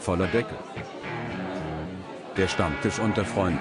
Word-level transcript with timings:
Voller 0.00 0.28
Deckel. 0.28 0.56
Der 2.34 2.48
Stammtisch 2.48 2.98
unter 2.98 3.22
Freunden. 3.22 3.58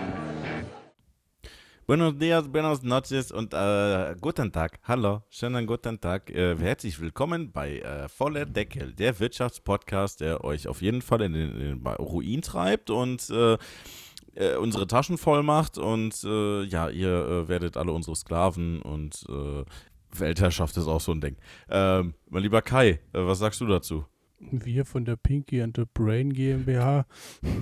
Buenos 1.86 2.18
dias, 2.18 2.48
buenos 2.48 2.82
noches 2.82 3.34
und 3.34 3.54
äh, 3.54 4.16
guten 4.22 4.50
Tag. 4.54 4.80
Hallo, 4.88 5.22
schönen 5.30 5.68
guten 5.68 6.00
Tag. 6.00 6.30
Äh, 6.30 6.56
herzlich 6.58 7.02
willkommen 7.02 7.52
bei 7.52 7.80
äh, 7.80 8.08
Voller 8.08 8.46
Deckel, 8.46 8.94
der 8.94 9.20
Wirtschaftspodcast, 9.20 10.22
der 10.22 10.46
euch 10.46 10.70
auf 10.70 10.82
jeden 10.82 11.02
Fall 11.02 11.24
in 11.24 11.34
den, 11.34 11.52
in 11.60 11.84
den 11.84 11.88
Ruin 11.88 12.42
treibt 12.42 12.90
und 12.90 13.30
äh, 13.30 13.58
äh, 14.36 14.56
unsere 14.56 14.88
Taschen 14.88 15.18
voll 15.18 15.44
macht 15.44 15.78
und 15.78 16.24
äh, 16.24 16.64
ja, 16.64 16.88
ihr 16.90 17.50
werdet 17.50 17.76
alle 17.76 17.92
unsere 17.92 18.16
Sklaven 18.16 18.82
und 18.82 19.26
Weltherrschaft 20.12 20.78
ist 20.78 20.88
auch 20.88 21.02
so 21.02 21.12
ein 21.12 21.22
Ding. 21.22 21.36
Ähm, 21.70 22.14
mein 22.30 22.44
lieber 22.44 22.62
Kai, 22.62 23.00
was 23.12 23.40
sagst 23.40 23.60
du 23.60 23.66
dazu? 23.66 24.06
Wir 24.40 24.86
von 24.86 25.04
der 25.04 25.18
Pinky 25.18 25.62
and 25.62 25.76
the 25.76 25.84
Brain 25.94 26.32
GmbH 26.32 27.06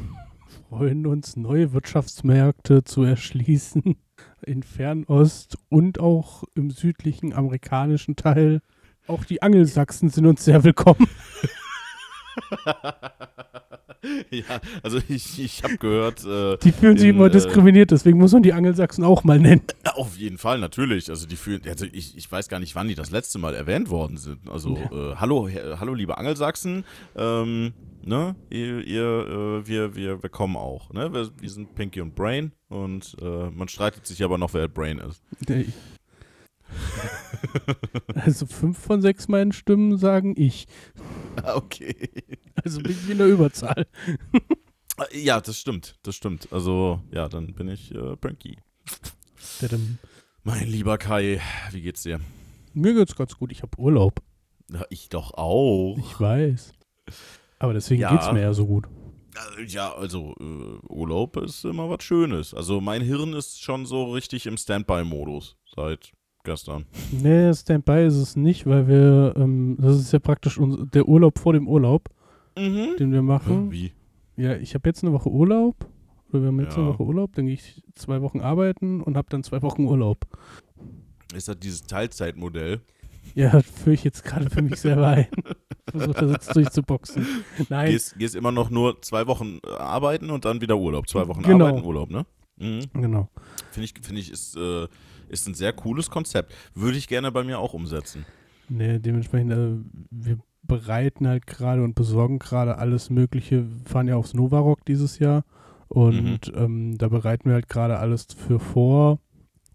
freuen 0.69 1.07
uns, 1.07 1.35
neue 1.35 1.73
Wirtschaftsmärkte 1.73 2.83
zu 2.83 3.01
erschließen 3.03 3.97
in 4.43 4.61
Fernost 4.61 5.57
und 5.69 5.99
auch 5.99 6.43
im 6.53 6.69
südlichen 6.69 7.33
amerikanischen 7.33 8.15
Teil. 8.15 8.61
Auch 9.07 9.25
die 9.25 9.41
Angelsachsen 9.41 10.09
sind 10.09 10.27
uns 10.27 10.45
sehr 10.45 10.63
willkommen. 10.63 11.07
ja, 14.29 14.43
also 14.83 14.99
ich, 15.07 15.39
ich 15.43 15.63
habe 15.63 15.77
gehört. 15.77 16.23
Äh, 16.25 16.57
die 16.63 16.71
fühlen 16.71 16.97
sich 16.97 17.09
in, 17.09 17.15
immer 17.15 17.27
äh, 17.27 17.31
diskriminiert, 17.31 17.91
deswegen 17.91 18.17
muss 18.17 18.31
man 18.33 18.43
die 18.43 18.53
Angelsachsen 18.53 19.03
auch 19.03 19.23
mal 19.23 19.39
nennen. 19.39 19.61
Auf 19.95 20.17
jeden 20.17 20.37
Fall, 20.37 20.59
natürlich. 20.59 21.09
Also 21.09 21.27
die 21.27 21.35
fühlen, 21.35 21.61
also 21.67 21.85
ich, 21.91 22.17
ich 22.17 22.31
weiß 22.31 22.47
gar 22.49 22.59
nicht, 22.59 22.75
wann 22.75 22.87
die 22.87 22.95
das 22.95 23.11
letzte 23.11 23.39
Mal 23.39 23.53
erwähnt 23.55 23.89
worden 23.89 24.17
sind. 24.17 24.49
Also 24.49 24.75
äh, 24.75 25.15
hallo, 25.15 25.47
he- 25.47 25.59
hallo 25.79 25.93
liebe 25.93 26.17
Angelsachsen, 26.17 26.83
ähm, 27.15 27.73
ne, 28.05 28.35
ihr, 28.49 28.85
ihr 28.85 29.61
äh, 29.63 29.67
wir, 29.67 29.95
wir, 29.95 30.21
wir 30.23 30.29
kommen 30.29 30.55
auch, 30.55 30.91
ne, 30.93 31.11
wir, 31.13 31.29
wir 31.39 31.49
sind 31.49 31.75
Pinky 31.75 32.01
und 32.01 32.15
Brain 32.15 32.51
und 32.69 33.15
äh, 33.21 33.49
man 33.49 33.67
streitet 33.67 34.05
sich 34.05 34.23
aber 34.23 34.37
noch, 34.37 34.53
wer 34.53 34.67
Brain 34.67 34.99
ist. 34.99 35.21
Nee. 35.47 35.65
Also 38.15 38.45
fünf 38.45 38.77
von 38.77 39.01
sechs 39.01 39.27
meinen 39.27 39.51
Stimmen 39.51 39.97
sagen 39.97 40.33
ich. 40.37 40.67
okay. 41.55 42.09
Also 42.63 42.81
bin 42.81 42.91
ich 42.91 43.09
in 43.09 43.17
der 43.19 43.27
Überzahl. 43.27 43.87
Ja, 45.13 45.39
das 45.39 45.59
stimmt, 45.59 45.95
das 46.01 46.15
stimmt. 46.15 46.47
Also 46.51 46.99
ja, 47.11 47.29
dann 47.29 47.53
bin 47.53 47.67
ich 47.67 47.93
äh. 47.93 48.15
Tadam. 49.59 49.99
Mein 50.43 50.67
lieber 50.67 50.97
Kai, 50.97 51.39
wie 51.71 51.81
geht's 51.81 52.01
dir? 52.01 52.19
Mir 52.73 52.95
geht's 52.95 53.15
ganz 53.15 53.37
gut, 53.37 53.51
ich 53.51 53.61
habe 53.61 53.77
Urlaub. 53.79 54.23
Ja, 54.71 54.85
ich 54.89 55.09
doch 55.09 55.35
auch. 55.35 55.97
Ich 55.99 56.19
weiß. 56.19 56.73
Aber 57.59 57.73
deswegen 57.73 58.01
Ja. 58.01 58.11
geht's 58.11 58.31
mir 58.31 58.41
ja 58.41 58.53
so 58.55 58.65
gut. 58.65 58.85
Äh, 59.59 59.65
Ja, 59.65 59.93
also 59.93 60.33
äh, 60.39 60.87
Urlaub 60.91 61.37
ist 61.37 61.63
immer 61.63 61.89
was 61.91 62.03
Schönes. 62.03 62.55
Also 62.55 62.81
mein 62.81 63.03
Hirn 63.03 63.33
ist 63.33 63.61
schon 63.61 63.85
so 63.85 64.13
richtig 64.13 64.47
im 64.47 64.57
Standby-Modus 64.57 65.57
seit 65.75 66.11
gestern. 66.47 66.85
Nee, 67.11 67.53
Standby 67.53 68.05
ist 68.07 68.15
es 68.15 68.35
nicht, 68.35 68.65
weil 68.65 68.87
wir, 68.87 69.33
ähm, 69.37 69.77
das 69.79 69.97
ist 69.97 70.11
ja 70.13 70.19
praktisch 70.19 70.57
uns, 70.57 70.77
der 70.91 71.07
Urlaub 71.07 71.37
vor 71.37 71.53
dem 71.53 71.67
Urlaub, 71.67 72.09
Mhm. 72.57 72.95
den 72.97 73.11
wir 73.11 73.21
machen. 73.21 73.71
Wie? 73.71 73.91
Ja, 74.37 74.55
ich 74.55 74.73
habe 74.73 74.89
jetzt 74.89 75.03
eine 75.03 75.13
Woche 75.13 75.29
Urlaub. 75.29 75.75
Oder 76.31 76.41
wir 76.41 76.47
haben 76.47 76.59
jetzt 76.59 76.75
Ja. 76.75 76.83
eine 76.83 76.91
Woche 76.93 77.03
Urlaub, 77.03 77.33
dann 77.35 77.45
gehe 77.45 77.53
ich 77.53 77.81
zwei 77.95 78.21
Wochen 78.21 78.41
arbeiten 78.41 79.01
und 79.01 79.15
habe 79.15 79.27
dann 79.29 79.43
zwei 79.43 79.61
Wochen 79.61 79.85
Urlaub. 79.85 80.25
Ist 81.35 81.47
das 81.47 81.59
dieses 81.59 81.83
Teilzeitmodell? 81.83 82.81
Ja, 83.35 83.51
das 83.51 83.65
führe 83.65 83.93
ich 83.93 84.03
jetzt 84.03 84.23
gerade 84.23 84.49
für 84.49 84.61
mich 84.61 84.75
selber 84.79 85.07
ein. 85.07 85.27
Versuche 85.89 86.13
das 86.13 86.31
jetzt 86.31 86.55
durchzuboxen. 86.55 87.25
Nein, 87.69 87.91
Gehst, 87.91 88.17
gehst 88.17 88.35
immer 88.35 88.51
noch 88.51 88.69
nur 88.69 89.01
zwei 89.01 89.27
Wochen 89.27 89.59
äh, 89.65 89.69
arbeiten 89.77 90.29
und 90.29 90.43
dann 90.45 90.59
wieder 90.61 90.77
Urlaub. 90.77 91.07
Zwei 91.07 91.27
Wochen 91.27 91.43
Genau. 91.43 91.67
arbeiten, 91.67 91.85
Urlaub, 91.85 92.09
ne? 92.09 92.25
Mhm. 92.57 92.79
genau. 92.93 93.29
Finde 93.71 93.85
ich, 93.85 93.93
finde 94.01 94.19
ich 94.21 94.31
ist, 94.31 94.57
äh, 94.57 94.87
ist 95.29 95.47
ein 95.47 95.53
sehr 95.53 95.73
cooles 95.73 96.09
Konzept. 96.09 96.53
Würde 96.73 96.97
ich 96.97 97.07
gerne 97.07 97.31
bei 97.31 97.43
mir 97.43 97.59
auch 97.59 97.73
umsetzen. 97.73 98.25
Nee, 98.69 98.99
dementsprechend, 98.99 99.51
äh, 99.53 99.77
wir 100.11 100.39
bereiten 100.63 101.27
halt 101.27 101.47
gerade 101.47 101.83
und 101.83 101.95
besorgen 101.95 102.39
gerade 102.39 102.77
alles 102.77 103.09
Mögliche. 103.09 103.65
Wir 103.69 103.89
fahren 103.89 104.07
ja 104.07 104.15
aufs 104.15 104.33
Novarock 104.33 104.83
dieses 104.85 105.19
Jahr 105.19 105.45
und 105.87 106.51
ähm, 106.55 106.97
da 106.97 107.07
bereiten 107.07 107.45
wir 107.49 107.53
halt 107.53 107.69
gerade 107.69 107.97
alles 107.99 108.27
für 108.35 108.59
vor 108.59 109.19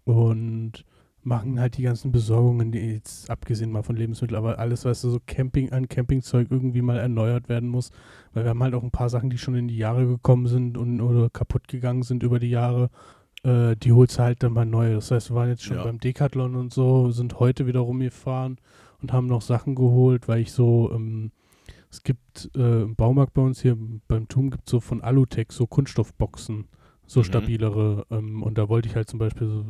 und 0.05 0.85
machen 1.23 1.59
halt 1.59 1.77
die 1.77 1.83
ganzen 1.83 2.11
Besorgungen, 2.11 2.71
die 2.71 2.79
jetzt 2.79 3.29
abgesehen 3.29 3.71
mal 3.71 3.81
von 3.81 3.95
Lebensmitteln, 3.95 4.37
aber 4.37 4.59
alles, 4.59 4.85
was 4.85 5.01
so 5.01 5.19
Camping 5.25 5.71
an 5.71 5.87
Campingzeug 5.87 6.47
irgendwie 6.51 6.81
mal 6.81 6.97
erneuert 6.97 7.49
werden 7.49 7.69
muss, 7.69 7.91
weil 8.33 8.43
wir 8.43 8.49
haben 8.49 8.61
halt 8.61 8.75
auch 8.75 8.83
ein 8.83 8.91
paar 8.91 9.09
Sachen, 9.09 9.29
die 9.29 9.37
schon 9.37 9.55
in 9.55 9.67
die 9.67 9.77
Jahre 9.77 10.05
gekommen 10.05 10.47
sind 10.47 10.77
und 10.77 11.01
oder 11.01 11.29
kaputt 11.29 11.67
gegangen 11.67 12.03
sind 12.03 12.23
über 12.23 12.39
die 12.39 12.49
Jahre. 12.49 12.89
Äh, 13.43 13.75
die 13.75 13.91
holst 13.91 14.17
du 14.17 14.23
halt 14.23 14.41
dann 14.43 14.53
mal 14.53 14.65
neu. 14.65 14.93
Das 14.93 15.11
heißt, 15.11 15.29
wir 15.31 15.35
waren 15.35 15.49
jetzt 15.49 15.63
schon 15.63 15.77
Ja. 15.77 15.83
beim 15.83 15.99
Decathlon 15.99 16.55
und 16.55 16.73
so, 16.73 17.11
sind 17.11 17.39
heute 17.39 17.67
wieder 17.67 17.81
rumgefahren 17.81 18.57
und 19.01 19.11
haben 19.13 19.27
noch 19.27 19.41
Sachen 19.41 19.75
geholt, 19.75 20.27
weil 20.27 20.39
ich 20.41 20.51
so, 20.51 20.91
ähm, 20.93 21.31
es 21.89 22.03
gibt 22.03 22.49
äh, 22.55 22.81
im 22.83 22.95
Baumarkt 22.95 23.33
bei 23.33 23.41
uns 23.41 23.61
hier 23.61 23.77
beim 24.07 24.27
TUM 24.27 24.49
gibt 24.49 24.63
es 24.67 24.71
so 24.71 24.79
von 24.79 25.01
Alutech 25.01 25.51
so 25.51 25.67
Kunststoffboxen, 25.67 26.65
so 27.05 27.19
Mhm. 27.19 27.23
stabilere. 27.25 28.05
Ähm, 28.09 28.41
und 28.43 28.57
da 28.57 28.69
wollte 28.69 28.87
ich 28.89 28.95
halt 28.95 29.09
zum 29.09 29.19
Beispiel 29.19 29.47
so 29.47 29.65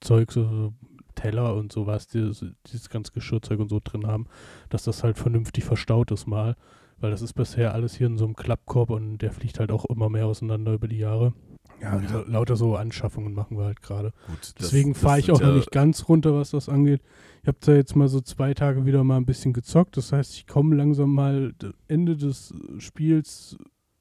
Zeug, 0.00 0.30
so, 0.32 0.44
so 0.44 0.72
Teller 1.16 1.56
und 1.56 1.72
sowas, 1.72 2.06
dieses, 2.06 2.44
dieses 2.68 2.88
ganze 2.88 3.12
Geschirrzeug 3.12 3.58
und 3.58 3.68
so 3.68 3.80
drin 3.82 4.06
haben, 4.06 4.26
dass 4.70 4.84
das 4.84 5.02
halt 5.02 5.18
vernünftig 5.18 5.64
verstaut 5.64 6.10
ist 6.12 6.26
mal. 6.28 6.54
Weil 7.00 7.10
das 7.10 7.22
ist 7.22 7.34
bisher 7.34 7.74
alles 7.74 7.94
hier 7.96 8.06
in 8.06 8.18
so 8.18 8.24
einem 8.24 8.34
Klappkorb 8.34 8.90
und 8.90 9.18
der 9.18 9.30
fliegt 9.32 9.58
halt 9.60 9.70
auch 9.72 9.84
immer 9.84 10.08
mehr 10.08 10.26
auseinander 10.26 10.72
über 10.74 10.88
die 10.88 10.98
Jahre. 10.98 11.32
Ja, 11.80 12.00
Ja. 12.00 12.10
la- 12.10 12.24
lauter 12.26 12.56
so 12.56 12.76
Anschaffungen 12.76 13.34
machen 13.34 13.56
wir 13.56 13.64
halt 13.64 13.82
gerade. 13.82 14.12
Deswegen 14.60 14.94
fahre 14.94 15.20
ich 15.20 15.30
auch 15.30 15.40
noch 15.40 15.48
ja- 15.48 15.54
nicht 15.54 15.70
ganz 15.70 16.08
runter, 16.08 16.34
was 16.34 16.50
das 16.50 16.68
angeht. 16.68 17.00
Ich 17.42 17.48
habe 17.48 17.58
da 17.60 17.72
jetzt 17.74 17.94
mal 17.96 18.08
so 18.08 18.20
zwei 18.20 18.52
Tage 18.54 18.84
wieder 18.84 19.04
mal 19.04 19.16
ein 19.16 19.26
bisschen 19.26 19.52
gezockt. 19.52 19.96
Das 19.96 20.12
heißt, 20.12 20.34
ich 20.34 20.46
komme 20.46 20.74
langsam 20.76 21.14
mal 21.14 21.54
Ende 21.86 22.16
des 22.16 22.52
Spiels 22.78 23.56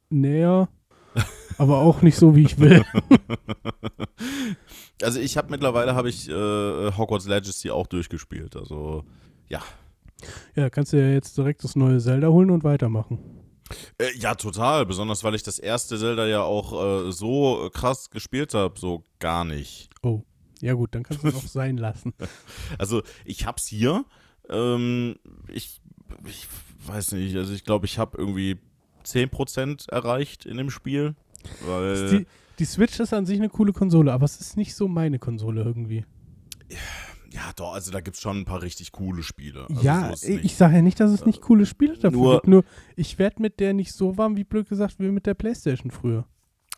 näher, 0.09 0.69
aber 1.57 1.77
auch 1.79 2.01
nicht 2.01 2.17
so, 2.17 2.35
wie 2.35 2.43
ich 2.43 2.59
will. 2.59 2.83
Also 5.03 5.19
ich 5.19 5.37
habe 5.37 5.51
mittlerweile 5.51 5.93
habe 5.93 6.09
ich 6.09 6.27
äh, 6.27 6.33
Hogwarts 6.97 7.27
Legacy 7.27 7.69
auch 7.69 7.85
durchgespielt. 7.85 8.55
Also 8.55 9.03
ja. 9.47 9.61
Ja, 10.55 10.71
kannst 10.71 10.91
du 10.93 10.97
ja 10.99 11.09
jetzt 11.09 11.37
direkt 11.37 11.63
das 11.63 11.75
neue 11.75 11.99
Zelda 11.99 12.29
holen 12.29 12.49
und 12.49 12.63
weitermachen. 12.63 13.19
Äh, 13.97 14.15
ja, 14.17 14.35
total. 14.35 14.85
Besonders 14.85 15.23
weil 15.23 15.35
ich 15.35 15.43
das 15.43 15.59
erste 15.59 15.97
Zelda 15.97 16.25
ja 16.25 16.41
auch 16.41 17.07
äh, 17.07 17.11
so 17.11 17.69
krass 17.73 18.09
gespielt 18.09 18.53
habe, 18.53 18.79
so 18.79 19.03
gar 19.19 19.45
nicht. 19.45 19.89
Oh, 20.01 20.23
ja 20.61 20.73
gut, 20.73 20.95
dann 20.95 21.03
kannst 21.03 21.23
du 21.23 21.27
es 21.27 21.35
auch 21.35 21.41
sein 21.47 21.77
lassen. 21.77 22.13
Also 22.77 23.03
ich 23.25 23.45
hab's 23.45 23.67
hier. 23.67 24.05
Ähm, 24.49 25.15
ich, 25.49 25.81
ich 26.25 26.47
weiß 26.85 27.13
nicht, 27.13 27.35
also 27.35 27.53
ich 27.53 27.63
glaube, 27.63 27.85
ich 27.85 27.99
habe 27.99 28.17
irgendwie 28.17 28.57
10% 29.05 29.89
erreicht 29.89 30.45
in 30.45 30.57
dem 30.57 30.69
Spiel. 30.69 31.15
Weil. 31.65 32.09
Die, 32.09 32.27
die 32.59 32.65
Switch 32.65 32.99
ist 32.99 33.13
an 33.13 33.25
sich 33.25 33.37
eine 33.37 33.49
coole 33.49 33.73
Konsole, 33.73 34.11
aber 34.11 34.25
es 34.25 34.39
ist 34.39 34.57
nicht 34.57 34.75
so 34.75 34.87
meine 34.87 35.19
Konsole 35.19 35.63
irgendwie. 35.63 36.05
ja, 36.69 36.77
doch, 37.55 37.73
also 37.73 37.91
da 37.91 38.01
gibt's 38.01 38.21
schon 38.21 38.39
ein 38.39 38.45
paar 38.45 38.61
richtig 38.61 38.91
coole 38.91 39.23
Spiele. 39.23 39.65
Also 39.69 39.81
ja, 39.81 40.15
so 40.15 40.27
ich 40.27 40.55
sage 40.55 40.75
ja 40.75 40.81
nicht, 40.81 40.99
dass 40.99 41.11
es 41.11 41.25
nicht 41.25 41.41
coole 41.41 41.65
Spiele 41.65 41.97
dafür 41.97 42.11
Nur- 42.11 42.33
gibt. 42.35 42.47
Nur 42.47 42.63
ich 42.95 43.19
werde 43.19 43.41
mit 43.41 43.59
der 43.59 43.73
nicht 43.73 43.93
so 43.93 44.17
warm, 44.17 44.37
wie 44.37 44.43
blöd 44.43 44.67
gesagt, 44.69 44.99
wie 44.99 45.09
mit 45.09 45.25
der 45.25 45.33
Playstation 45.33 45.91
früher. 45.91 46.25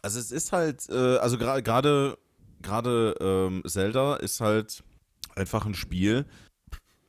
Also 0.01 0.19
es 0.19 0.31
ist 0.31 0.51
halt, 0.51 0.87
äh, 0.89 1.17
also 1.17 1.37
gerade 1.37 2.17
gerade 2.61 3.15
ähm, 3.21 3.63
Zelda 3.65 4.15
ist 4.15 4.41
halt 4.41 4.83
einfach 5.35 5.65
ein 5.65 5.73
Spiel, 5.73 6.25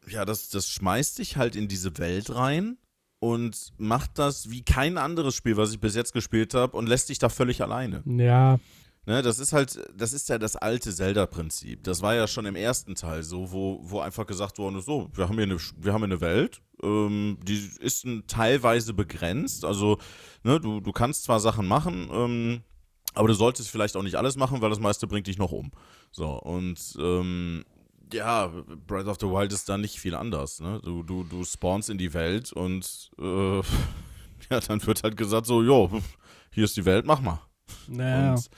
ja, 0.08 0.24
das, 0.24 0.48
das 0.48 0.68
schmeißt 0.68 1.18
dich 1.18 1.36
halt 1.36 1.56
in 1.56 1.68
diese 1.68 1.96
Welt 1.98 2.34
rein 2.34 2.78
und 3.20 3.72
macht 3.78 4.18
das 4.18 4.50
wie 4.50 4.62
kein 4.62 4.98
anderes 4.98 5.34
Spiel, 5.34 5.56
was 5.56 5.72
ich 5.72 5.80
bis 5.80 5.94
jetzt 5.94 6.12
gespielt 6.12 6.54
habe 6.54 6.76
und 6.76 6.88
lässt 6.88 7.08
dich 7.08 7.18
da 7.18 7.28
völlig 7.28 7.62
alleine. 7.62 8.02
Ja, 8.06 8.58
Ne, 9.06 9.22
das 9.22 9.38
ist 9.38 9.52
halt, 9.54 9.80
das 9.94 10.12
ist 10.12 10.28
ja 10.28 10.38
das 10.38 10.56
alte 10.56 10.94
Zelda-Prinzip. 10.94 11.82
Das 11.84 12.02
war 12.02 12.14
ja 12.14 12.26
schon 12.26 12.44
im 12.44 12.54
ersten 12.54 12.94
Teil 12.94 13.22
so, 13.22 13.50
wo, 13.50 13.80
wo 13.82 14.00
einfach 14.00 14.26
gesagt 14.26 14.58
worden 14.58 14.78
ist, 14.78 14.84
so, 14.84 15.08
wir 15.14 15.26
haben 15.26 15.36
hier 15.36 15.44
eine, 15.44 15.56
wir 15.78 15.92
haben 15.92 16.02
hier 16.02 16.12
eine 16.12 16.20
Welt, 16.20 16.60
ähm, 16.82 17.38
die 17.42 17.70
ist 17.80 18.04
ein, 18.04 18.26
teilweise 18.26 18.92
begrenzt. 18.92 19.64
Also, 19.64 19.98
ne, 20.44 20.60
du, 20.60 20.80
du 20.80 20.92
kannst 20.92 21.24
zwar 21.24 21.40
Sachen 21.40 21.66
machen, 21.66 22.10
ähm, 22.12 22.60
aber 23.14 23.28
du 23.28 23.34
solltest 23.34 23.70
vielleicht 23.70 23.96
auch 23.96 24.02
nicht 24.02 24.16
alles 24.16 24.36
machen, 24.36 24.60
weil 24.60 24.70
das 24.70 24.80
meiste 24.80 25.06
bringt 25.06 25.26
dich 25.26 25.38
noch 25.38 25.52
um. 25.52 25.72
So, 26.12 26.38
und 26.38 26.78
ähm, 26.98 27.64
ja, 28.12 28.48
Breath 28.86 29.06
of 29.06 29.18
the 29.20 29.26
Wild 29.26 29.52
ist 29.52 29.68
da 29.68 29.78
nicht 29.78 29.98
viel 29.98 30.14
anders. 30.14 30.60
Ne? 30.60 30.80
Du, 30.82 31.02
du, 31.02 31.24
du 31.24 31.44
spawnst 31.44 31.88
in 31.90 31.98
die 31.98 32.12
Welt 32.12 32.52
und 32.52 33.10
äh, 33.18 33.56
ja, 34.50 34.60
dann 34.60 34.84
wird 34.86 35.02
halt 35.02 35.16
gesagt, 35.16 35.46
so, 35.46 35.62
jo, 35.62 35.90
hier 36.52 36.64
ist 36.64 36.76
die 36.76 36.84
Welt, 36.84 37.06
mach 37.06 37.20
mal. 37.20 37.40
naja. 37.88 38.32
Und 38.32 38.50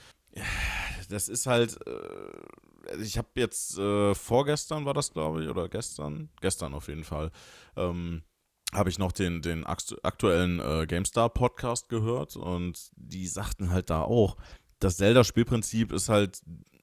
das 1.09 1.29
ist 1.29 1.45
halt, 1.45 1.77
äh, 1.85 2.89
also 2.89 3.03
ich 3.03 3.17
habe 3.17 3.29
jetzt 3.35 3.77
äh, 3.77 4.13
vorgestern 4.15 4.85
war 4.85 4.93
das, 4.93 5.11
glaube 5.11 5.43
ich, 5.43 5.49
oder 5.49 5.69
gestern, 5.69 6.29
gestern 6.41 6.73
auf 6.73 6.87
jeden 6.87 7.03
Fall, 7.03 7.31
ähm, 7.75 8.23
habe 8.73 8.89
ich 8.89 8.97
noch 8.97 9.11
den, 9.11 9.41
den 9.41 9.65
aktuellen 9.65 10.59
äh, 10.59 10.87
GameStar-Podcast 10.87 11.89
gehört 11.89 12.35
und 12.35 12.91
die 12.95 13.27
sagten 13.27 13.69
halt 13.69 13.89
da 13.89 14.01
auch, 14.01 14.37
das 14.79 14.97
Zelda-Spielprinzip 14.97 15.91
ist 15.91 16.09
halt, 16.09 16.41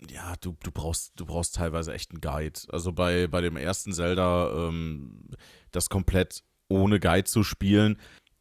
ja, 0.09 0.35
du, 0.41 0.57
du, 0.63 0.71
brauchst, 0.71 1.13
du 1.17 1.27
brauchst 1.27 1.57
teilweise 1.57 1.93
echt 1.93 2.13
einen 2.13 2.21
Guide. 2.21 2.61
Also 2.71 2.93
bei, 2.93 3.27
bei 3.27 3.41
dem 3.41 3.57
ersten 3.57 3.93
Zelda, 3.93 4.69
ähm, 4.69 5.29
das 5.73 5.91
komplett 5.91 6.43
ohne 6.69 7.01
Guide 7.01 7.25
zu 7.25 7.43
spielen, 7.43 7.99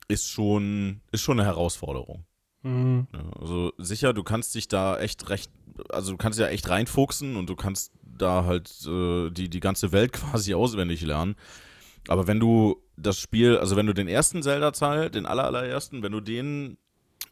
ist 0.07 0.29
schon, 0.29 1.01
ist 1.11 1.21
schon 1.21 1.39
eine 1.39 1.47
Herausforderung. 1.47 2.25
Mhm. 2.63 3.07
Also 3.39 3.73
sicher, 3.77 4.13
du 4.13 4.23
kannst 4.23 4.55
dich 4.55 4.67
da 4.67 4.97
echt 4.99 5.29
recht, 5.29 5.51
also 5.89 6.11
du 6.11 6.17
kannst 6.17 6.39
ja 6.39 6.47
echt 6.47 6.69
reinfuchsen 6.69 7.35
und 7.35 7.49
du 7.49 7.55
kannst 7.55 7.93
da 8.03 8.45
halt 8.45 8.69
äh, 8.85 9.29
die, 9.29 9.49
die 9.49 9.59
ganze 9.59 9.91
Welt 9.91 10.13
quasi 10.13 10.53
auswendig 10.53 11.01
lernen. 11.01 11.35
Aber 12.07 12.27
wenn 12.27 12.39
du 12.39 12.81
das 12.97 13.19
Spiel, 13.19 13.57
also 13.57 13.75
wenn 13.75 13.85
du 13.85 13.93
den 13.93 14.07
ersten 14.07 14.41
Zelda-Teil, 14.41 15.09
den 15.09 15.25
allerersten, 15.25 16.01
wenn 16.01 16.11
du 16.11 16.21
den 16.21 16.77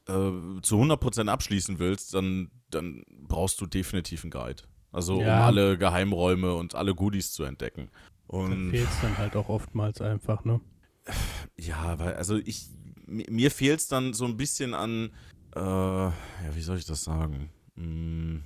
äh, 0.08 0.62
zu 0.62 0.76
100% 0.82 1.28
abschließen 1.28 1.80
willst, 1.80 2.14
dann, 2.14 2.52
dann 2.70 3.04
brauchst 3.28 3.60
du 3.62 3.66
definitiv 3.66 4.24
einen 4.24 4.32
Guide. 4.32 4.64
Also 4.92 5.22
ja. 5.22 5.40
um 5.40 5.44
alle 5.44 5.78
Geheimräume 5.78 6.54
und 6.54 6.76
alle 6.76 6.96
Goodies 6.96 7.32
zu 7.32 7.44
entdecken. 7.44 7.90
Und 8.28 8.68
da 8.68 8.72
fehlt 8.72 8.90
es 8.90 9.02
dann 9.02 9.18
halt 9.18 9.36
auch 9.36 9.50
oftmals 9.50 10.02
einfach, 10.02 10.44
ne? 10.44 10.60
Ja, 11.58 11.98
weil, 12.00 12.16
also 12.16 12.38
ich, 12.38 12.68
mir 13.08 13.52
fehlt 13.52 13.80
es 13.80 13.88
dann 13.88 14.14
so 14.14 14.26
ein 14.26 14.38
bisschen 14.38 14.74
an, 14.74 15.12
äh, 15.56 15.60
ja, 15.60 16.14
wie 16.54 16.62
soll 16.62 16.78
ich 16.78 16.86
das 16.86 17.04
sagen? 17.04 17.50
Hm, 17.76 18.44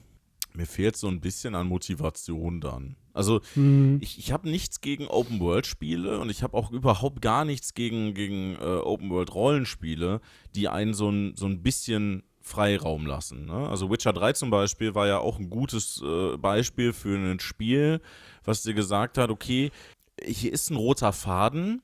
mir 0.53 0.65
fehlt 0.65 0.97
so 0.97 1.07
ein 1.07 1.21
bisschen 1.21 1.55
an 1.55 1.67
Motivation 1.67 2.61
dann. 2.61 2.95
Also 3.13 3.41
mhm. 3.55 3.99
ich, 4.01 4.17
ich 4.19 4.31
habe 4.31 4.49
nichts 4.49 4.81
gegen 4.81 5.07
Open-World-Spiele 5.07 6.19
und 6.19 6.29
ich 6.29 6.43
habe 6.43 6.57
auch 6.57 6.71
überhaupt 6.71 7.21
gar 7.21 7.45
nichts 7.45 7.73
gegen, 7.73 8.13
gegen 8.13 8.55
äh, 8.55 8.59
Open-World-Rollenspiele, 8.59 10.21
die 10.55 10.69
einen 10.69 10.93
so 10.93 11.09
ein, 11.09 11.35
so 11.35 11.45
ein 11.45 11.61
bisschen 11.61 12.23
Freiraum 12.41 13.05
lassen. 13.05 13.45
Ne? 13.45 13.69
Also 13.69 13.89
Witcher 13.89 14.13
3 14.13 14.33
zum 14.33 14.49
Beispiel 14.49 14.95
war 14.95 15.07
ja 15.07 15.19
auch 15.19 15.39
ein 15.39 15.49
gutes 15.49 16.01
äh, 16.03 16.37
Beispiel 16.37 16.93
für 16.93 17.17
ein 17.17 17.39
Spiel, 17.39 18.01
was 18.43 18.63
dir 18.63 18.73
gesagt 18.73 19.17
hat, 19.17 19.29
okay, 19.29 19.71
hier 20.23 20.51
ist 20.51 20.69
ein 20.69 20.75
roter 20.75 21.13
Faden, 21.13 21.81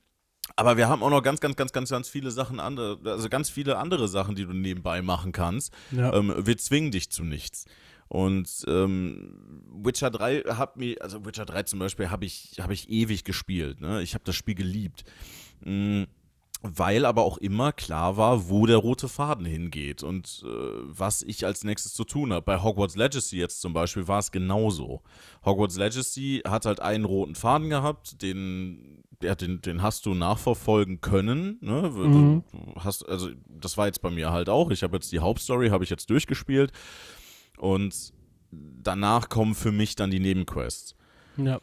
aber 0.58 0.76
wir 0.76 0.88
haben 0.88 1.04
auch 1.04 1.10
noch 1.10 1.22
ganz, 1.22 1.38
ganz, 1.38 1.54
ganz, 1.54 1.72
ganz, 1.72 1.88
ganz 1.88 2.08
viele 2.08 2.32
Sachen 2.32 2.58
andere, 2.58 2.98
also 3.04 3.28
ganz 3.28 3.48
viele 3.48 3.78
andere 3.78 4.08
Sachen, 4.08 4.34
die 4.34 4.44
du 4.44 4.52
nebenbei 4.52 5.02
machen 5.02 5.30
kannst. 5.30 5.72
Ja. 5.92 6.12
Ähm, 6.12 6.34
wir 6.36 6.58
zwingen 6.58 6.90
dich 6.90 7.10
zu 7.10 7.22
nichts. 7.22 7.66
Und 8.08 8.64
ähm, 8.66 9.62
Witcher 9.84 10.10
3 10.10 10.40
hat 10.56 10.76
mir, 10.76 11.00
also 11.00 11.24
Witcher 11.24 11.46
3 11.46 11.62
zum 11.62 11.78
Beispiel 11.78 12.10
habe 12.10 12.24
ich, 12.24 12.56
hab 12.58 12.72
ich 12.72 12.90
ewig 12.90 13.22
gespielt. 13.22 13.80
Ne? 13.80 14.02
Ich 14.02 14.14
habe 14.14 14.24
das 14.24 14.34
Spiel 14.34 14.56
geliebt. 14.56 15.04
Mhm 15.64 16.08
weil 16.62 17.04
aber 17.04 17.22
auch 17.22 17.38
immer 17.38 17.72
klar 17.72 18.16
war, 18.16 18.48
wo 18.48 18.66
der 18.66 18.78
rote 18.78 19.08
Faden 19.08 19.46
hingeht 19.46 20.02
und 20.02 20.42
äh, 20.44 20.48
was 20.82 21.22
ich 21.22 21.46
als 21.46 21.62
nächstes 21.62 21.94
zu 21.94 22.04
tun 22.04 22.32
habe. 22.32 22.42
Bei 22.42 22.60
Hogwarts 22.62 22.96
Legacy 22.96 23.38
jetzt 23.38 23.60
zum 23.60 23.72
Beispiel 23.72 24.08
war 24.08 24.18
es 24.18 24.32
genauso. 24.32 25.02
Hogwarts 25.44 25.76
Legacy 25.76 26.42
hat 26.46 26.66
halt 26.66 26.80
einen 26.80 27.04
roten 27.04 27.36
Faden 27.36 27.70
gehabt, 27.70 28.22
den, 28.22 29.04
ja, 29.22 29.36
den, 29.36 29.60
den 29.62 29.82
hast 29.82 30.04
du 30.06 30.14
nachverfolgen 30.14 31.00
können. 31.00 31.58
Ne? 31.60 31.90
Mhm. 31.94 32.42
Du 32.52 32.74
hast, 32.82 33.08
also 33.08 33.30
das 33.48 33.76
war 33.76 33.86
jetzt 33.86 34.02
bei 34.02 34.10
mir 34.10 34.32
halt 34.32 34.48
auch. 34.48 34.70
Ich 34.72 34.82
habe 34.82 34.96
jetzt 34.96 35.12
die 35.12 35.20
Hauptstory, 35.20 35.68
habe 35.68 35.84
ich 35.84 35.90
jetzt 35.90 36.10
durchgespielt 36.10 36.72
und 37.56 38.12
danach 38.50 39.28
kommen 39.28 39.54
für 39.54 39.70
mich 39.70 39.94
dann 39.94 40.10
die 40.10 40.20
Nebenquests. 40.20 40.96
Ja. 41.36 41.60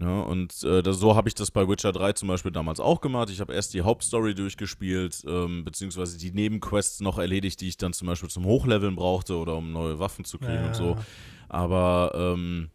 Ja, 0.00 0.20
und 0.20 0.62
äh, 0.62 0.82
das, 0.82 0.98
so 0.98 1.16
habe 1.16 1.28
ich 1.28 1.34
das 1.34 1.50
bei 1.50 1.68
Witcher 1.68 1.90
3 1.90 2.12
zum 2.12 2.28
Beispiel 2.28 2.52
damals 2.52 2.78
auch 2.78 3.00
gemacht. 3.00 3.30
Ich 3.30 3.40
habe 3.40 3.52
erst 3.52 3.74
die 3.74 3.82
Hauptstory 3.82 4.34
durchgespielt, 4.34 5.24
ähm, 5.26 5.64
beziehungsweise 5.64 6.18
die 6.18 6.30
Nebenquests 6.30 7.00
noch 7.00 7.18
erledigt, 7.18 7.60
die 7.60 7.68
ich 7.68 7.78
dann 7.78 7.92
zum 7.92 8.06
Beispiel 8.06 8.30
zum 8.30 8.44
Hochleveln 8.44 8.94
brauchte 8.94 9.36
oder 9.36 9.56
um 9.56 9.72
neue 9.72 9.98
Waffen 9.98 10.24
zu 10.24 10.38
kriegen 10.38 10.54
ja. 10.54 10.66
und 10.68 10.76
so. 10.76 10.96
Aber 11.48 12.12
ähm, 12.14 12.70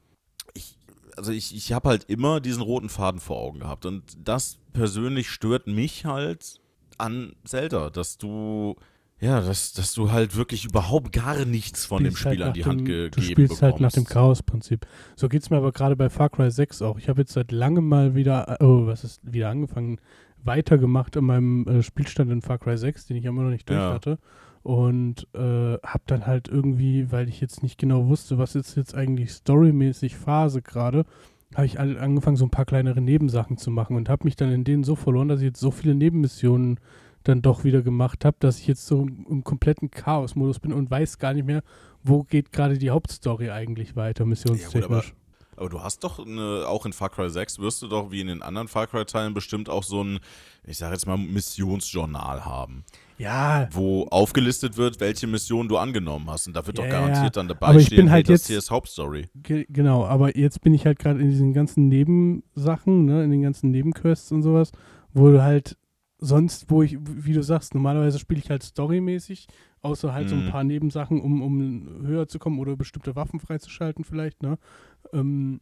ich, 0.54 0.78
also 1.16 1.31
ich, 1.31 1.56
ich 1.56 1.72
habe 1.72 1.90
halt 1.90 2.04
immer 2.06 2.42
diesen 2.42 2.62
roten 2.62 2.90
Faden 2.90 3.22
vor 3.22 3.38
Augen 3.38 3.60
gehabt. 3.60 3.86
Und 3.86 4.04
das 4.22 4.58
persönlich 4.74 5.30
stört 5.30 5.68
mich 5.68 6.06
halt 6.06 6.60
an 6.98 7.36
Zelda, 7.46 7.90
dass 7.90 8.18
du 8.18 8.75
ja, 9.24 9.40
dass, 9.40 9.72
dass 9.72 9.94
du 9.94 10.12
halt 10.12 10.36
wirklich 10.36 10.66
überhaupt 10.66 11.14
gar 11.14 11.46
nichts 11.46 11.86
von 11.86 12.04
dem 12.04 12.14
Spiel 12.14 12.31
halt 12.31 12.42
an 12.42 12.54
die 12.54 12.66
Hand 12.66 12.80
gegeben 12.80 13.10
bekommst. 13.10 13.30
Du 13.30 13.31
spielst 13.31 13.62
halt 13.62 13.80
nach 13.80 13.92
dem 13.94 14.04
Chaos-Prinzip. 14.04 14.86
So 15.16 15.30
geht 15.30 15.44
es 15.44 15.50
mir 15.50 15.56
aber 15.56 15.72
gerade 15.72 15.96
bei 15.96 16.10
Far 16.10 16.30
Cry 16.30 16.52
6 16.52 16.81
auch. 16.81 16.98
Ich 16.98 17.08
habe 17.08 17.22
jetzt 17.22 17.31
seit 17.31 17.54
langem 17.54 17.88
mal 17.88 18.16
wieder, 18.16 18.58
oh, 18.60 18.86
was 18.86 19.06
ist, 19.06 19.22
wieder 19.24 19.50
angefangen, 19.50 20.00
weitergemacht 20.44 21.16
in 21.16 21.24
meinem 21.24 21.66
äh, 21.68 21.84
Spielstand 21.84 22.31
in 22.31 22.42
Far 22.42 22.58
Cry 22.58 22.78
6, 22.78 23.06
den 23.06 23.16
ich 23.16 23.24
immer 23.24 23.44
noch 23.44 23.50
nicht 23.50 23.70
durch 23.70 23.80
ja. 23.80 23.94
hatte. 23.94 24.20
Und 24.62 25.25
äh, 25.34 25.40
habe 25.40 26.04
dann 26.06 26.28
halt 26.28 26.50
irgendwie, 26.50 27.10
weil 27.10 27.30
ich 27.30 27.40
jetzt 27.40 27.64
nicht 27.64 27.78
genau 27.78 28.08
wusste, 28.08 28.38
was 28.38 28.56
ist 28.56 28.75
jetzt 28.75 28.94
eigentlich 28.94 29.31
storymäßig 29.31 30.18
Phase 30.18 30.62
gerade, 30.62 31.06
habe 31.56 31.66
ich 31.66 31.80
angefangen, 31.80 32.36
so 32.36 32.46
ein 32.46 32.52
paar 32.52 32.66
kleinere 32.66 33.00
Nebensachen 33.00 33.58
zu 33.58 33.72
machen 33.72 33.96
und 33.96 34.10
habe 34.10 34.25
mich 34.25 34.36
dann 34.36 34.52
in 34.52 34.66
denen 34.66 34.84
so 34.84 34.96
verloren, 34.96 35.30
dass 35.30 35.40
ich 35.40 35.46
jetzt 35.46 35.60
so 35.60 35.72
viele 35.72 35.96
Nebenmissionen 35.96 36.80
dann 37.24 37.42
doch 37.42 37.64
wieder 37.64 37.81
gemacht 37.81 38.25
habe, 38.25 38.38
dass 38.40 38.60
ich 38.60 38.68
jetzt 38.68 38.86
so 38.86 39.02
im 39.02 39.44
kompletten 39.44 39.92
Chaos-Modus 39.92 40.60
bin 40.60 40.74
und 40.74 40.92
weiß 40.92 41.18
gar 41.20 41.34
nicht 41.34 41.46
mehr, 41.46 41.64
wo 42.04 42.24
geht 42.24 42.52
gerade 42.52 42.78
die 42.78 42.90
Hauptstory 42.90 43.50
eigentlich 43.50 43.96
weiter, 43.96 44.25
missionstechnisch. 44.25 44.81
Ja, 44.81 44.88
gut, 44.88 45.14
aber, 45.56 45.62
aber, 45.62 45.70
du 45.70 45.81
hast 45.81 46.04
doch 46.04 46.20
eine, 46.20 46.66
auch 46.68 46.86
in 46.86 46.94
Far 46.94 47.10
Cry 47.10 47.30
6 47.30 47.60
wirst 47.60 47.81
du 47.81 47.88
doch 47.88 48.12
wie 48.12 48.22
in 48.22 48.28
den 48.28 48.42
anderen 48.42 48.68
Far 48.68 48.88
Cry-Teilen 48.88 49.34
bestimmt 49.34 49.70
auch 49.70 49.84
so 49.84 50.04
ein, 50.04 50.20
ich 50.66 50.78
sage 50.78 50.94
jetzt 50.94 51.08
mal, 51.08 51.18
Missionsjournal 51.18 52.46
haben. 52.46 52.84
Ja. 53.18 53.70
Wo 53.72 54.06
aufgelistet 54.08 54.75
wird, 54.75 55.00
welche 55.00 55.28
Mission 55.28 55.70
du 55.70 55.78
angenommen 55.78 56.30
hast. 56.30 56.48
Und 56.48 56.56
da 56.56 56.66
wird 56.66 56.78
ja, 56.78 56.84
doch 56.84 56.92
garantiert 56.92 57.38
dann 57.38 57.48
dabei 57.48 57.68
aber 57.68 57.80
ich 57.80 57.88
stehen, 57.88 57.98
bin 57.98 58.12
halt 58.12 58.28
hey, 58.28 58.34
jetzt, 58.34 58.44
das 58.44 58.48
hier 58.50 58.58
ist 58.58 58.72
Hauptstory. 58.72 59.30
Ge 59.36 59.66
genau, 59.70 60.06
aber 60.06 60.36
jetzt 60.38 60.62
bin 60.62 60.74
ich 60.74 60.86
halt 60.86 61.00
gerade 61.00 61.22
in 61.22 61.30
diesen 61.30 61.54
ganzen 61.54 61.88
Nebensachen, 61.88 63.06
ne, 63.06 63.24
in 63.24 63.31
den 63.31 63.42
ganzen 63.42 63.72
Nebenquests 63.72 64.31
und 64.31 64.42
sowas, 64.42 64.72
wo 65.14 65.30
du 65.30 65.42
halt 65.42 65.78
sonst, 66.24 66.70
wo 66.70 66.84
ich, 66.84 66.98
wie 67.02 67.34
du 67.34 67.44
sagst, 67.44 67.75
normalerweise 67.75 68.18
spiele 68.18 68.40
ich 68.40 68.50
halt 68.50 68.64
storymäßig, 68.64 69.48
außer 69.81 70.14
halt 70.14 70.25
mhm. 70.25 70.30
so 70.30 70.36
ein 70.36 70.46
mhm. 70.46 70.50
paar 70.50 70.64
Nebensachen, 70.64 71.22
um, 71.22 71.42
um 71.42 72.06
höher 72.06 72.28
zu 72.28 72.40
kommen 72.40 72.60
oder 72.60 72.75
bestimmte 72.75 73.16
Waffen 73.16 73.40
freizuschalten 73.40 74.04
vielleicht, 74.04 74.42
ne? 74.42 74.58
Ähm, 75.12 75.60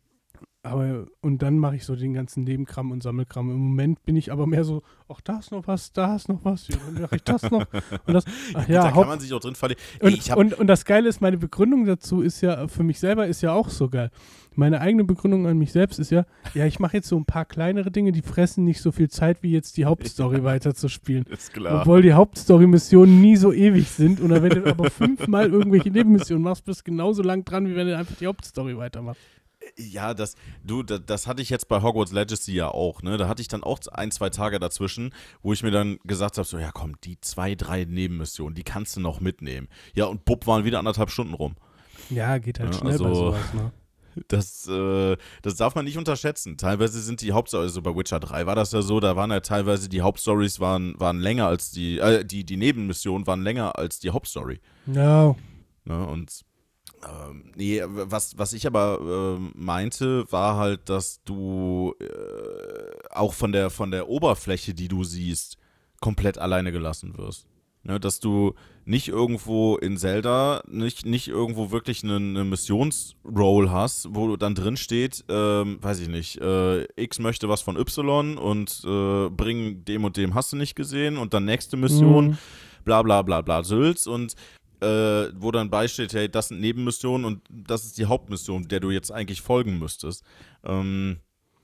aber, 0.64 1.08
und 1.22 1.42
dann 1.42 1.58
mache 1.58 1.76
ich 1.76 1.86
so 1.86 1.96
den 1.96 2.14
ganzen 2.14 2.44
Nebenkram 2.44 2.92
und 2.92 3.02
Sammelkram. 3.02 3.50
Im 3.50 3.58
Moment 3.58 4.04
bin 4.06 4.16
ich 4.16 4.32
aber 4.32 4.46
mehr 4.46 4.64
so, 4.64 4.84
ach, 5.10 5.20
da 5.22 5.40
ist 5.40 5.52
noch 5.52 5.66
was, 5.66 5.92
da 5.92 6.16
ist 6.16 6.30
noch 6.30 6.46
was, 6.46 6.68
dann 6.68 7.02
mache 7.02 7.16
ich 7.16 7.24
das 7.24 7.50
noch. 7.50 7.66
Und 8.06 8.14
das, 8.14 8.26
ach, 8.54 8.68
ja, 8.68 8.84
da 8.84 8.92
kann 8.92 9.08
man 9.08 9.20
sich 9.20 9.34
auch 9.34 9.40
drin 9.40 9.56
verlieren. 9.56 9.82
Und, 10.02 10.36
und, 10.36 10.54
und, 10.54 10.68
das 10.68 10.86
Geile 10.86 11.10
ist, 11.10 11.20
meine 11.20 11.38
Begründung 11.38 11.86
dazu 11.86 12.22
ist 12.22 12.42
ja, 12.42 12.68
für 12.68 12.84
mich 12.84 13.00
selber 13.00 13.26
ist 13.26 13.42
ja 13.42 13.54
auch 13.54 13.70
so 13.70 13.90
geil. 13.90 14.12
Meine 14.54 14.82
eigene 14.82 15.04
Begründung 15.04 15.48
an 15.48 15.58
mich 15.58 15.72
selbst 15.72 15.98
ist 15.98 16.12
ja, 16.12 16.26
ja, 16.54 16.66
ich 16.66 16.80
mache 16.80 16.98
jetzt 16.98 17.08
so 17.08 17.18
ein 17.18 17.26
paar 17.26 17.46
kleinere 17.46 17.90
Dinge, 17.90 18.12
die 18.12 18.22
fressen 18.22 18.64
nicht 18.64 18.82
so 18.82 18.92
viel 18.92 19.10
Zeit, 19.10 19.42
wie 19.42 19.52
jetzt 19.52 19.78
die 19.78 19.86
Hauptstory 19.86 20.38
ja, 20.40 20.44
weiterzuspielen. 20.44 21.26
Ist 21.26 21.54
klar. 21.54 21.82
Obwohl 21.82 22.04
die 22.04 22.14
Hauptstory-Missionen 22.14 23.20
nie 23.20 23.38
so 23.38 23.52
ewig 23.52 23.90
sind. 23.90 24.20
Und 24.20 24.30
wenn 24.30 24.50
du 24.50 24.70
aber 24.70 24.92
fünfmal 24.92 25.50
irgendwelche 25.50 25.90
Nebenmissionen 25.90 26.44
machst, 26.44 26.66
bist 26.66 26.82
du 26.82 26.92
genauso 26.92 27.24
lang 27.24 27.46
dran, 27.46 27.68
wie 27.68 27.76
wenn 27.76 27.88
du 27.88 27.98
einfach 27.98 28.16
die 28.18 28.28
Hauptstory 28.28 28.78
weitermachst. 28.78 29.22
Ja, 29.78 30.14
das, 30.14 30.36
du, 30.64 30.84
das, 30.84 31.02
das, 31.06 31.28
hatte 31.28 31.42
ich 31.42 31.50
jetzt 31.50 31.68
bei 31.68 31.82
Hogwarts 31.82 32.12
Legacy 32.12 32.54
ja 32.54 32.70
auch, 32.70 33.02
ne? 33.02 33.18
Da 33.18 33.28
hatte 33.28 33.42
ich 33.42 33.48
dann 33.48 33.64
auch 33.64 33.80
ein, 33.92 34.12
zwei 34.12 34.30
Tage 34.30 34.60
dazwischen, 34.60 35.14
wo 35.42 35.54
ich 35.54 35.64
mir 35.64 35.72
dann 35.72 36.00
gesagt 36.04 36.38
habe: 36.38 36.48
so, 36.48 36.58
ja 36.58 36.72
komm, 36.72 37.00
die 37.02 37.20
zwei, 37.22 37.56
drei 37.56 37.86
Nebenmissionen, 37.86 38.56
die 38.56 38.64
kannst 38.64 38.96
du 38.96 39.02
noch 39.02 39.20
mitnehmen. 39.20 39.68
Ja, 39.94 40.06
und 40.06 40.26
Bub 40.26 40.48
waren 40.48 40.66
wieder 40.66 40.80
anderthalb 40.80 41.10
Stunden 41.10 41.34
rum. 41.34 41.56
Ja, 42.10 42.38
geht 42.38 42.60
halt 42.60 42.74
ja, 42.74 42.80
schnell 42.80 42.92
also, 42.94 43.04
bei 43.04 43.14
sowas, 43.14 43.54
ne? 43.54 43.72
Das, 44.28 44.68
äh, 44.68 45.16
das 45.42 45.56
darf 45.56 45.76
man 45.76 45.86
nicht 45.86 45.98
unterschätzen. 45.98 46.58
Teilweise 46.58 47.00
sind 47.00 47.22
die 47.22 47.32
Hauptstories, 47.32 47.70
also 47.70 47.82
bei 47.82 47.96
Witcher 47.96 48.20
3 48.20 48.46
war 48.46 48.56
das 48.56 48.74
ja 48.74 48.82
so, 48.82 49.00
da 49.00 49.16
waren 49.16 49.32
ja 49.32 49.40
teilweise 49.40 49.88
die 49.88 50.02
Hauptstories 50.02 50.60
waren, 50.60 51.00
waren 51.00 51.20
länger 51.20 51.48
als 51.48 51.72
die, 51.72 51.98
äh, 51.98 52.26
die, 52.26 52.44
die 52.44 52.58
Nebenmissionen 52.58 53.26
waren 53.26 53.42
länger 53.42 53.78
als 53.78 54.00
die 54.00 54.10
Hauptstory. 54.10 54.60
Ja. 54.88 55.34
Ne, 55.86 56.06
und 56.06 56.42
ähm, 57.04 57.52
nee, 57.56 57.82
was, 57.86 58.38
was 58.38 58.54
ich 58.54 58.68
aber 58.68 59.40
äh, 59.40 59.52
meinte, 59.58 60.32
war 60.32 60.58
halt, 60.58 60.90
dass 60.90 61.24
du 61.24 61.96
äh, 62.00 62.06
auch 63.10 63.34
von 63.34 63.52
der, 63.52 63.70
von 63.70 63.92
der 63.92 64.08
Oberfläche, 64.08 64.74
die 64.74 64.88
du 64.88 65.04
siehst, 65.04 65.58
komplett 66.00 66.38
alleine 66.38 66.72
gelassen 66.72 67.18
wirst. 67.18 67.48
Ne, 67.84 68.00
dass 68.00 68.20
du 68.20 68.54
nicht 68.86 69.08
irgendwo 69.08 69.76
in 69.76 69.98
Zelda, 69.98 70.62
nicht, 70.68 71.04
nicht 71.08 71.28
irgendwo 71.28 71.72
wirklich 71.72 72.04
eine, 72.04 72.18
eine 72.18 72.44
Missionsroll 72.44 73.72
hast, 73.72 74.10
wo 74.12 74.38
dann 74.38 74.54
drin 74.54 74.78
steht, 74.78 75.26
ähm, 75.30 75.80
weiß 75.82 76.00
ich 76.00 76.08
nicht, 76.08 76.40
äh, 76.42 76.84
X 76.96 77.18
möchte 77.18 77.50
was 77.50 77.64
von 77.64 77.78
Y 77.78 78.38
und 78.38 78.84
äh, 78.86 79.30
bring 79.32 79.84
dem 79.86 80.04
und 80.04 80.16
dem 80.16 80.36
hast 80.36 80.54
du 80.54 80.58
nicht 80.58 80.76
gesehen 80.76 81.18
und 81.18 81.34
dann 81.34 81.46
nächste 81.46 81.76
Mission, 81.76 82.28
mhm. 82.28 82.38
bla 82.86 83.02
bla 83.02 83.24
bla 83.24 83.42
bla 83.42 83.64
Sülz 83.64 84.06
und 84.06 84.36
äh, 84.82 85.32
wo 85.36 85.52
dann 85.52 85.70
beisteht, 85.70 86.14
hey, 86.14 86.30
das 86.30 86.50
sind 86.50 86.60
Nebenmissionen 86.60 87.26
und 87.26 87.42
das 87.50 87.86
ist 87.86 87.98
die 87.98 88.06
Hauptmission, 88.06 88.68
der 88.68 88.80
du 88.80 88.92
jetzt 88.92 89.12
eigentlich 89.12 89.42
folgen 89.42 89.80
müsstest. 89.80 90.24
Ähm, 90.64 91.20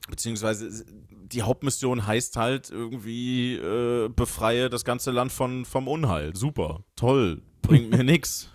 beziehungsweise 0.08 0.84
die 1.10 1.42
Hauptmission 1.42 2.06
heißt 2.06 2.36
halt 2.36 2.70
irgendwie 2.70 3.54
äh, 3.56 4.08
befreie 4.08 4.70
das 4.70 4.84
ganze 4.84 5.10
Land 5.10 5.32
von, 5.32 5.64
vom 5.64 5.88
Unheil. 5.88 6.34
Super, 6.34 6.84
toll, 6.96 7.42
bringt 7.62 7.90
mir 7.90 8.04
nix. 8.04 8.50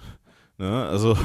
Ne? 0.58 0.88
Also, 0.88 1.18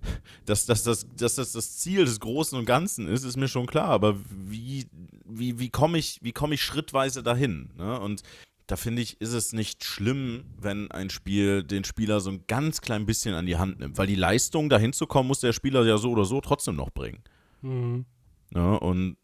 dass, 0.46 0.66
dass, 0.66 0.82
dass, 0.82 1.06
dass 1.16 1.34
das 1.34 1.52
das 1.52 1.76
Ziel 1.78 2.04
des 2.04 2.20
Großen 2.20 2.58
und 2.58 2.64
Ganzen 2.64 3.08
ist, 3.08 3.24
ist 3.24 3.36
mir 3.36 3.48
schon 3.48 3.66
klar. 3.66 3.88
Aber 3.88 4.16
wie, 4.30 4.86
wie, 5.26 5.58
wie 5.58 5.70
komme 5.70 5.98
ich, 5.98 6.20
komm 6.34 6.52
ich 6.52 6.62
schrittweise 6.62 7.22
dahin? 7.22 7.70
Ne? 7.76 8.00
Und 8.00 8.22
da 8.66 8.76
finde 8.76 9.02
ich, 9.02 9.20
ist 9.20 9.32
es 9.32 9.52
nicht 9.52 9.84
schlimm, 9.84 10.44
wenn 10.58 10.90
ein 10.90 11.10
Spiel 11.10 11.62
den 11.62 11.84
Spieler 11.84 12.20
so 12.20 12.30
ein 12.30 12.44
ganz 12.48 12.80
klein 12.80 13.06
bisschen 13.06 13.34
an 13.34 13.46
die 13.46 13.56
Hand 13.56 13.78
nimmt. 13.78 13.96
Weil 13.96 14.08
die 14.08 14.16
Leistung, 14.16 14.68
dahin 14.68 14.92
zu 14.92 15.06
kommen, 15.06 15.28
muss 15.28 15.40
der 15.40 15.52
Spieler 15.52 15.84
ja 15.84 15.98
so 15.98 16.10
oder 16.10 16.24
so 16.24 16.40
trotzdem 16.40 16.74
noch 16.74 16.90
bringen. 16.90 17.22
Mhm. 17.62 18.06
Ne? 18.50 18.80
Und 18.80 19.16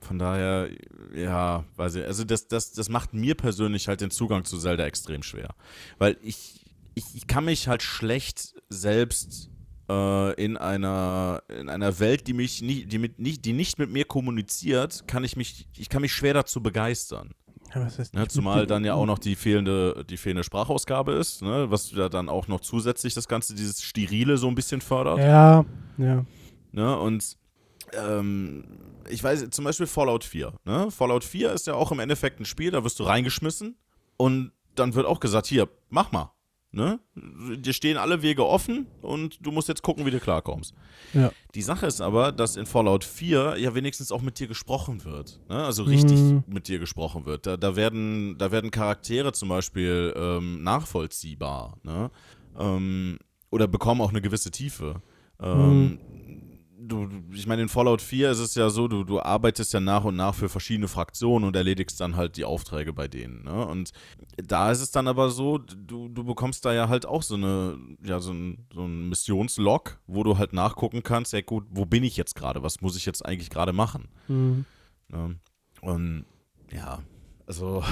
von 0.00 0.18
daher, 0.18 0.70
ja, 1.14 1.64
weiß 1.76 1.96
ich, 1.96 2.04
also 2.04 2.24
das, 2.24 2.48
das, 2.48 2.72
das 2.72 2.88
macht 2.88 3.14
mir 3.14 3.34
persönlich 3.34 3.88
halt 3.88 4.00
den 4.00 4.10
Zugang 4.10 4.44
zu 4.44 4.58
Zelda 4.58 4.86
extrem 4.86 5.22
schwer. 5.22 5.54
Weil 5.98 6.16
ich, 6.22 6.64
ich, 6.94 7.04
ich 7.14 7.26
kann 7.26 7.44
mich 7.44 7.66
halt 7.66 7.82
schlecht 7.82 8.54
selbst 8.68 9.50
äh, 9.88 10.34
in 10.42 10.56
einer 10.56 11.42
in 11.48 11.68
einer 11.68 11.98
Welt, 11.98 12.26
die 12.26 12.32
mich 12.32 12.62
nicht, 12.62 12.92
die 12.92 12.98
mit 12.98 13.18
nicht, 13.18 13.44
die 13.44 13.52
nicht 13.52 13.78
mit 13.78 13.90
mir 13.90 14.04
kommuniziert, 14.04 15.06
kann 15.08 15.24
ich 15.24 15.36
mich, 15.36 15.68
ich 15.76 15.88
kann 15.88 16.02
mich 16.02 16.12
schwer 16.12 16.34
dazu 16.34 16.62
begeistern. 16.62 17.34
Ja, 17.74 17.86
Ne, 18.12 18.28
zumal 18.28 18.66
dann 18.66 18.84
ja 18.84 18.94
auch 18.94 19.06
noch 19.06 19.18
die 19.18 19.36
fehlende, 19.36 20.04
die 20.08 20.16
fehlende 20.16 20.44
Sprachausgabe 20.44 21.12
ist, 21.12 21.42
ne, 21.42 21.70
was 21.70 21.92
ja 21.92 22.08
dann 22.08 22.28
auch 22.28 22.48
noch 22.48 22.60
zusätzlich 22.60 23.14
das 23.14 23.28
Ganze, 23.28 23.54
dieses 23.54 23.82
Sterile 23.82 24.38
so 24.38 24.48
ein 24.48 24.54
bisschen 24.54 24.80
fördert. 24.80 25.18
Ja, 25.18 25.64
ja. 25.98 26.24
Ne? 26.72 26.98
Und 26.98 27.36
ähm, 27.92 28.64
ich 29.08 29.22
weiß, 29.22 29.50
zum 29.50 29.64
Beispiel 29.64 29.86
Fallout 29.86 30.24
4. 30.24 30.52
Ne? 30.64 30.90
Fallout 30.90 31.24
4 31.24 31.52
ist 31.52 31.66
ja 31.66 31.74
auch 31.74 31.92
im 31.92 31.98
Endeffekt 31.98 32.40
ein 32.40 32.44
Spiel, 32.44 32.70
da 32.70 32.84
wirst 32.84 32.98
du 32.98 33.04
reingeschmissen 33.04 33.76
und 34.16 34.52
dann 34.74 34.94
wird 34.94 35.06
auch 35.06 35.20
gesagt, 35.20 35.46
hier, 35.46 35.68
mach 35.88 36.12
mal. 36.12 36.32
Ne? 36.70 37.00
Dir 37.14 37.72
stehen 37.72 37.96
alle 37.96 38.20
Wege 38.20 38.46
offen 38.46 38.86
und 39.00 39.38
du 39.44 39.50
musst 39.52 39.68
jetzt 39.68 39.82
gucken, 39.82 40.04
wie 40.04 40.10
du 40.10 40.20
klarkommst. 40.20 40.74
Ja. 41.14 41.32
Die 41.54 41.62
Sache 41.62 41.86
ist 41.86 42.02
aber, 42.02 42.30
dass 42.30 42.56
in 42.56 42.66
Fallout 42.66 43.04
4 43.04 43.56
ja 43.58 43.74
wenigstens 43.74 44.12
auch 44.12 44.20
mit 44.20 44.38
dir 44.38 44.48
gesprochen 44.48 45.02
wird. 45.04 45.40
Ne? 45.48 45.56
Also 45.64 45.84
richtig 45.84 46.18
Mhm. 46.20 46.44
mit 46.46 46.68
dir 46.68 46.78
gesprochen 46.78 47.24
wird. 47.24 47.46
Da, 47.46 47.56
da, 47.56 47.74
werden, 47.74 48.36
da 48.36 48.52
werden 48.52 48.70
Charaktere 48.70 49.32
zum 49.32 49.48
Beispiel 49.48 50.12
ähm, 50.14 50.62
nachvollziehbar. 50.62 51.78
Ne? 51.82 52.10
Ähm, 52.58 53.18
oder 53.50 53.66
bekommen 53.66 54.02
auch 54.02 54.10
eine 54.10 54.20
gewisse 54.20 54.50
Tiefe. 54.50 55.00
Ähm, 55.40 55.98
du, 56.00 56.17
du- 56.88 57.08
ich 57.32 57.46
meine, 57.46 57.62
in 57.62 57.68
Fallout 57.68 58.02
4 58.02 58.30
ist 58.30 58.38
es 58.40 58.54
ja 58.54 58.70
so, 58.70 58.88
du, 58.88 59.04
du 59.04 59.20
arbeitest 59.20 59.72
ja 59.72 59.80
nach 59.80 60.04
und 60.04 60.16
nach 60.16 60.34
für 60.34 60.48
verschiedene 60.48 60.88
Fraktionen 60.88 61.46
und 61.46 61.54
erledigst 61.54 62.00
dann 62.00 62.16
halt 62.16 62.36
die 62.36 62.44
Aufträge 62.44 62.92
bei 62.92 63.06
denen. 63.06 63.44
Ne? 63.44 63.66
Und 63.66 63.92
da 64.36 64.70
ist 64.72 64.80
es 64.80 64.90
dann 64.90 65.06
aber 65.06 65.30
so, 65.30 65.58
du, 65.58 66.08
du 66.08 66.24
bekommst 66.24 66.64
da 66.64 66.72
ja 66.74 66.88
halt 66.88 67.06
auch 67.06 67.22
so 67.22 67.34
eine, 67.36 67.78
ja, 68.02 68.18
so 68.20 68.32
ein, 68.32 68.66
so 68.74 68.84
ein 68.84 69.08
Missionslog, 69.08 69.98
wo 70.06 70.24
du 70.24 70.38
halt 70.38 70.52
nachgucken 70.52 71.02
kannst, 71.02 71.32
ja 71.32 71.40
gut, 71.42 71.66
wo 71.70 71.84
bin 71.84 72.02
ich 72.02 72.16
jetzt 72.16 72.34
gerade? 72.34 72.62
Was 72.62 72.80
muss 72.80 72.96
ich 72.96 73.06
jetzt 73.06 73.24
eigentlich 73.24 73.50
gerade 73.50 73.72
machen? 73.72 74.08
Mhm. 74.26 74.64
Ne? 75.08 75.36
Und 75.82 76.24
ja, 76.72 77.00
also 77.46 77.84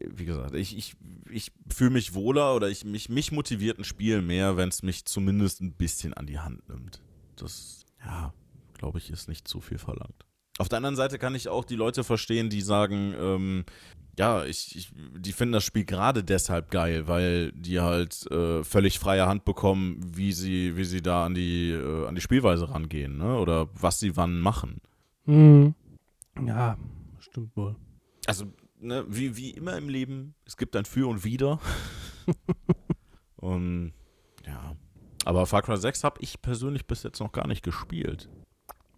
wie 0.00 0.24
gesagt, 0.24 0.54
ich, 0.54 0.76
ich, 0.76 0.94
ich 1.30 1.50
fühle 1.68 1.90
mich 1.90 2.14
wohler 2.14 2.54
oder 2.54 2.68
ich, 2.68 2.84
mich, 2.84 3.08
mich 3.08 3.32
motiviert 3.32 3.78
ein 3.78 3.84
Spiel 3.84 4.22
mehr, 4.22 4.56
wenn 4.56 4.68
es 4.68 4.82
mich 4.84 5.04
zumindest 5.06 5.60
ein 5.60 5.72
bisschen 5.72 6.14
an 6.14 6.26
die 6.26 6.38
Hand 6.38 6.68
nimmt. 6.68 7.00
Das, 7.40 7.84
ja, 8.04 8.32
glaube 8.74 8.98
ich, 8.98 9.10
ist 9.10 9.28
nicht 9.28 9.46
zu 9.48 9.60
viel 9.60 9.78
verlangt. 9.78 10.24
Auf 10.58 10.68
der 10.68 10.78
anderen 10.78 10.96
Seite 10.96 11.18
kann 11.18 11.34
ich 11.34 11.48
auch 11.48 11.64
die 11.64 11.76
Leute 11.76 12.02
verstehen, 12.02 12.50
die 12.50 12.62
sagen, 12.62 13.14
ähm, 13.18 13.64
ja, 14.18 14.44
ich, 14.44 14.74
ich, 14.74 14.92
die 15.16 15.32
finden 15.32 15.52
das 15.52 15.64
Spiel 15.64 15.84
gerade 15.84 16.24
deshalb 16.24 16.72
geil, 16.72 17.06
weil 17.06 17.52
die 17.52 17.78
halt 17.80 18.28
äh, 18.32 18.64
völlig 18.64 18.98
freie 18.98 19.26
Hand 19.26 19.44
bekommen, 19.44 20.00
wie 20.02 20.32
sie, 20.32 20.76
wie 20.76 20.84
sie 20.84 21.00
da 21.00 21.24
an 21.24 21.34
die, 21.34 21.70
äh, 21.70 22.06
an 22.08 22.16
die 22.16 22.20
Spielweise 22.20 22.68
rangehen, 22.68 23.18
ne? 23.18 23.38
Oder 23.38 23.68
was 23.74 24.00
sie 24.00 24.16
wann 24.16 24.40
machen. 24.40 24.80
Mhm. 25.26 25.74
Ja, 26.44 26.76
stimmt 27.20 27.56
wohl. 27.56 27.76
Also, 28.26 28.46
ne, 28.80 29.04
wie, 29.08 29.36
wie 29.36 29.50
immer 29.50 29.76
im 29.76 29.88
Leben, 29.88 30.34
es 30.44 30.56
gibt 30.56 30.74
ein 30.74 30.84
Für 30.84 31.08
und 31.08 31.22
Wider. 31.22 31.60
und 33.36 33.92
ja. 34.44 34.76
Aber 35.28 35.44
Far 35.44 35.60
Cry 35.60 35.76
6 35.76 36.04
habe 36.04 36.22
ich 36.22 36.40
persönlich 36.40 36.86
bis 36.86 37.02
jetzt 37.02 37.20
noch 37.20 37.32
gar 37.32 37.46
nicht 37.46 37.62
gespielt. 37.62 38.30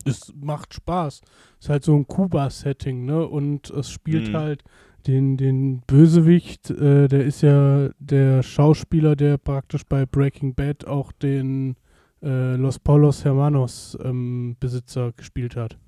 Es 0.05 0.33
macht 0.41 0.75
Spaß. 0.75 1.23
Ist 1.59 1.69
halt 1.69 1.83
so 1.83 1.97
ein 1.97 2.07
Kuba-Setting, 2.07 3.05
ne? 3.05 3.27
Und 3.27 3.69
es 3.71 3.91
spielt 3.91 4.29
Mhm. 4.29 4.37
halt 4.37 4.63
den, 5.09 5.37
den 5.37 5.81
Bösewicht, 5.89 6.71
äh, 6.71 7.09
der 7.09 7.25
ist 7.25 7.41
ja 7.41 7.89
der 7.99 8.45
Schauspieler, 8.45 9.17
der 9.17 9.39
praktisch 9.39 9.83
bei 9.85 10.07
Breaking 10.07 10.55
Bad 10.55 10.87
auch 10.87 11.11
den 11.11 11.75
äh, 12.23 12.55
Los 12.55 12.79
Polos 12.79 13.25
Hermanos 13.25 13.99
ähm, 14.01 14.57
Besitzer 14.61 15.11
gespielt 15.11 15.57
hat. 15.57 15.79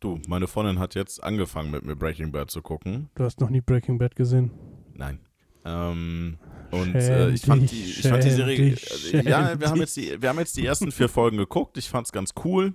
Du, 0.00 0.18
meine 0.26 0.48
Freundin 0.48 0.80
hat 0.80 0.96
jetzt 0.96 1.22
angefangen 1.22 1.70
mit 1.70 1.84
mir 1.84 1.94
Breaking 1.94 2.32
Bad 2.32 2.50
zu 2.50 2.60
gucken. 2.60 3.08
Du 3.14 3.22
hast 3.22 3.40
noch 3.40 3.50
nie 3.50 3.60
Breaking 3.60 3.98
Bad 3.98 4.16
gesehen. 4.16 4.50
Nein. 4.94 5.20
Ähm, 5.64 6.38
und 6.70 6.94
äh, 6.94 7.30
ich, 7.30 7.42
fand 7.42 7.70
die, 7.70 7.82
ich 7.82 8.02
fand 8.02 8.24
die 8.24 8.30
Serie. 8.30 8.76
äh, 9.12 9.28
ja, 9.28 9.58
wir 9.58 9.68
haben, 9.68 9.80
jetzt 9.80 9.96
die, 9.96 10.20
wir 10.20 10.28
haben 10.28 10.38
jetzt 10.38 10.56
die 10.56 10.64
ersten 10.64 10.92
vier 10.92 11.08
Folgen 11.08 11.36
geguckt. 11.36 11.76
Ich 11.76 11.88
fand's 11.88 12.12
ganz 12.12 12.32
cool. 12.44 12.74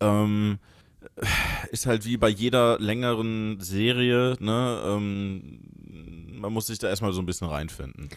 Ähm, 0.00 0.58
ist 1.70 1.86
halt 1.86 2.04
wie 2.04 2.16
bei 2.16 2.28
jeder 2.28 2.78
längeren 2.78 3.60
Serie, 3.60 4.36
ne? 4.40 4.82
Ähm, 4.84 5.60
man 6.40 6.52
muss 6.52 6.66
sich 6.66 6.78
da 6.78 6.88
erstmal 6.88 7.12
so 7.12 7.20
ein 7.20 7.26
bisschen 7.26 7.48
reinfinden. 7.48 8.08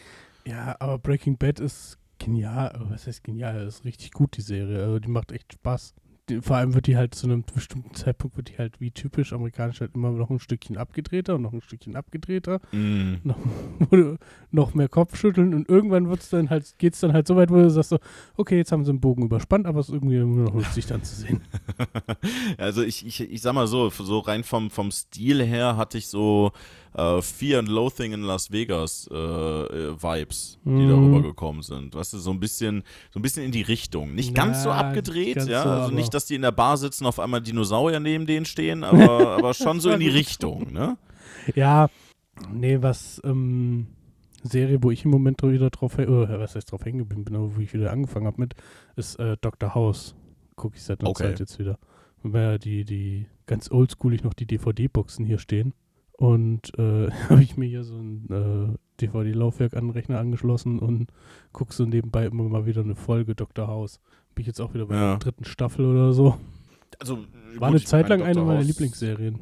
Ja, 0.46 0.76
aber 0.80 0.98
Breaking 0.98 1.38
Bad 1.38 1.60
ist 1.60 1.98
genial. 2.18 2.74
Was 2.90 3.08
heißt 3.08 3.24
genial? 3.24 3.66
Das 3.66 3.76
ist 3.76 3.86
richtig 3.86 4.12
gut, 4.12 4.38
die 4.38 4.42
Serie. 4.42 4.84
Also 4.84 5.00
die 5.00 5.10
macht 5.10 5.32
echt 5.32 5.54
Spaß. 5.54 5.94
Die, 6.32 6.42
vor 6.42 6.56
allem 6.56 6.74
wird 6.74 6.88
die 6.88 6.96
halt 6.96 7.14
zu 7.14 7.28
einem 7.28 7.44
bestimmten 7.44 7.94
Zeitpunkt 7.94 8.38
wird 8.38 8.50
die 8.50 8.58
halt 8.58 8.80
wie 8.80 8.92
typisch 8.92 9.34
amerikanisch 9.34 9.82
halt 9.82 9.96
immer 9.96 10.12
noch 10.12 10.30
ein 10.30 10.40
Stückchen 10.40 10.78
abgedrehter 10.78 11.36
und 11.36 11.42
noch 11.42 11.52
ein 11.52 11.62
Stückchen 11.62 11.96
abgedrehter. 11.96 12.62
Mm. 12.72 13.16
Noch, 13.24 13.38
noch 14.52 14.74
mehr 14.74 14.88
Kopfschütteln 14.88 15.54
und 15.54 15.68
irgendwann 15.68 16.10
wird's 16.10 16.30
dann 16.30 16.50
halt, 16.50 16.76
geht's 16.78 17.02
dann 17.02 17.14
halt 17.14 17.28
so 17.28 17.36
weit, 17.36 17.50
wo 17.50 17.56
du 17.56 17.70
sagst 17.70 17.90
so, 17.90 18.00
okay, 18.38 18.58
jetzt 18.58 18.72
haben 18.72 18.86
sie 18.86 18.92
einen 18.92 19.02
Bogen 19.02 19.26
überspannt, 19.26 19.68
aber 19.68 19.82
es 19.82 19.90
ist 19.90 19.96
irgendwie 19.96 20.18
immer 20.18 20.44
noch 20.44 20.54
lustig 20.54 20.86
dann 20.86 21.04
zu 21.04 21.16
sehen. 21.16 21.42
also 22.58 22.82
ich, 22.82 23.06
ich, 23.06 23.20
ich 23.20 23.42
sag 23.42 23.54
mal 23.54 23.68
so, 23.68 23.90
so 23.90 24.20
rein 24.20 24.44
vom, 24.44 24.72
vom 24.72 24.92
Stil 24.92 25.44
her 25.44 25.76
hatte 25.76 25.98
ich 25.98 26.08
so 26.08 26.52
äh, 26.96 27.22
Fear 27.22 27.60
and 27.60 27.68
Loathing 27.70 28.12
in 28.14 28.22
Las 28.22 28.52
Vegas 28.52 29.08
äh, 29.12 29.16
äh, 29.16 29.96
Vibes, 30.02 30.60
die 30.64 30.70
Mhm. 30.70 30.90
darüber 30.90 31.22
gekommen 31.22 31.62
sind. 31.62 31.96
Weißt 31.96 32.14
du, 32.14 32.18
so 32.18 32.32
ein 32.32 32.40
bisschen, 32.40 32.84
so 33.12 33.20
ein 33.20 33.22
bisschen 33.22 33.44
in 33.44 33.52
die 33.52 33.62
Richtung. 33.62 34.14
Nicht 34.16 34.34
ganz 34.36 34.64
so 34.64 34.70
Na, 34.70 34.78
abgedreht, 34.78 35.36
ganz 35.36 35.50
ja. 35.50 35.64
so, 35.64 35.70
also 35.70 35.92
nicht, 35.96 36.14
dass 36.14 36.26
die 36.26 36.36
in 36.36 36.42
der 36.42 36.52
Bar 36.52 36.78
sitzen, 36.78 37.06
auf 37.06 37.20
einmal 37.20 37.42
Dinosaurier 37.42 38.00
neben 38.00 38.26
denen 38.26 38.46
stehen, 38.46 38.84
aber, 38.84 39.30
aber 39.38 39.54
schon 39.54 39.80
so 39.80 39.90
in 39.92 40.00
die 40.00 40.10
Richtung, 40.10 40.72
ne? 40.74 40.98
Ja, 41.56 41.90
nee, 42.52 42.82
was, 42.82 43.22
ähm, 43.24 43.88
Serie, 44.44 44.82
wo 44.82 44.90
ich 44.92 45.06
im 45.06 45.12
Moment 45.12 45.44
wieder 45.44 45.70
drauf, 45.70 45.98
äh, 46.00 46.08
was 46.08 46.56
heißt 46.56 46.72
drauf 46.72 46.84
hängen 46.84 46.98
geblieben 47.00 47.24
bin, 47.26 47.36
aber 47.36 47.56
wo 47.56 47.60
ich 47.60 47.74
wieder 47.74 47.92
angefangen 47.92 48.26
habe 48.26 48.42
mit, 48.42 48.56
ist 48.96 49.20
äh, 49.20 49.38
Dr. 49.40 49.76
House. 49.76 50.16
Gucke 50.56 50.78
ich 50.78 50.84
seit 50.84 51.02
einer 51.02 51.12
Okay. 51.12 51.24
Zeit 51.24 51.40
jetzt 51.40 51.60
wieder. 51.60 51.78
Weil 52.24 52.60
die, 52.60 52.84
die 52.84 53.28
ganz 53.46 53.72
oldschoolig 53.72 54.24
noch 54.24 54.34
die 54.34 54.46
DVD-Boxen 54.46 55.26
hier 55.26 55.38
stehen. 55.40 55.74
Und 56.14 56.78
äh, 56.78 57.10
habe 57.30 57.44
ich 57.44 57.58
mir 57.58 57.68
hier 57.68 57.84
so 57.84 57.96
ein 57.96 58.28
äh, 58.30 58.78
DVD-Laufwerk 59.02 59.74
an 59.76 59.86
den 59.88 59.90
Rechner 59.92 60.20
angeschlossen 60.20 60.80
und 60.80 61.12
gucke 61.52 61.74
so 61.74 61.86
nebenbei 61.86 62.26
immer 62.26 62.44
mal 62.44 62.66
wieder 62.66 62.82
eine 62.82 62.96
Folge 62.96 63.36
Dr. 63.36 63.68
House. 63.68 64.00
Bin 64.36 64.42
ich 64.44 64.48
jetzt 64.48 64.62
auch 64.62 64.74
wieder 64.74 64.86
bei 64.86 64.96
Ja. 64.96 65.10
der 65.12 65.18
dritten 65.20 65.46
Staffel 65.46 65.86
oder 65.86 66.14
so. 66.14 66.38
Also, 67.00 67.18
War 67.58 67.70
gut, 67.72 67.80
eine 67.80 67.84
Zeit 67.84 68.10
lang 68.10 68.22
eine 68.22 68.42
meiner 68.42 68.60
House- 68.60 68.68
Lieblingsserien. 68.68 69.40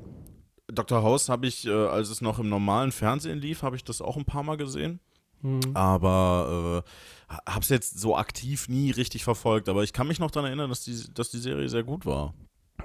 Dr. 0.71 1.01
House 1.01 1.29
habe 1.29 1.47
ich, 1.47 1.65
äh, 1.65 1.71
als 1.71 2.09
es 2.09 2.21
noch 2.21 2.37
im 2.39 2.47
normalen 2.47 2.91
Fernsehen 2.91 3.39
lief, 3.39 3.63
habe 3.63 3.75
ich 3.75 3.83
das 3.83 4.01
auch 4.01 4.17
ein 4.17 4.25
paar 4.25 4.43
Mal 4.43 4.55
gesehen. 4.57 4.99
Mhm. 5.41 5.61
Aber 5.73 6.83
äh, 7.29 7.33
habe 7.49 7.61
es 7.61 7.69
jetzt 7.69 7.99
so 7.99 8.15
aktiv 8.15 8.69
nie 8.69 8.91
richtig 8.91 9.23
verfolgt. 9.23 9.67
Aber 9.67 9.83
ich 9.83 9.93
kann 9.93 10.07
mich 10.07 10.19
noch 10.19 10.29
daran 10.31 10.47
erinnern, 10.47 10.69
dass 10.69 10.83
die, 10.83 10.95
dass 11.13 11.31
die 11.31 11.37
Serie 11.39 11.69
sehr 11.69 11.83
gut 11.83 12.05
war. 12.05 12.33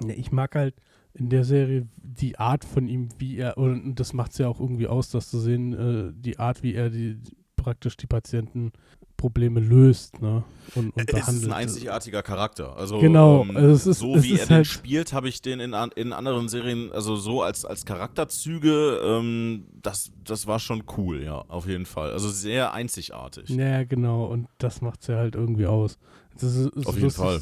Ja, 0.02 0.14
ich 0.14 0.32
mag 0.32 0.54
halt 0.54 0.74
in 1.14 1.28
der 1.28 1.44
Serie 1.44 1.86
die 1.96 2.38
Art 2.38 2.64
von 2.64 2.88
ihm, 2.88 3.08
wie 3.18 3.38
er, 3.38 3.56
und 3.56 3.94
das 3.96 4.12
macht 4.12 4.32
es 4.32 4.38
ja 4.38 4.48
auch 4.48 4.60
irgendwie 4.60 4.88
aus, 4.88 5.10
das 5.10 5.30
zu 5.30 5.38
sehen, 5.38 5.72
äh, 5.72 6.12
die 6.14 6.38
Art, 6.38 6.62
wie 6.62 6.74
er 6.74 6.90
die, 6.90 7.18
praktisch 7.56 7.96
die 7.96 8.06
Patientenprobleme 8.06 9.60
löst, 9.60 10.20
ne? 10.20 10.44
Und, 10.74 10.90
und 10.90 10.92
Es 10.96 11.04
ist 11.06 11.12
behandelt. 11.14 11.44
ein 11.46 11.52
einzigartiger 11.52 12.22
Charakter. 12.22 12.76
Also, 12.76 12.98
Genau, 12.98 13.42
ähm, 13.42 13.56
also 13.56 13.68
es 13.70 13.86
ist- 13.86 13.98
so 14.00 14.22
wie 14.22 14.32
er 14.38 14.46
den 14.46 14.56
halt- 14.56 14.66
spielt, 14.66 15.12
habe 15.12 15.28
ich 15.28 15.40
den 15.40 15.60
in, 15.60 15.72
in 15.96 16.12
anderen 16.12 16.48
Serien, 16.48 16.90
also 16.92 17.16
so 17.16 17.42
als, 17.42 17.64
als 17.64 17.84
Charakterzüge, 17.84 19.00
ähm, 19.04 19.64
das, 19.82 20.12
das 20.24 20.46
war 20.46 20.58
schon 20.58 20.82
cool, 20.98 21.22
ja, 21.22 21.38
auf 21.48 21.66
jeden 21.66 21.86
Fall. 21.86 22.10
Also 22.10 22.28
sehr 22.28 22.72
einzigartig. 22.74 23.48
Ja, 23.50 23.84
genau, 23.84 24.26
und 24.26 24.48
das 24.58 24.80
macht 24.80 25.02
es 25.02 25.06
ja 25.08 25.16
halt 25.16 25.36
irgendwie 25.36 25.66
aus. 25.66 25.98
Das 26.34 26.54
ist, 26.56 26.74
ist 26.74 26.86
Auf 26.86 26.96
jeden. 26.96 27.10
Fall. 27.10 27.40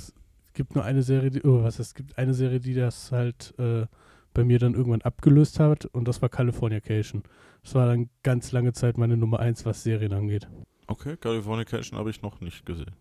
Gibt 0.54 0.74
nur 0.74 0.84
eine 0.84 1.02
Serie, 1.02 1.30
die, 1.30 1.42
oh, 1.42 1.62
was, 1.62 1.78
es 1.78 1.94
gibt 1.94 2.18
eine 2.18 2.34
Serie, 2.34 2.60
die 2.60 2.74
das 2.74 3.12
halt 3.12 3.54
äh, 3.58 3.86
bei 4.34 4.44
mir 4.44 4.58
dann 4.58 4.74
irgendwann 4.74 5.02
abgelöst 5.02 5.60
hat 5.60 5.86
und 5.86 6.08
das 6.08 6.22
war 6.22 6.28
Californication. 6.28 7.22
Das 7.62 7.74
war 7.74 7.86
dann 7.86 8.08
ganz 8.22 8.52
lange 8.52 8.72
Zeit 8.72 8.98
meine 8.98 9.16
Nummer 9.16 9.40
eins, 9.40 9.64
was 9.64 9.82
Serien 9.82 10.12
angeht. 10.12 10.48
Okay, 10.86 11.16
Californication 11.16 11.98
habe 11.98 12.10
ich 12.10 12.22
noch 12.22 12.40
nicht 12.40 12.66
gesehen. 12.66 12.92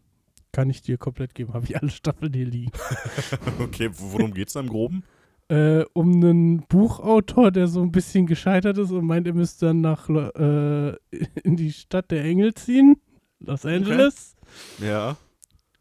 Kann 0.51 0.69
ich 0.69 0.81
dir 0.81 0.97
komplett 0.97 1.33
geben, 1.33 1.53
habe 1.53 1.65
ich 1.65 1.81
alle 1.81 1.89
Staffeln 1.89 2.33
hier 2.33 2.45
liegen. 2.45 2.71
okay, 3.59 3.89
worum 3.93 4.33
geht's 4.33 4.53
da 4.53 4.59
im 4.59 4.67
Groben? 4.67 5.03
Äh, 5.47 5.83
um 5.93 6.13
einen 6.13 6.65
Buchautor, 6.67 7.51
der 7.51 7.67
so 7.67 7.81
ein 7.81 7.91
bisschen 7.91 8.25
gescheitert 8.25 8.77
ist 8.77 8.91
und 8.91 9.05
meint, 9.05 9.27
er 9.27 9.33
müsste 9.33 9.67
dann 9.67 9.81
nach 9.81 10.09
äh, 10.09 10.95
in 11.43 11.55
die 11.55 11.71
Stadt 11.71 12.11
der 12.11 12.23
Engel 12.23 12.53
ziehen, 12.53 12.97
Los 13.39 13.65
Angeles. 13.65 14.35
Okay. 14.77 14.89
Ja. 14.89 15.17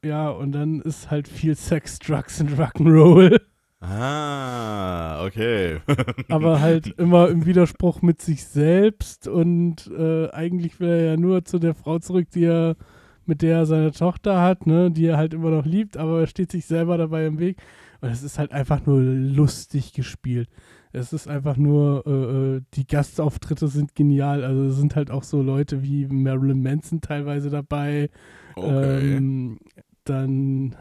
Ja, 0.03 0.31
und 0.31 0.53
dann 0.53 0.81
ist 0.81 1.11
halt 1.11 1.29
viel 1.29 1.55
Sex, 1.55 1.99
Drugs 1.99 2.41
und 2.41 2.59
Rock'n'Roll. 2.59 3.39
Ah, 3.81 5.25
okay. 5.25 5.81
Aber 6.29 6.61
halt 6.61 6.87
immer 6.99 7.29
im 7.29 7.45
Widerspruch 7.45 8.01
mit 8.03 8.21
sich 8.21 8.45
selbst 8.45 9.29
und 9.29 9.91
äh, 9.97 10.31
eigentlich 10.31 10.81
will 10.81 10.89
er 10.89 11.03
ja 11.03 11.17
nur 11.17 11.45
zu 11.45 11.59
der 11.59 11.75
Frau 11.75 11.99
zurück, 11.99 12.29
die 12.31 12.45
er, 12.45 12.77
mit 13.27 13.43
der 13.43 13.59
er 13.59 13.67
seine 13.67 13.93
Tochter 13.93 14.41
hat, 14.41 14.67
ne, 14.67 14.91
die 14.91 15.07
er 15.07 15.17
halt 15.17 15.35
immer 15.35 15.51
noch 15.51 15.65
liebt, 15.65 15.97
aber 15.97 16.21
er 16.21 16.27
steht 16.27 16.51
sich 16.51 16.67
selber 16.67 16.99
dabei 16.99 17.27
im 17.27 17.39
Weg. 17.39 17.59
Und 18.01 18.11
es 18.11 18.23
ist 18.23 18.39
halt 18.39 18.53
einfach 18.53 18.85
nur 18.87 19.01
lustig 19.01 19.93
gespielt. 19.93 20.49
Es 20.93 21.13
ist 21.13 21.29
einfach 21.29 21.57
nur, 21.57 22.05
äh, 22.07 22.57
äh 22.57 22.63
die 22.75 22.87
Gastauftritte 22.87 23.69
sind 23.69 23.95
genial. 23.95 24.45
Also 24.45 24.65
es 24.65 24.77
sind 24.77 24.97
halt 24.97 25.11
auch 25.11 25.23
so 25.23 25.43
Leute 25.43 25.83
wie 25.83 26.07
Marilyn 26.07 26.63
Manson 26.63 27.01
teilweise 27.01 27.51
dabei. 27.51 28.09
Okay. 28.57 29.17
Ähm, 29.17 29.59
dann, 30.11 30.77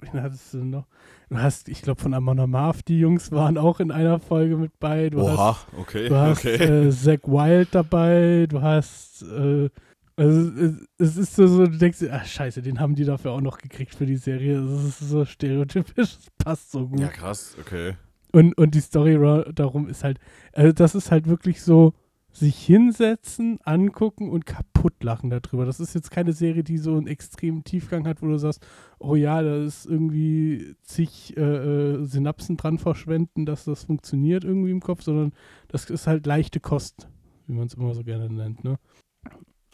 wen 0.00 0.22
hattest 0.22 0.54
du 0.54 0.58
noch? 0.58 0.86
Du 1.28 1.38
hast, 1.38 1.68
ich 1.68 1.82
glaube, 1.82 2.00
von 2.00 2.14
Amon 2.14 2.48
Marv, 2.48 2.82
die 2.82 3.00
Jungs 3.00 3.32
waren 3.32 3.58
auch 3.58 3.80
in 3.80 3.90
einer 3.90 4.20
Folge 4.20 4.56
mit 4.56 4.78
bei. 4.78 5.10
Du 5.10 5.20
Oha, 5.20 5.56
hast, 5.56 5.66
okay. 5.76 6.08
Du 6.08 6.14
hast 6.14 6.38
okay. 6.38 6.86
äh, 6.86 6.90
Zack 6.90 7.26
Wild 7.26 7.68
dabei, 7.72 8.46
du 8.48 8.62
hast, 8.62 9.22
äh, 9.22 9.68
also 10.16 10.50
es, 10.98 11.16
ist 11.16 11.34
so, 11.34 11.46
so, 11.46 11.66
du 11.66 11.76
denkst, 11.76 11.98
ach 12.10 12.24
scheiße, 12.24 12.62
den 12.62 12.78
haben 12.78 12.94
die 12.94 13.04
dafür 13.04 13.32
auch 13.32 13.40
noch 13.40 13.58
gekriegt 13.58 13.94
für 13.94 14.06
die 14.06 14.16
Serie. 14.16 14.60
Das 14.62 14.84
ist 14.84 14.98
so 15.00 15.24
stereotypisch, 15.24 16.16
das 16.16 16.30
passt 16.38 16.70
so 16.70 16.86
gut. 16.86 17.00
Ja, 17.00 17.08
krass, 17.08 17.56
okay. 17.60 17.94
Und, 18.32 18.56
und 18.56 18.74
die 18.74 18.80
Story 18.80 19.18
darum 19.54 19.88
ist 19.88 20.04
halt, 20.04 20.18
also 20.52 20.72
das 20.72 20.94
ist 20.94 21.10
halt 21.10 21.26
wirklich 21.26 21.62
so, 21.62 21.92
sich 22.36 22.58
hinsetzen, 22.58 23.58
angucken 23.64 24.28
und 24.28 24.44
kaputt 24.44 25.02
lachen 25.02 25.30
darüber. 25.30 25.64
Das 25.64 25.80
ist 25.80 25.94
jetzt 25.94 26.10
keine 26.10 26.32
Serie, 26.32 26.62
die 26.62 26.76
so 26.76 26.96
einen 26.96 27.06
extremen 27.06 27.64
Tiefgang 27.64 28.06
hat, 28.06 28.20
wo 28.20 28.26
du 28.26 28.38
sagst, 28.38 28.66
oh 28.98 29.14
ja, 29.14 29.42
da 29.42 29.64
ist 29.64 29.86
irgendwie 29.86 30.74
zig 30.82 31.36
äh, 31.36 31.40
äh, 31.40 32.04
Synapsen 32.04 32.58
dran 32.58 32.78
verschwenden, 32.78 33.46
dass 33.46 33.64
das 33.64 33.84
funktioniert 33.84 34.44
irgendwie 34.44 34.70
im 34.70 34.80
Kopf, 34.80 35.02
sondern 35.02 35.32
das 35.68 35.88
ist 35.88 36.06
halt 36.06 36.26
leichte 36.26 36.60
Kost, 36.60 37.08
wie 37.46 37.54
man 37.54 37.68
es 37.68 37.74
immer 37.74 37.94
so 37.94 38.04
gerne 38.04 38.28
nennt, 38.28 38.64
ne? 38.64 38.78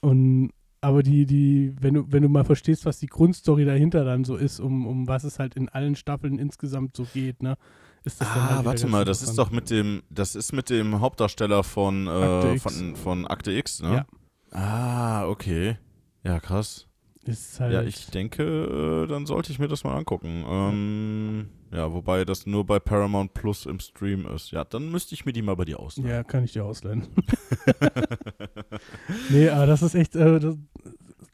Und 0.01 0.51
aber 0.81 1.05
die, 1.05 1.27
die, 1.27 1.75
wenn 1.81 1.95
du, 1.95 2.11
wenn 2.11 2.25
du 2.25 2.29
mal 2.29 2.45
verstehst, 2.45 2.87
was 2.87 2.99
die 2.99 3.07
Grundstory 3.07 3.65
dahinter 3.65 4.05
dann 4.05 4.25
so 4.25 4.37
ist, 4.37 4.59
um, 4.59 4.85
um 4.87 5.07
was 5.07 5.23
es 5.23 5.39
halt 5.39 5.55
in 5.55 5.69
allen 5.69 5.95
Staffeln 5.95 6.41
insgesamt 6.41 6.97
so 6.97 7.05
geht, 7.05 7.43
ne? 7.43 7.57
Ist 8.05 8.21
das 8.21 8.29
ah, 8.29 8.57
halt 8.57 8.65
warte 8.65 8.87
mal, 8.89 9.05
das 9.05 9.23
ist 9.23 9.39
doch 9.39 9.51
mit 9.51 9.71
dem, 9.71 10.03
das 10.11 10.35
ist 10.35 10.53
mit 10.53 10.71
dem 10.71 11.01
Hauptdarsteller 11.01 11.63
von, 11.63 12.07
äh, 12.07 12.11
Akte 12.11 12.59
von, 12.59 12.97
von 12.97 13.27
Akte 13.27 13.53
X, 13.53 13.81
ne? 13.81 14.05
Ja. 14.53 14.59
Ah, 14.59 15.29
okay. 15.29 15.79
Ja, 16.25 16.41
krass. 16.41 16.89
Halt 17.61 17.73
ja, 17.73 17.83
ich 17.83 18.07
denke, 18.07 18.43
äh, 18.43 19.07
dann 19.07 19.27
sollte 19.27 19.53
ich 19.53 19.61
mir 19.61 19.69
das 19.69 19.85
mal 19.85 19.97
angucken. 19.97 20.45
Ähm, 20.45 21.49
ja, 21.71 21.93
wobei 21.93 22.25
das 22.25 22.47
nur 22.47 22.67
bei 22.67 22.81
Paramount 22.81 23.33
Plus 23.33 23.65
im 23.65 23.79
Stream 23.79 24.27
ist. 24.27 24.51
Ja, 24.51 24.65
dann 24.65 24.91
müsste 24.91 25.15
ich 25.15 25.25
mir 25.25 25.33
die 25.33 25.43
mal 25.43 25.55
bei 25.55 25.65
dir 25.65 25.79
ausleihen. 25.79 26.11
Ja, 26.11 26.25
kann 26.25 26.43
ich 26.43 26.53
dir 26.53 26.65
ausleihen. 26.65 27.07
nee, 29.31 29.49
aber 29.49 29.67
das 29.67 29.83
ist 29.83 29.95
echt 29.95 30.17
äh, 30.17 30.41
das, 30.41 30.57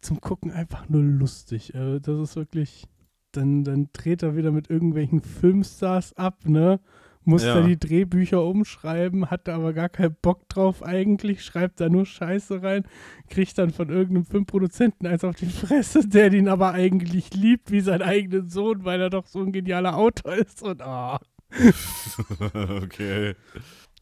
zum 0.03 0.21
Gucken 0.21 0.53
einfach 0.53 0.91
nur 0.91 1.03
lustig. 1.03 1.75
Äh, 1.75 2.01
das 2.01 2.21
ist 2.21 2.37
wirklich 2.37 2.87
dann, 3.33 3.65
dann 3.65 3.89
dreht 3.93 4.23
er 4.23 4.37
wieder 4.37 4.51
mit 4.51 4.71
irgendwelchen 4.71 5.21
Filmstars 5.21 6.17
ab, 6.17 6.39
ne? 6.47 6.81
Muss 7.25 7.45
ja. 7.45 7.61
da 7.61 7.67
die 7.67 7.79
Drehbücher 7.79 8.43
umschreiben, 8.43 9.31
hat 9.31 9.49
da 9.49 9.57
aber 9.57 9.75
gar 9.75 9.91
keinen 9.91 10.17
Bock 10.23 10.49
drauf 10.49 10.83
eigentlich, 10.83 11.45
schreibt 11.45 11.79
da 11.79 11.91
nur 11.91 12.07
Scheiße 12.07 12.63
rein, 12.63 12.85
kriegt 13.29 13.59
dann 13.59 13.71
von 13.71 13.91
irgendeinem 13.91 14.25
Filmproduzenten 14.25 15.07
eins 15.07 15.25
auf 15.25 15.37
die 15.37 15.45
Fresse, 15.45 16.09
der 16.09 16.31
den 16.31 16.49
aber 16.49 16.73
eigentlich 16.73 17.35
liebt 17.35 17.71
wie 17.71 17.83
seinen 17.83 18.01
eigenen 18.01 18.49
Sohn, 18.49 18.87
weil 18.87 19.03
er 19.03 19.11
doch 19.11 19.27
so 19.27 19.41
ein 19.41 19.53
genialer 19.53 19.99
Autor 19.99 20.37
ist 20.37 20.63
und 20.63 20.81
ah. 20.81 21.21
okay. 22.83 23.35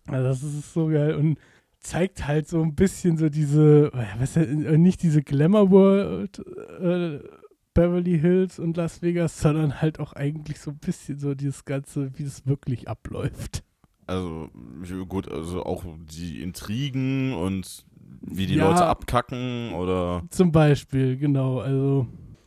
Also 0.06 0.28
das 0.28 0.42
ist 0.44 0.72
so 0.72 0.86
geil 0.86 1.16
und 1.16 1.38
zeigt 1.80 2.26
halt 2.26 2.48
so 2.48 2.62
ein 2.62 2.74
bisschen 2.74 3.16
so 3.16 3.28
diese, 3.28 3.90
was 4.18 4.36
nicht 4.36 5.02
diese 5.02 5.22
Glamour 5.22 5.70
World 5.70 6.38
äh, 6.80 7.18
Beverly 7.76 8.18
Hills 8.18 8.58
und 8.58 8.78
Las 8.78 9.02
Vegas, 9.02 9.38
sondern 9.38 9.82
halt 9.82 10.00
auch 10.00 10.14
eigentlich 10.14 10.58
so 10.58 10.70
ein 10.70 10.78
bisschen 10.78 11.18
so 11.18 11.34
dieses 11.34 11.66
Ganze, 11.66 12.10
wie 12.18 12.22
es 12.22 12.46
wirklich 12.46 12.88
abläuft. 12.88 13.62
Also, 14.06 14.48
gut, 15.08 15.30
also 15.30 15.62
auch 15.62 15.84
die 16.10 16.42
Intrigen 16.42 17.34
und 17.34 17.84
wie 18.22 18.46
die 18.46 18.54
ja, 18.54 18.68
Leute 18.68 18.86
abkacken 18.86 19.74
oder. 19.74 20.22
Zum 20.30 20.52
Beispiel, 20.52 21.18
genau. 21.18 21.58
Also, 21.58 22.06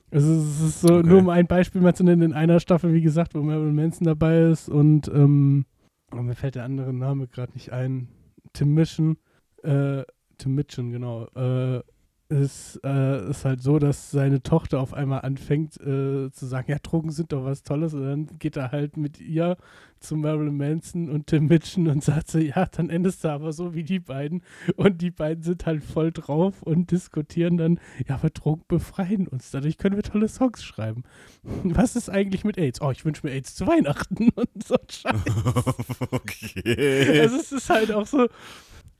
es 0.09 0.23
ist, 0.23 0.47
es 0.47 0.61
ist 0.61 0.81
so, 0.81 0.95
okay. 0.95 1.07
nur 1.07 1.19
um 1.19 1.29
ein 1.29 1.45
Beispiel 1.45 1.81
mal 1.81 1.93
zu 1.93 2.03
nennen, 2.03 2.23
in 2.23 2.33
einer 2.33 2.59
Staffel, 2.59 2.93
wie 2.93 3.01
gesagt, 3.01 3.35
wo 3.35 3.43
Marilyn 3.43 3.75
Manson 3.75 4.05
dabei 4.05 4.39
ist 4.39 4.67
und, 4.67 5.09
ähm, 5.09 5.65
oh, 6.11 6.23
mir 6.23 6.35
fällt 6.35 6.55
der 6.55 6.63
andere 6.63 6.91
Name 6.91 7.27
gerade 7.27 7.53
nicht 7.53 7.71
ein. 7.71 8.07
Tim 8.53 8.73
Mission, 8.73 9.17
äh, 9.61 10.03
Tim 10.39 10.55
Mitchell, 10.55 10.89
genau, 10.89 11.27
äh, 11.35 11.83
ist, 12.29 12.79
äh, 12.83 13.29
ist 13.31 13.43
halt 13.43 13.61
so, 13.61 13.79
dass 13.79 14.11
seine 14.11 14.43
Tochter 14.43 14.79
auf 14.79 14.93
einmal 14.93 15.21
anfängt 15.21 15.77
äh, 15.81 16.31
zu 16.31 16.45
sagen, 16.45 16.69
ja, 16.69 16.77
Drogen 16.77 17.11
sind 17.11 17.31
doch 17.31 17.43
was 17.43 17.63
Tolles. 17.63 17.95
Und 17.95 18.03
dann 18.03 18.27
geht 18.37 18.55
er 18.55 18.71
halt 18.71 18.97
mit 18.97 19.19
ihr 19.19 19.57
zu 19.99 20.15
Marilyn 20.15 20.55
Manson 20.55 21.09
und 21.09 21.27
Tim 21.27 21.47
Mitchen 21.47 21.87
und 21.87 22.03
sagt 22.03 22.29
so, 22.29 22.37
ja, 22.37 22.67
dann 22.67 22.91
endest 22.91 23.23
du 23.23 23.29
aber 23.29 23.51
so 23.51 23.73
wie 23.73 23.83
die 23.83 23.99
beiden. 23.99 24.43
Und 24.75 25.01
die 25.01 25.09
beiden 25.09 25.43
sind 25.43 25.65
halt 25.65 25.83
voll 25.83 26.11
drauf 26.11 26.61
und 26.61 26.91
diskutieren 26.91 27.57
dann, 27.57 27.79
ja, 28.07 28.15
aber 28.15 28.29
Drogen 28.29 28.63
befreien 28.67 29.27
uns. 29.27 29.49
Dadurch 29.49 29.79
können 29.79 29.95
wir 29.95 30.03
tolle 30.03 30.27
Songs 30.27 30.63
schreiben. 30.63 31.03
Was 31.63 31.95
ist 31.95 32.09
eigentlich 32.09 32.43
mit 32.43 32.59
AIDS? 32.59 32.79
Oh, 32.79 32.91
ich 32.91 33.05
wünsche 33.05 33.25
mir 33.25 33.33
AIDS 33.33 33.55
zu 33.55 33.65
Weihnachten 33.65 34.29
und 34.35 34.63
so 34.63 34.75
Scheiß. 34.87 35.15
okay. 36.11 37.21
Also 37.21 37.37
es 37.37 37.51
ist 37.51 37.69
halt 37.71 37.91
auch 37.91 38.05
so, 38.05 38.27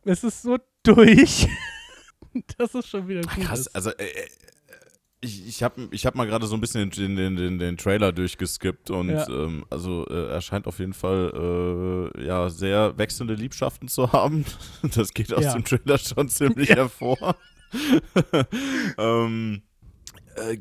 es 0.03 0.23
ist 0.23 0.41
so 0.41 0.57
durch. 0.81 1.47
das 2.57 2.75
ist 2.75 2.89
schon 2.89 3.07
wieder 3.07 3.21
gut. 3.21 3.45
Krass, 3.45 3.67
also 3.69 3.91
äh, 3.91 4.03
äh, 4.03 4.27
ich, 5.21 5.47
ich 5.47 5.63
habe 5.63 5.89
ich 5.91 6.05
hab 6.05 6.15
mal 6.15 6.25
gerade 6.25 6.47
so 6.47 6.55
ein 6.55 6.61
bisschen 6.61 6.89
den, 6.91 7.15
den, 7.15 7.35
den, 7.35 7.59
den 7.59 7.77
Trailer 7.77 8.11
durchgeskippt 8.11 8.89
und 8.89 9.09
ja. 9.09 9.27
ähm, 9.27 9.65
also 9.69 10.07
äh, 10.07 10.29
er 10.29 10.41
scheint 10.41 10.65
auf 10.65 10.79
jeden 10.79 10.93
Fall 10.93 12.11
äh, 12.15 12.25
ja 12.25 12.49
sehr 12.49 12.97
wechselnde 12.97 13.33
Liebschaften 13.33 13.87
zu 13.87 14.13
haben. 14.13 14.45
Das 14.95 15.13
geht 15.13 15.33
aus 15.33 15.43
ja. 15.43 15.53
dem 15.53 15.65
Trailer 15.65 15.97
schon 15.97 16.29
ziemlich 16.29 16.69
ja. 16.69 16.75
hervor. 16.77 17.35
ähm, 18.97 19.61
äh, 20.35 20.57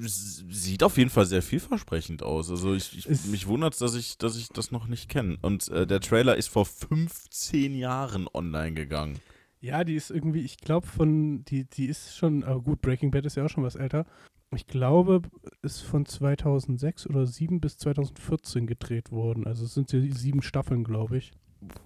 sieht 0.00 0.82
auf 0.82 0.98
jeden 0.98 1.10
Fall 1.10 1.24
sehr 1.24 1.42
vielversprechend 1.42 2.22
aus. 2.22 2.50
Also 2.50 2.74
ich, 2.74 2.96
ich 2.98 3.24
mich 3.26 3.46
wundert 3.46 3.80
dass 3.80 3.94
ich, 3.94 4.18
dass 4.18 4.36
ich 4.36 4.48
das 4.48 4.70
noch 4.70 4.86
nicht 4.86 5.08
kenne. 5.08 5.38
Und 5.40 5.68
äh, 5.68 5.86
der 5.86 6.00
Trailer 6.00 6.36
ist 6.36 6.48
vor 6.48 6.66
15 6.66 7.74
Jahren 7.74 8.28
online 8.32 8.74
gegangen. 8.74 9.18
Ja, 9.60 9.82
die 9.84 9.94
ist 9.94 10.10
irgendwie, 10.10 10.40
ich 10.40 10.58
glaube 10.58 10.86
von, 10.86 11.44
die, 11.44 11.64
die 11.64 11.86
ist 11.86 12.16
schon, 12.16 12.44
aber 12.44 12.60
gut, 12.60 12.80
Breaking 12.80 13.10
Bad 13.10 13.26
ist 13.26 13.36
ja 13.36 13.44
auch 13.44 13.48
schon 13.48 13.64
was 13.64 13.74
älter. 13.74 14.06
Ich 14.54 14.66
glaube, 14.66 15.22
ist 15.62 15.80
von 15.80 16.06
2006 16.06 17.06
oder 17.06 17.26
7 17.26 17.60
bis 17.60 17.76
2014 17.78 18.66
gedreht 18.66 19.10
worden. 19.12 19.46
Also 19.46 19.64
es 19.64 19.74
sind 19.74 19.92
ja 19.92 20.00
sieben 20.00 20.42
Staffeln, 20.42 20.84
glaube 20.84 21.18
ich. 21.18 21.32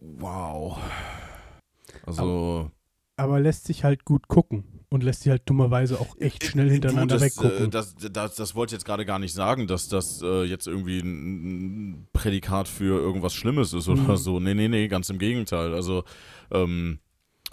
Wow. 0.00 0.78
Also. 2.06 2.22
Aber, 2.22 2.72
aber, 3.16 3.40
lässt 3.40 3.64
sich 3.64 3.82
halt 3.84 4.04
gut 4.04 4.28
gucken 4.28 4.84
und 4.90 5.02
lässt 5.02 5.22
sich 5.22 5.30
halt 5.30 5.42
dummerweise 5.46 5.98
auch 5.98 6.16
echt 6.20 6.44
schnell 6.44 6.70
hintereinander 6.70 7.18
du, 7.18 7.24
das, 7.24 7.36
weggucken. 7.36 7.66
Äh, 7.66 7.70
das, 7.70 7.96
das, 7.96 8.36
das, 8.36 8.54
wollte 8.54 8.74
ich 8.74 8.78
jetzt 8.78 8.84
gerade 8.84 9.04
gar 9.06 9.18
nicht 9.18 9.32
sagen, 9.32 9.66
dass 9.66 9.88
das 9.88 10.22
äh, 10.22 10.44
jetzt 10.44 10.68
irgendwie 10.68 11.00
ein 11.00 12.06
Prädikat 12.12 12.68
für 12.68 13.00
irgendwas 13.00 13.34
Schlimmes 13.34 13.72
ist 13.72 13.88
oder 13.88 14.02
mhm. 14.02 14.16
so. 14.16 14.38
Nee, 14.38 14.54
nee, 14.54 14.68
nee, 14.68 14.86
ganz 14.86 15.10
im 15.10 15.18
Gegenteil. 15.18 15.74
Also, 15.74 16.04
ähm, 16.52 17.00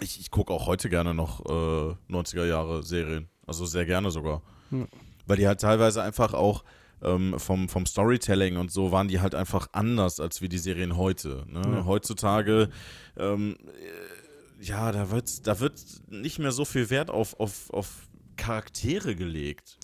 ich, 0.00 0.20
ich 0.20 0.30
gucke 0.30 0.52
auch 0.52 0.66
heute 0.66 0.88
gerne 0.88 1.14
noch 1.14 1.44
äh, 1.46 1.94
90er 2.12 2.46
Jahre 2.46 2.82
Serien. 2.82 3.28
Also 3.46 3.66
sehr 3.66 3.86
gerne 3.86 4.10
sogar. 4.10 4.42
Hm. 4.70 4.88
Weil 5.26 5.36
die 5.36 5.46
halt 5.46 5.60
teilweise 5.60 6.02
einfach 6.02 6.34
auch 6.34 6.64
ähm, 7.02 7.38
vom, 7.38 7.68
vom 7.68 7.86
Storytelling 7.86 8.56
und 8.56 8.70
so 8.70 8.92
waren 8.92 9.08
die 9.08 9.20
halt 9.20 9.34
einfach 9.34 9.68
anders 9.72 10.20
als 10.20 10.42
wie 10.42 10.48
die 10.48 10.58
Serien 10.58 10.96
heute. 10.96 11.44
Ne? 11.48 11.62
Ja. 11.64 11.84
Heutzutage, 11.84 12.68
ähm, 13.16 13.56
äh, 13.66 14.64
ja, 14.64 14.92
da 14.92 15.10
wird, 15.10 15.46
da 15.46 15.60
wird 15.60 15.80
nicht 16.08 16.38
mehr 16.38 16.52
so 16.52 16.64
viel 16.64 16.90
Wert 16.90 17.10
auf, 17.10 17.38
auf, 17.40 17.70
auf 17.70 18.08
Charaktere 18.36 19.14
gelegt. 19.16 19.78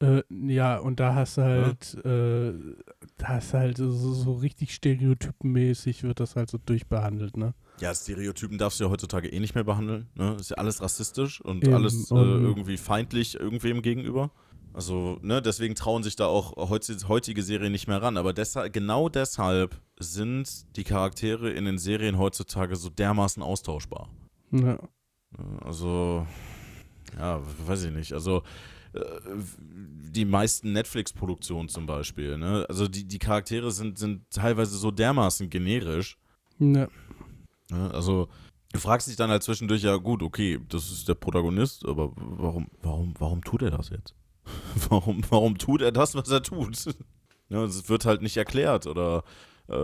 Äh, 0.00 0.22
ja, 0.30 0.78
und 0.78 1.00
da 1.00 1.14
hast 1.14 1.38
du 1.38 1.42
halt, 1.42 1.94
äh, 2.04 2.52
da 3.16 3.28
hast 3.28 3.52
du 3.52 3.58
halt 3.58 3.76
so, 3.76 3.90
so 3.90 4.34
richtig 4.34 4.74
stereotypenmäßig 4.74 6.02
wird 6.02 6.20
das 6.20 6.36
halt 6.36 6.50
so 6.50 6.58
durchbehandelt, 6.58 7.36
ne? 7.36 7.54
Ja, 7.82 7.94
Stereotypen 7.94 8.58
darfst 8.58 8.78
du 8.80 8.84
ja 8.84 8.90
heutzutage 8.90 9.28
eh 9.28 9.40
nicht 9.40 9.54
mehr 9.56 9.64
behandeln. 9.64 10.06
Ne? 10.14 10.36
Ist 10.38 10.50
ja 10.50 10.56
alles 10.56 10.80
rassistisch 10.80 11.40
und 11.40 11.64
Eben, 11.64 11.74
alles 11.74 12.10
äh, 12.10 12.14
und- 12.14 12.44
irgendwie 12.44 12.76
feindlich 12.76 13.38
irgendwem 13.38 13.82
gegenüber. 13.82 14.30
Also, 14.74 15.18
ne, 15.20 15.42
deswegen 15.42 15.74
trauen 15.74 16.02
sich 16.02 16.16
da 16.16 16.24
auch 16.26 16.56
heutige 16.70 17.42
Serien 17.42 17.72
nicht 17.72 17.88
mehr 17.88 18.00
ran. 18.00 18.16
Aber 18.16 18.32
deshalb, 18.32 18.72
genau 18.72 19.10
deshalb 19.10 19.78
sind 19.98 20.48
die 20.76 20.84
Charaktere 20.84 21.50
in 21.50 21.66
den 21.66 21.76
Serien 21.76 22.16
heutzutage 22.16 22.76
so 22.76 22.88
dermaßen 22.88 23.42
austauschbar. 23.42 24.08
Ja. 24.50 24.78
Also, 25.60 26.26
ja, 27.18 27.42
weiß 27.66 27.84
ich 27.84 27.92
nicht. 27.92 28.12
Also, 28.14 28.42
äh, 28.94 29.00
die 29.58 30.24
meisten 30.24 30.72
Netflix-Produktionen 30.72 31.68
zum 31.68 31.84
Beispiel, 31.86 32.38
ne? 32.38 32.64
Also, 32.68 32.88
die, 32.88 33.04
die 33.04 33.18
Charaktere 33.18 33.70
sind, 33.72 33.98
sind 33.98 34.30
teilweise 34.30 34.76
so 34.78 34.90
dermaßen 34.90 35.50
generisch. 35.50 36.16
ja. 36.58 36.88
Ne? 37.72 37.90
Also, 37.92 38.28
du 38.72 38.78
fragst 38.78 39.08
dich 39.08 39.16
dann 39.16 39.30
halt 39.30 39.42
zwischendurch, 39.42 39.82
ja, 39.82 39.96
gut, 39.96 40.22
okay, 40.22 40.60
das 40.68 40.90
ist 40.92 41.08
der 41.08 41.14
Protagonist, 41.14 41.84
aber 41.86 42.12
warum, 42.16 42.68
warum, 42.82 43.14
warum 43.18 43.42
tut 43.44 43.62
er 43.62 43.70
das 43.70 43.90
jetzt? 43.90 44.14
warum, 44.88 45.22
warum 45.30 45.58
tut 45.58 45.82
er 45.82 45.92
das, 45.92 46.14
was 46.14 46.30
er 46.30 46.42
tut? 46.42 46.76
ja, 47.48 47.64
es 47.64 47.88
wird 47.88 48.04
halt 48.04 48.22
nicht 48.22 48.36
erklärt 48.36 48.86
oder 48.86 49.24
äh, 49.68 49.74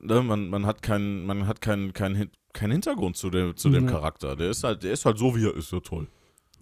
ne? 0.00 0.22
man, 0.22 0.48
man 0.48 0.66
hat 0.66 0.82
keinen, 0.82 1.26
man 1.26 1.46
hat 1.46 1.60
keinen, 1.60 1.92
keinen, 1.92 2.30
keinen 2.52 2.72
Hintergrund 2.72 3.16
zu 3.16 3.30
dem, 3.30 3.56
zu 3.56 3.70
dem 3.70 3.84
Ja. 3.86 3.90
Charakter. 3.90 4.36
Der 4.36 4.50
ist 4.50 4.62
halt, 4.64 4.82
der 4.84 4.92
ist 4.92 5.04
halt 5.04 5.18
so, 5.18 5.34
wie 5.36 5.44
er 5.46 5.54
ist, 5.56 5.72
ja 5.72 5.80
toll. 5.80 6.06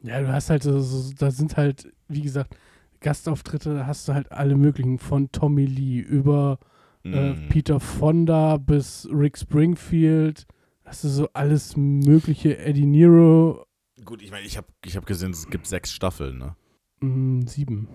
Ja, 0.03 0.21
du 0.21 0.33
hast 0.33 0.51
halt 0.51 0.62
so, 0.62 0.81
so, 0.81 1.12
da 1.16 1.31
sind 1.31 1.57
halt, 1.57 1.92
wie 2.09 2.23
gesagt, 2.23 2.57
Gastauftritte, 3.01 3.75
da 3.75 3.87
hast 3.87 4.09
du 4.09 4.14
halt 4.14 4.33
alle 4.33 4.57
möglichen, 4.57 4.99
von 4.99 5.31
Tommy 5.33 5.64
Lee 5.66 5.99
über 6.01 6.59
äh, 7.05 7.33
Mhm. 7.35 7.49
Peter 7.49 7.81
Fonda 7.81 8.57
bis 8.59 9.09
Rick 9.12 9.37
Springfield, 9.37 10.47
hast 10.93 11.05
du 11.05 11.09
so 11.09 11.29
alles 11.33 11.75
mögliche, 11.75 12.59
Eddie 12.59 12.85
Nero, 12.85 13.65
Gut, 14.05 14.21
ich 14.21 14.31
meine, 14.31 14.45
ich 14.47 14.57
habe 14.59 14.67
ich 14.85 14.95
hab 14.97 15.07
gesehen, 15.07 15.31
es 15.31 15.49
gibt 15.49 15.67
sechs 15.67 15.91
Staffeln, 15.93 16.37
ne? 16.39 16.55
mh, 17.01 17.49
sieben. 17.49 17.89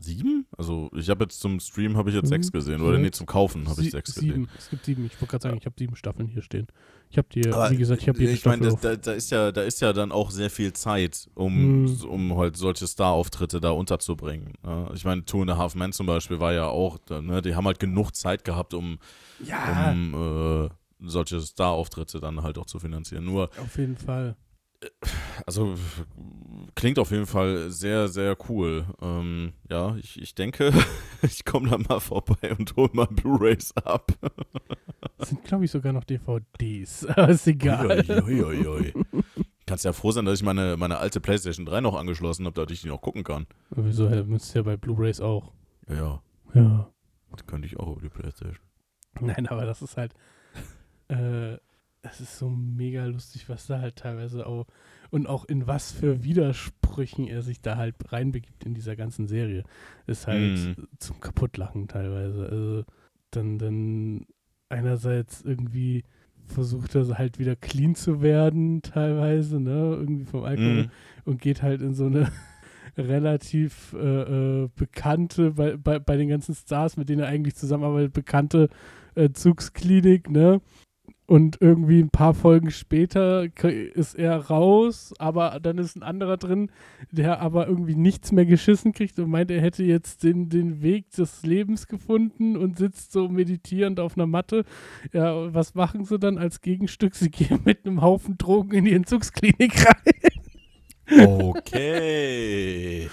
Sieben? 0.00 0.46
Also 0.56 0.90
ich 0.96 1.10
habe 1.10 1.24
jetzt 1.24 1.38
zum 1.38 1.60
Stream 1.60 1.96
habe 1.96 2.08
ich 2.08 2.16
jetzt 2.16 2.24
Mhm. 2.24 2.28
sechs 2.30 2.50
gesehen 2.50 2.80
oder 2.80 2.98
nee, 2.98 3.10
zum 3.12 3.26
Kaufen 3.26 3.68
habe 3.68 3.82
ich 3.82 3.90
sechs 3.90 4.14
gesehen. 4.14 4.48
Es 4.56 4.68
gibt 4.70 4.84
sieben. 4.86 5.04
Ich 5.04 5.20
wollte 5.20 5.26
gerade 5.32 5.42
sagen, 5.42 5.58
ich 5.58 5.66
habe 5.66 5.76
sieben 5.78 5.94
Staffeln 5.94 6.26
hier 6.26 6.40
stehen. 6.42 6.66
Ich 7.10 7.18
habe 7.18 7.28
die, 7.32 7.46
Aber 7.52 7.70
wie 7.70 7.76
gesagt, 7.76 8.00
ich 8.02 8.08
habe 8.08 8.18
jede 8.18 8.32
ich 8.32 8.44
meine, 8.46 8.70
Staffel 8.70 8.80
da, 8.80 8.96
da, 8.96 8.96
da 8.96 9.12
ist 9.12 9.30
ja, 9.30 9.52
da 9.52 9.62
ist 9.62 9.80
ja 9.82 9.92
dann 9.92 10.10
auch 10.10 10.30
sehr 10.32 10.48
viel 10.50 10.72
Zeit, 10.72 11.28
um, 11.34 11.86
Hm. 11.86 12.08
um 12.08 12.36
halt 12.38 12.56
solche 12.56 12.86
Star-Auftritte 12.86 13.60
da 13.60 13.70
unterzubringen. 13.72 14.54
ne? 14.64 14.90
Ich 14.94 15.04
meine, 15.04 15.24
Two 15.26 15.42
and 15.42 15.50
a 15.50 15.56
Half 15.58 15.74
Men 15.76 15.92
zum 15.92 16.06
Beispiel 16.06 16.40
war 16.40 16.54
ja 16.54 16.66
auch, 16.66 16.98
ne, 17.10 17.42
die 17.42 17.54
haben 17.54 17.66
halt 17.66 17.78
genug 17.78 18.16
Zeit 18.16 18.44
gehabt, 18.44 18.72
um, 18.72 18.98
ja, 19.38 19.90
um 19.92 20.14
äh, 20.66 20.70
solche 21.02 21.40
Star-Auftritte 21.40 22.20
dann 22.20 22.42
halt 22.42 22.58
auch 22.58 22.66
zu 22.66 22.78
finanzieren. 22.78 23.24
Nur, 23.24 23.50
auf 23.58 23.76
jeden 23.78 23.96
Fall. 23.96 24.36
also 25.46 25.74
klingt 26.74 26.98
auf 26.98 27.10
jeden 27.10 27.26
Fall 27.26 27.70
sehr, 27.70 28.08
sehr 28.08 28.36
cool. 28.48 28.84
Ähm, 29.00 29.52
ja, 29.68 29.96
ich, 29.96 30.20
ich 30.20 30.34
denke, 30.34 30.72
ich 31.22 31.44
komme 31.44 31.68
da 31.70 31.78
mal 31.78 32.00
vorbei 32.00 32.54
und 32.58 32.74
hole 32.76 32.90
mal 32.92 33.06
Blu-Rays 33.06 33.72
ab. 33.76 34.12
Das 35.18 35.28
sind, 35.28 35.44
glaube 35.44 35.64
ich, 35.66 35.70
sogar 35.70 35.92
noch 35.92 36.04
DVDs. 36.04 37.04
Aber 37.08 37.28
ist 37.28 37.46
egal. 37.46 38.04
Uiuiuiui. 38.24 38.94
Kannst 39.66 39.84
ja 39.84 39.92
froh 39.92 40.10
sein, 40.10 40.24
dass 40.24 40.38
ich 40.40 40.44
meine, 40.44 40.76
meine 40.76 40.98
alte 40.98 41.20
PlayStation 41.20 41.64
3 41.66 41.80
noch 41.82 41.94
angeschlossen 41.94 42.44
habe, 42.46 42.54
damit 42.54 42.70
ich 42.72 42.82
die 42.82 42.88
noch 42.88 43.02
gucken 43.02 43.22
kann. 43.22 43.46
Wieso 43.70 44.08
ja, 44.08 44.24
müsst 44.24 44.52
ihr 44.54 44.60
ja 44.60 44.62
bei 44.62 44.76
Blu-Rays 44.76 45.20
auch? 45.20 45.52
Ja, 45.88 46.22
ja, 46.54 46.60
Ja. 46.62 46.90
das 47.30 47.46
könnte 47.46 47.66
ich 47.66 47.78
auch 47.78 47.92
über 47.92 48.00
die 48.00 48.08
PlayStation. 48.08 48.64
Nein, 49.20 49.46
aber 49.46 49.66
das 49.66 49.82
ist 49.82 49.96
halt, 49.96 50.14
äh, 51.10 51.58
es 52.02 52.20
ist 52.20 52.38
so 52.38 52.48
mega 52.48 53.04
lustig, 53.04 53.48
was 53.48 53.66
da 53.66 53.80
halt 53.80 53.96
teilweise 53.96 54.46
auch, 54.46 54.66
und 55.10 55.26
auch 55.26 55.44
in 55.44 55.66
was 55.66 55.92
für 55.92 56.24
Widersprüchen 56.24 57.26
er 57.26 57.42
sich 57.42 57.60
da 57.60 57.76
halt 57.76 57.94
reinbegibt 58.12 58.64
in 58.64 58.74
dieser 58.74 58.96
ganzen 58.96 59.26
Serie. 59.26 59.64
Ist 60.06 60.26
halt 60.26 60.72
Mhm. 60.76 60.88
zum 60.98 61.20
Kaputtlachen 61.20 61.88
teilweise. 61.88 62.48
Also 62.48 62.84
dann, 63.32 63.58
dann 63.58 64.26
einerseits 64.70 65.42
irgendwie 65.42 66.04
versucht 66.46 66.94
er 66.94 67.18
halt 67.18 67.38
wieder 67.38 67.54
clean 67.54 67.94
zu 67.94 68.22
werden, 68.22 68.82
teilweise, 68.82 69.60
ne, 69.60 69.96
irgendwie 70.00 70.24
vom 70.24 70.44
Alkohol 70.44 70.84
Mhm. 70.84 70.90
und 71.24 71.40
geht 71.42 71.62
halt 71.62 71.82
in 71.82 71.94
so 71.94 72.06
eine 72.06 72.30
relativ 72.96 73.92
äh, 73.94 74.62
äh, 74.64 74.68
bekannte, 74.74 75.52
bei, 75.52 75.76
bei, 75.76 75.98
bei 75.98 76.16
den 76.16 76.28
ganzen 76.28 76.54
Stars, 76.54 76.96
mit 76.96 77.08
denen 77.08 77.20
er 77.20 77.28
eigentlich 77.28 77.54
zusammenarbeitet, 77.56 78.12
bekannte 78.12 78.68
äh, 79.14 79.30
Zugsklinik, 79.30 80.30
ne? 80.30 80.60
Und 81.30 81.58
irgendwie 81.60 82.00
ein 82.00 82.10
paar 82.10 82.34
Folgen 82.34 82.72
später 82.72 83.46
ist 83.94 84.16
er 84.16 84.36
raus, 84.36 85.14
aber 85.18 85.60
dann 85.62 85.78
ist 85.78 85.94
ein 85.94 86.02
anderer 86.02 86.38
drin, 86.38 86.72
der 87.12 87.38
aber 87.40 87.68
irgendwie 87.68 87.94
nichts 87.94 88.32
mehr 88.32 88.46
geschissen 88.46 88.92
kriegt 88.92 89.16
und 89.20 89.30
meint, 89.30 89.52
er 89.52 89.60
hätte 89.60 89.84
jetzt 89.84 90.24
den, 90.24 90.48
den 90.48 90.82
Weg 90.82 91.08
des 91.12 91.44
Lebens 91.44 91.86
gefunden 91.86 92.56
und 92.56 92.78
sitzt 92.78 93.12
so 93.12 93.28
meditierend 93.28 94.00
auf 94.00 94.16
einer 94.16 94.26
Matte. 94.26 94.64
Ja, 95.12 95.54
was 95.54 95.76
machen 95.76 96.04
sie 96.04 96.18
dann 96.18 96.36
als 96.36 96.62
Gegenstück? 96.62 97.14
Sie 97.14 97.30
gehen 97.30 97.60
mit 97.64 97.86
einem 97.86 98.02
Haufen 98.02 98.36
Drogen 98.36 98.72
in 98.72 98.84
die 98.86 98.94
Entzugsklinik 98.94 99.86
rein. 99.86 101.28
Okay. 101.28 103.08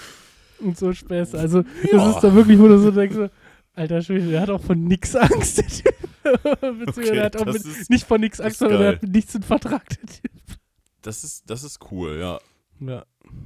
und 0.58 0.76
so 0.76 0.92
Späße. 0.92 1.38
Also, 1.38 1.62
das 1.92 2.16
ist 2.16 2.20
da 2.20 2.34
wirklich, 2.34 2.58
wo 2.58 2.66
du 2.66 2.80
so 2.80 2.90
denkst, 2.90 3.30
alter 3.74 4.02
Schwede, 4.02 4.28
der 4.28 4.40
hat 4.40 4.50
auch 4.50 4.60
von 4.60 4.82
nix 4.82 5.14
Angst, 5.14 5.58
der 5.58 5.68
Typ. 5.68 5.94
Beziehungsweise 6.22 7.10
Okay, 7.10 7.20
hat 7.20 7.36
auch 7.36 7.46
mit, 7.46 7.90
nicht 7.90 8.06
von 8.06 8.20
nix 8.20 8.38
das 8.38 8.46
Angst, 8.46 8.58
sondern 8.58 8.82
er 8.82 8.88
hat 8.88 9.02
mit 9.02 9.12
nichts 9.12 9.34
in 9.34 9.42
Vertrag, 9.42 9.88
der 9.88 10.06
Typ. 10.06 10.58
Das 11.02 11.24
ist, 11.24 11.48
das 11.48 11.62
ist 11.62 11.78
cool, 11.90 12.18
ja. 12.18 12.38
Ja. 12.80 13.04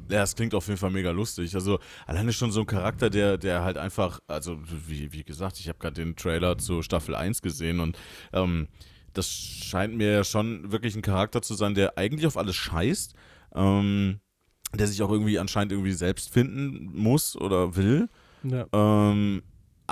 Ja, 0.08 0.20
das 0.20 0.36
klingt 0.36 0.54
auf 0.54 0.66
jeden 0.68 0.78
Fall 0.78 0.90
mega 0.90 1.10
lustig. 1.10 1.54
Also 1.54 1.78
alleine 2.06 2.32
schon 2.32 2.52
so 2.52 2.60
ein 2.60 2.66
Charakter, 2.66 3.10
der, 3.10 3.38
der 3.38 3.62
halt 3.62 3.78
einfach, 3.78 4.20
also 4.26 4.58
wie, 4.86 5.12
wie 5.12 5.24
gesagt, 5.24 5.58
ich 5.58 5.68
habe 5.68 5.78
gerade 5.78 5.94
den 5.94 6.14
Trailer 6.16 6.58
zu 6.58 6.82
Staffel 6.82 7.14
1 7.14 7.42
gesehen 7.42 7.80
und 7.80 7.98
ähm, 8.32 8.68
das 9.12 9.28
scheint 9.28 9.94
mir 9.96 10.12
ja 10.12 10.24
schon 10.24 10.70
wirklich 10.70 10.94
ein 10.94 11.02
Charakter 11.02 11.42
zu 11.42 11.54
sein, 11.54 11.74
der 11.74 11.98
eigentlich 11.98 12.26
auf 12.26 12.36
alles 12.36 12.56
scheißt, 12.56 13.14
ähm, 13.54 14.20
der 14.74 14.86
sich 14.86 15.02
auch 15.02 15.10
irgendwie 15.10 15.38
anscheinend 15.38 15.72
irgendwie 15.72 15.92
selbst 15.92 16.30
finden 16.30 16.90
muss 16.94 17.36
oder 17.36 17.74
will. 17.76 18.08
ja. 18.44 18.66
Ähm, 18.72 19.42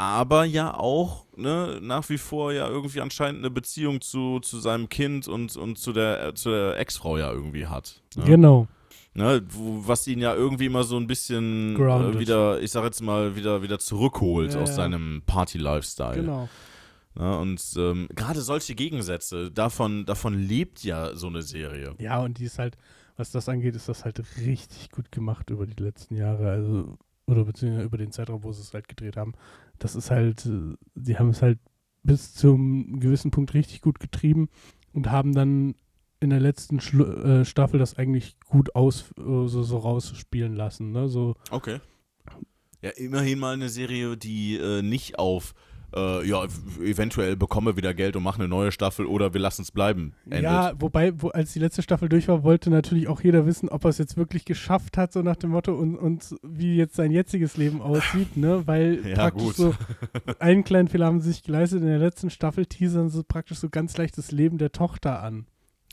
aber 0.01 0.47
ja 0.47 0.73
auch 0.73 1.27
ne, 1.37 1.79
nach 1.83 2.09
wie 2.09 2.17
vor 2.17 2.55
ja 2.55 2.67
irgendwie 2.67 3.03
anscheinend 3.03 3.41
eine 3.41 3.51
Beziehung 3.51 4.01
zu, 4.01 4.41
zu 4.41 4.59
seinem 4.59 4.89
Kind 4.89 5.29
und, 5.29 5.59
und 5.59 5.77
zu 5.77 5.93
der, 5.93 6.29
äh, 6.29 6.35
zu 6.35 6.49
der 6.49 6.79
Ex-Frau 6.79 7.19
ja 7.19 7.31
irgendwie 7.31 7.67
hat. 7.67 8.01
Ne? 8.17 8.25
Genau. 8.25 8.67
Ne, 9.13 9.43
was 9.51 10.07
ihn 10.07 10.21
ja 10.21 10.35
irgendwie 10.35 10.67
immer 10.67 10.85
so 10.85 10.97
ein 10.97 11.07
bisschen 11.07 11.77
äh, 11.77 12.19
wieder, 12.19 12.63
ich 12.63 12.71
sag 12.71 12.85
jetzt 12.85 13.03
mal, 13.03 13.37
wieder, 13.37 13.61
wieder 13.61 13.79
zurückholt 13.79 14.55
Ja, 14.55 14.61
aus 14.61 14.71
ja. 14.71 14.77
seinem 14.77 15.23
Party-Lifestyle. 15.27 16.17
Genau. 16.17 16.49
Ne, 17.17 17.37
und 17.39 17.63
ähm, 17.77 18.09
gerade 18.15 18.41
solche 18.41 18.75
Gegensätze, 18.75 19.51
davon, 19.51 20.07
davon 20.07 20.33
lebt 20.33 20.83
ja 20.83 21.15
so 21.15 21.27
eine 21.27 21.43
Serie. 21.43 21.95
Ja, 21.99 22.21
und 22.21 22.39
die 22.39 22.45
ist 22.45 22.59
halt, 22.59 22.79
was 23.19 23.33
das 23.33 23.51
angeht, 23.51 23.77
ist 23.77 23.91
das 23.91 24.07
halt 24.07 24.23
richtig 24.39 24.91
gut 24.93 25.13
gemacht 25.13 25.51
über 25.51 25.67
die 25.67 25.83
letzten 25.83 26.17
Jahre. 26.17 26.49
Also, 26.49 26.97
oder 27.27 27.45
beziehungsweise 27.45 27.85
über 27.85 27.99
den 27.99 28.13
Zeitraum, 28.13 28.43
wo 28.45 28.53
sie 28.53 28.63
es 28.63 28.73
halt 28.73 28.89
gedreht 28.89 29.19
haben. 29.19 29.35
Das 29.81 29.97
ist 29.97 30.13
halt, 30.13 30.47
äh, 30.47 30.77
sie 30.95 31.19
haben 31.19 31.31
es 31.31 31.43
halt 31.43 31.59
bis 32.03 32.33
zum 32.33 33.01
gewissen 33.01 33.33
Punkt 33.33 33.53
richtig 33.55 33.81
gut 33.83 33.99
getrieben 33.99 34.49
und 34.93 35.11
haben 35.11 35.35
dann 35.35 35.75
in 36.21 36.31
der 36.31 36.41
letzten 36.41 36.81
Schlu 36.81 37.05
äh, 37.05 37.45
Staffel 37.45 37.79
das 37.81 37.97
eigentlich 37.97 38.39
gut 38.47 38.75
aus, 38.75 39.11
äh, 39.19 39.23
so, 39.23 39.63
so 39.63 39.79
rausspielen 39.79 40.55
lassen. 40.55 40.93
Ne? 40.93 41.09
So, 41.09 41.35
Okay. 41.51 41.81
Ja, 42.83 42.91
immerhin 42.91 43.39
mal 43.39 43.53
eine 43.55 43.69
Serie, 43.69 44.17
die 44.17 44.57
äh, 44.57 44.81
nicht 44.81 45.19
auf, 45.19 45.55
äh, 45.95 46.27
ja, 46.27 46.45
eventuell 46.83 47.37
bekommen 47.37 47.69
wir 47.69 47.77
wieder 47.77 47.95
Geld 47.95 48.17
und 48.17 48.23
machen 48.23 48.41
eine 48.41 48.49
neue 48.49 48.73
Staffel 48.73 49.07
oder 49.07 49.35
wir 49.35 49.41
lassen 49.41 49.63
es 49.63 49.71
bleiben. 49.71 50.15
Endet. 50.25 50.43
Ja, 50.43 50.73
wobei, 50.79 51.13
wo, 51.21 51.29
als 51.29 51.53
die 51.53 51.59
letzte 51.59 51.83
Staffel 51.83 52.09
durch 52.09 52.29
war, 52.29 52.43
wollte 52.45 52.71
natürlich 52.71 53.09
auch 53.09 53.21
jeder 53.21 53.47
wissen, 53.47 53.69
ob 53.69 53.85
er 53.85 53.91
es 53.91 53.99
jetzt 53.99 54.17
wirklich 54.17 54.45
geschafft 54.45 54.97
hat, 54.97 55.13
so 55.13 55.23
nach 55.23 55.37
dem 55.37 55.51
Motto, 55.51 55.75
und, 55.75 55.97
und 55.97 56.37
wie 56.43 56.77
jetzt 56.77 56.97
sein 56.97 57.11
jetziges 57.11 57.57
Leben 57.57 57.81
aussieht, 57.83 58.37
ne? 58.37 58.67
Weil 58.67 59.01
Ja, 59.11 59.15
praktisch 59.17 59.45
gut. 59.45 59.57
so 59.57 59.75
einen 60.39 60.65
kleinen 60.65 60.89
Fehler 60.89 61.07
haben 61.07 61.21
sie 61.21 61.31
sich 61.31 61.43
geleistet. 61.43 61.81
In 61.81 61.89
der 61.89 61.99
letzten 61.99 62.31
Staffel 62.31 62.67
teasern 62.67 63.09
sie 63.09 63.25
praktisch 63.25 63.59
so 63.59 63.69
ganz 63.69 63.97
leicht 63.97 64.17
das 64.19 64.31
Leben 64.31 64.59
der 64.59 64.73
Tochter 64.73 65.23
an. 65.23 65.47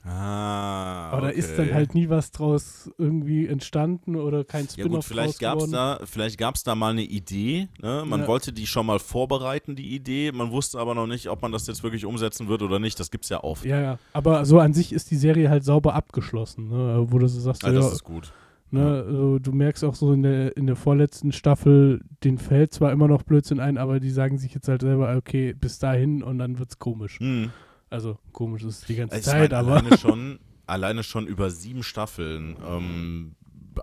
Ah, 0.06 1.10
Aber 1.12 1.22
da 1.24 1.30
ist 1.30 1.58
dann 1.58 1.74
halt 1.74 1.94
nie 1.96 2.08
was 2.10 2.32
draus 2.32 2.90
irgendwie 2.98 3.48
entstanden 3.48 4.16
oder 4.16 4.44
kein 4.44 4.66
Ja 4.66 4.72
Spin-off 4.72 4.92
gut, 4.92 5.04
vielleicht 5.06 5.40
gab 5.40 5.60
es 5.60 5.72
da, 5.72 6.00
vielleicht 6.06 6.38
gab's 6.38 6.64
da 6.64 6.76
mal 6.76 6.92
eine 6.92 7.04
Idee. 7.04 7.68
Ne? 7.82 8.04
Man 8.06 8.22
Ja. 8.22 8.28
wollte 8.28 8.54
die 8.54 8.68
schon 8.68 8.86
mal 8.86 9.00
vorbereiten, 9.00 9.76
die 9.76 9.94
Idee. 9.96 10.32
Man 10.32 10.52
wusste 10.52 10.80
aber 10.80 10.96
noch 10.96 11.08
nicht, 11.08 11.30
ob 11.30 11.42
man 11.42 11.52
das 11.52 11.68
jetzt 11.68 11.84
wirklich 11.84 12.06
umsetzen 12.06 12.48
wird 12.48 12.62
oder 12.62 12.80
nicht. 12.80 13.00
Das 13.00 13.12
gibt's 13.12 13.30
ja 13.30 13.44
oft. 13.44 13.66
Ja, 13.66 13.82
ja. 13.82 14.00
Aber 14.14 14.46
so 14.46 14.60
an 14.60 14.74
sich 14.74 14.94
ist 14.94 15.12
die 15.12 15.18
Serie 15.18 15.50
halt 15.50 15.64
sauber 15.64 15.94
abgeschlossen, 15.96 16.70
ne? 16.70 17.06
Wo 17.10 17.18
du 17.20 17.28
so 17.28 17.40
sagst, 17.40 17.66
Ah, 17.66 17.70
so, 17.70 17.76
das 17.76 17.86
ja, 17.88 17.92
ist 17.92 18.04
gut. 18.04 18.32
Ne, 18.70 19.04
also 19.08 19.40
du 19.40 19.54
merkst 19.54 19.86
auch 19.86 19.96
so 19.96 20.12
in 20.12 20.24
der, 20.24 20.58
in 20.58 20.68
der 20.68 20.76
vorletzten 20.76 21.32
Staffel, 21.32 22.02
den 22.26 22.38
fällt 22.38 22.74
zwar 22.74 22.92
immer 22.92 23.08
noch 23.08 23.24
Blödsinn 23.24 23.62
ein, 23.62 23.78
aber 23.78 24.02
die 24.02 24.10
sagen 24.10 24.38
sich 24.38 24.54
jetzt 24.54 24.68
halt 24.68 24.82
selber, 24.82 25.16
okay, 25.16 25.54
bis 25.54 25.80
dahin 25.80 26.22
und 26.22 26.38
dann 26.38 26.60
wird's 26.60 26.78
komisch. 26.78 27.18
Hm. 27.22 27.52
Also 27.90 28.18
komisch 28.34 28.64
ist 28.64 28.80
es 28.80 28.86
die 28.86 28.96
ganze 28.96 29.18
ich 29.18 29.24
Zeit, 29.24 29.52
mein, 29.52 29.60
aber. 29.60 29.74
alleine 29.76 29.98
schon, 29.98 30.40
alleine 30.68 31.04
schon 31.04 31.28
über 31.28 31.50
sieben 31.50 31.84
Staffeln. 31.84 32.58
Ähm, 32.68 33.36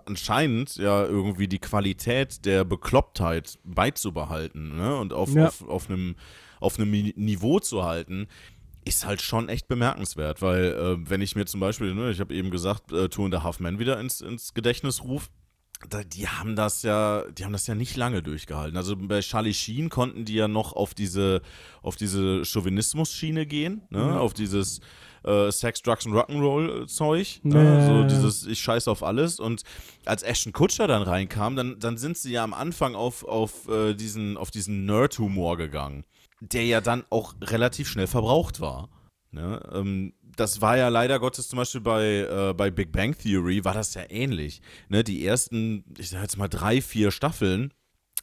anscheinend 0.05 0.75
ja 0.75 1.05
irgendwie 1.05 1.47
die 1.47 1.59
Qualität 1.59 2.45
der 2.45 2.65
Beklopptheit 2.65 3.57
beizubehalten 3.63 4.75
ne? 4.75 4.97
und 4.97 5.13
auf, 5.13 5.33
Ja. 5.33 5.47
auf, 5.47 5.67
auf 5.67 5.89
einem 5.89 6.15
auf 6.59 6.79
einem 6.79 6.89
Niveau 6.91 7.59
zu 7.59 7.83
halten, 7.83 8.27
ist 8.85 9.05
halt 9.05 9.21
schon 9.21 9.49
echt 9.49 9.67
bemerkenswert, 9.67 10.41
weil 10.41 10.65
äh, 10.73 11.09
wenn 11.09 11.21
ich 11.21 11.35
mir 11.35 11.45
zum 11.45 11.59
Beispiel, 11.59 11.93
ne, 11.93 12.11
ich 12.11 12.19
habe 12.19 12.33
eben 12.33 12.49
gesagt, 12.49 12.91
äh, 12.91 13.09
Two 13.09 13.25
and 13.25 13.35
a 13.35 13.43
Half 13.43 13.59
Men 13.59 13.77
wieder 13.77 13.99
ins, 13.99 14.21
ins 14.21 14.53
Gedächtnis 14.53 15.03
ruf, 15.03 15.29
da, 15.29 15.44
die 16.07 16.27
haben 16.27 16.55
das 16.55 16.83
ja, 16.83 17.23
die 17.31 17.43
haben 17.43 17.53
das 17.53 17.67
ja 17.67 17.75
nicht 17.75 17.95
lange 17.95 18.23
durchgehalten. 18.23 18.77
Also 18.77 18.95
bei 18.95 19.19
Charlie 19.21 19.53
Sheen 19.53 19.89
konnten 19.89 20.25
die 20.25 20.35
ja 20.35 20.47
noch 20.47 20.73
auf 20.73 20.93
diese, 20.93 21.41
auf 21.81 21.95
diese 21.95 22.43
Chauvinismus-Schiene 22.45 23.45
gehen, 23.45 23.81
ne? 23.89 24.03
Mhm. 24.03 24.17
auf 24.17 24.33
dieses 24.33 24.79
äh, 25.23 25.51
Sex, 25.51 25.81
Drugs 25.81 26.05
und 26.05 26.13
Rock'n'Roll-Zeug, 26.13 27.41
Ja, 27.43 27.49
ne? 27.49 27.63
ja, 27.63 27.87
so 27.87 28.03
dieses 28.03 28.45
Ich 28.45 28.59
scheiß 28.59 28.87
auf 28.87 29.03
alles. 29.03 29.39
Und 29.39 29.63
als 30.05 30.23
Ashton 30.23 30.53
Kutscher 30.53 30.87
dann 30.87 31.01
reinkam, 31.01 31.55
dann, 31.55 31.79
dann 31.79 31.97
sind 31.97 32.17
sie 32.17 32.31
ja 32.31 32.43
am 32.43 32.53
Anfang 32.53 32.95
auf, 32.95 33.23
auf, 33.23 33.67
äh, 33.67 33.93
diesen, 33.93 34.37
auf 34.37 34.51
diesen 34.51 34.85
Nerd-Humor 34.85 35.57
gegangen, 35.57 36.05
der 36.41 36.65
ja 36.65 36.81
dann 36.81 37.03
auch 37.09 37.33
relativ 37.41 37.89
schnell 37.89 38.07
verbraucht 38.07 38.59
war. 38.59 38.89
Ne? 39.31 39.61
Ähm, 39.73 40.13
das 40.35 40.61
war 40.61 40.77
ja 40.77 40.89
leider 40.89 41.19
Gottes 41.19 41.47
zum 41.47 41.57
Beispiel 41.57 41.81
bei, 41.81 42.03
äh, 42.03 42.53
bei 42.53 42.71
Big 42.71 42.91
Bang 42.91 43.17
Theory 43.17 43.63
war 43.63 43.73
das 43.73 43.93
ja 43.93 44.03
ähnlich. 44.09 44.61
Ne? 44.89 45.03
Die 45.03 45.25
ersten, 45.25 45.83
ich 45.97 46.09
sag 46.09 46.21
jetzt 46.21 46.37
mal 46.37 46.47
drei, 46.47 46.81
vier 46.81 47.11
Staffeln, 47.11 47.73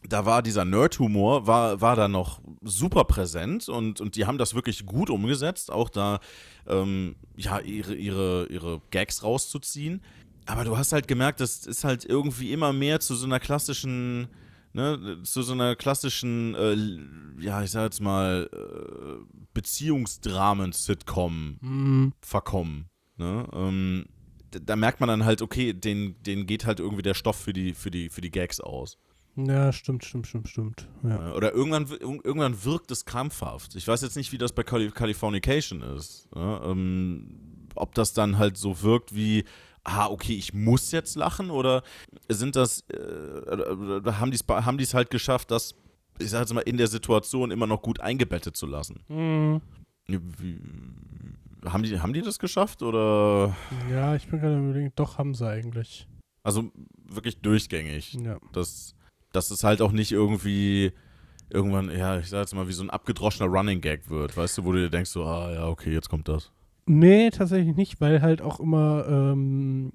da 0.09 0.27
war 0.27 0.42
dieser 0.42 0.64
Nerd-Humor, 0.64 1.46
war, 1.46 1.81
war 1.81 1.96
da 1.96 2.09
noch 2.09 2.40
super 2.62 3.05
präsent 3.05 3.68
und, 3.68 4.01
und 4.01 4.16
die 4.16 4.27
haben 4.27 4.38
das 4.38 4.55
wirklich 4.55 4.85
gut 4.85 5.11
umgesetzt, 5.11 5.70
auch 5.70 5.88
da 5.88 6.18
ähm, 6.66 7.16
ja, 7.37 7.61
ihre, 7.61 7.94
ihre, 7.94 8.46
ihre 8.46 8.83
Gags 8.90 9.22
rauszuziehen. 9.22 10.03
Aber 10.46 10.64
du 10.64 10.77
hast 10.77 10.92
halt 10.92 11.07
gemerkt, 11.07 11.40
das 11.40 11.66
ist 11.66 11.85
halt 11.85 12.05
irgendwie 12.05 12.53
immer 12.53 12.72
mehr 12.72 12.98
zu 12.98 13.14
so 13.14 13.27
einer 13.27 13.38
klassischen, 13.38 14.29
ne, 14.72 15.18
zu 15.22 15.42
so 15.42 15.52
einer 15.52 15.76
klassischen, 15.76 16.54
äh, 16.54 16.76
ja, 17.42 17.62
ich 17.62 17.70
sag 17.70 17.85
jetzt 17.85 18.00
mal, 18.00 18.48
äh, 18.52 19.24
Beziehungsdramen-Sitcom 19.54 21.58
Mhm. 21.61 22.12
verkommen. 22.20 22.87
Ne? 23.16 23.46
Ähm, 23.52 24.06
da, 24.50 24.76
merkt 24.76 25.00
man 25.00 25.08
dann 25.08 25.24
halt, 25.24 25.42
okay, 25.42 25.72
den, 25.72 26.20
den 26.22 26.46
geht 26.46 26.66
halt 26.66 26.80
irgendwie 26.80 27.02
der 27.02 27.14
Stoff 27.14 27.37
für 27.37 27.52
die, 27.52 27.74
für 27.74 27.90
die, 27.90 28.08
für 28.08 28.20
die 28.20 28.30
Gags 28.30 28.61
aus. 28.61 28.98
Ja, 29.35 29.72
stimmt, 29.72 30.04
stimmt, 30.04 30.26
stimmt, 30.26 30.48
stimmt. 30.48 30.88
Ja. 31.02 31.30
Äh, 31.30 31.32
Oder 31.32 31.54
irgendwann, 31.54 31.87
irgendwann 32.00 32.64
wirkt 32.64 32.90
es 32.90 33.06
krampfhaft. 33.06 33.74
Ich 33.76 33.88
weiß 33.88 34.02
jetzt 34.02 34.16
nicht, 34.16 34.30
wie 34.32 34.38
das 34.38 34.52
bei 34.52 34.62
Cali 34.62 34.90
Californication 34.90 35.80
ist. 35.80 36.28
Ne? 36.35 36.61
Ähm, 36.64 37.38
ob 37.74 37.94
das 37.94 38.12
dann 38.12 38.37
halt 38.37 38.58
so 38.58 38.82
wirkt 38.82 39.14
wie, 39.14 39.44
ah, 39.85 40.07
okay, 40.09 40.35
ich 40.35 40.53
muss 40.55 40.92
jetzt 40.92 41.16
lachen 41.16 41.51
oder 41.51 41.83
sind 42.29 42.57
das, 42.57 42.81
äh, 42.90 44.12
haben 44.12 44.31
die 44.31 44.37
es 44.37 44.45
haben 44.49 44.79
die's 44.79 44.95
halt 44.95 45.11
geschafft, 45.11 45.51
das, 45.51 45.75
ich 46.18 46.31
sag 46.31 46.40
jetzt 46.40 46.55
mal, 46.55 46.61
in 46.61 46.77
der 46.77 46.87
Situation 46.87 47.51
immer 47.51 47.66
noch 47.66 47.83
gut 47.83 48.01
eingebettet 48.01 48.57
zu 48.57 48.66
lassen? 48.66 49.01
Mhm. 49.09 49.61
Wie, 50.07 50.61
haben, 51.64 51.83
die, 51.83 52.01
haben 52.01 52.12
die 52.12 52.23
das 52.23 52.38
geschafft 52.38 52.83
oder, 52.83 53.57
Ja, 53.90 54.14
ich 54.14 54.29
bin 54.29 54.40
gerade 54.40 54.59
überlegen, 54.59 54.92
doch 54.97 55.18
haben 55.18 55.35
sie 55.35 55.49
eigentlich. 55.49 56.07
also 56.42 56.71
wirklich 57.05 57.38
durchgängig? 57.40 58.14
Ja. 58.14 58.38
dass, 58.53 58.95
dass 59.33 59.51
es 59.51 59.64
halt 59.64 59.81
auch 59.81 59.92
nicht 59.92 60.12
irgendwie 60.12 60.92
irgendwann, 61.51 61.90
ja, 61.90 62.18
ich 62.18 62.29
sag 62.29 62.40
jetzt 62.40 62.55
mal, 62.55 62.66
wie 62.66 62.73
so 62.73 62.83
ein 62.83 62.90
abgedroschener 62.90 63.49
Running 63.49 63.81
Gag 63.81 64.09
wird, 64.09 64.37
weißt 64.37 64.59
du, 64.59 64.64
wo 64.64 64.73
du 64.73 64.79
dir 64.79 64.90
denkst, 64.90 65.11
so, 65.11 65.25
ah 65.25 65.53
ja, 65.53 65.66
okay, 65.66 65.92
jetzt 65.92 66.09
kommt 66.09 66.29
das. 66.29 66.51
Nee, 66.87 67.31
tatsächlich 67.31 67.77
nicht, 67.77 68.01
weil 68.01 68.23
halt 68.23 68.42
auch 68.42 68.59
immer, 68.61 69.07
ähm, 69.09 69.92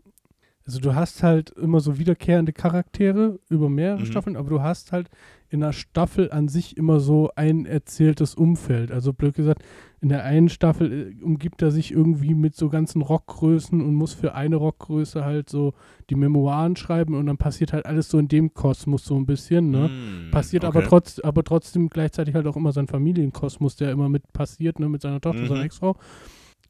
also 0.65 0.80
du 0.80 0.95
hast 0.95 1.23
halt 1.23 1.52
immer 1.52 1.80
so 1.80 1.97
wiederkehrende 1.97 2.52
Charaktere 2.54 3.39
über 3.50 3.69
mehrere 3.69 4.02
Mhm. 4.02 4.06
Staffeln, 4.06 4.36
aber 4.36 4.50
du 4.50 4.62
hast 4.62 4.91
halt 4.91 5.10
in 5.50 5.62
der 5.62 5.71
Staffel 5.71 6.30
an 6.32 6.50
sich 6.50 6.76
immer 6.76 7.00
so 7.00 7.30
ein 7.38 7.65
erzähltes 7.65 8.36
Umfeld. 8.36 8.91
Also 8.91 9.13
blöd 9.13 9.34
gesagt, 9.36 9.63
in 10.02 10.10
der 10.10 10.26
einen 10.26 10.50
Staffel 10.50 11.13
äh, 11.17 11.23
umgibt 11.23 11.62
er 11.62 11.71
sich 11.71 11.91
irgendwie 11.93 12.34
mit 12.34 12.54
so 12.56 12.67
ganzen 12.67 13.02
Rockgrößen 13.02 13.80
und 13.82 13.95
muss 13.95 14.13
für 14.13 14.34
eine 14.36 14.58
Rockgröße 14.58 15.23
halt 15.23 15.50
so 15.50 15.73
die 16.10 16.15
Memoiren 16.15 16.76
schreiben 16.76 17.15
und 17.15 17.28
dann 17.28 17.38
passiert 17.38 17.71
halt 17.71 17.86
alles 17.86 18.10
so 18.10 18.19
in 18.19 18.28
dem 18.28 18.54
Kosmos 18.54 19.06
so 19.06 19.15
ein 19.15 19.26
bisschen, 19.26 19.71
ne? 19.71 19.89
Mm, 19.89 20.32
Passiert 20.32 20.65
okay. 20.65 20.78
aber, 20.80 20.88
trotz, 20.88 21.19
aber 21.19 21.43
trotzdem 21.45 21.88
gleichzeitig 21.88 22.36
halt 22.36 22.45
auch 22.47 22.58
immer 22.58 22.73
sein 22.73 22.88
Familienkosmos, 22.88 23.78
der 23.78 23.91
immer 23.91 24.10
mit 24.10 24.34
passiert, 24.34 24.80
ne, 24.80 24.89
mit 24.89 25.02
seiner 25.02 25.21
Tochter, 25.21 25.43
Mhm. 25.43 25.47
seiner 25.47 25.63
Ex-Frau. 25.63 25.95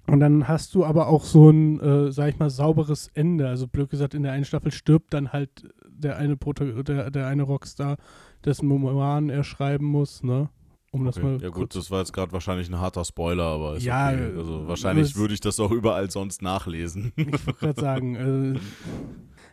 Und 0.10 0.20
dann 0.22 0.48
hast 0.48 0.74
du 0.74 0.86
aber 0.86 1.08
auch 1.08 1.26
so 1.26 1.50
ein, 1.50 1.80
äh, 1.82 2.12
sag 2.12 2.30
ich 2.30 2.40
mal, 2.40 2.50
sauberes 2.50 3.10
Ende. 3.14 3.48
Also 3.50 3.68
blöd 3.68 3.90
gesagt, 3.90 4.14
in 4.14 4.24
der 4.24 4.32
einen 4.32 4.46
Staffel 4.46 4.72
stirbt 4.72 5.14
dann 5.14 5.34
halt 5.34 5.50
der 5.88 6.18
eine 6.18 6.38
Prota 6.38 6.64
der, 6.64 7.12
der 7.12 7.28
eine 7.28 7.44
Rockstar, 7.44 7.98
dessen 8.46 8.68
Memoiren 8.70 9.30
er 9.30 9.44
schreiben 9.44 9.86
muss, 9.86 10.24
ne? 10.24 10.50
Um 10.92 11.04
das 11.04 11.18
Okay. 11.18 11.26
mal 11.26 11.42
Ja 11.42 11.50
gut, 11.50 11.76
das 11.76 11.92
war 11.92 12.00
jetzt 12.00 12.14
gerade 12.14 12.32
wahrscheinlich 12.32 12.70
ein 12.70 12.80
harter 12.80 13.04
Spoiler, 13.04 13.44
aber 13.44 13.76
ist 13.76 13.84
Ja, 13.84 14.12
okay. 14.14 14.32
äh, 14.34 14.38
Also 14.38 14.68
wahrscheinlich 14.68 15.16
würde 15.18 15.34
ich 15.34 15.42
das 15.42 15.60
auch 15.60 15.72
überall 15.72 16.10
sonst 16.10 16.42
nachlesen. 16.42 17.12
Ich 17.18 17.46
wollte 17.46 17.60
gerade 17.60 17.82
sagen, 17.82 18.16
äh, 18.16 18.60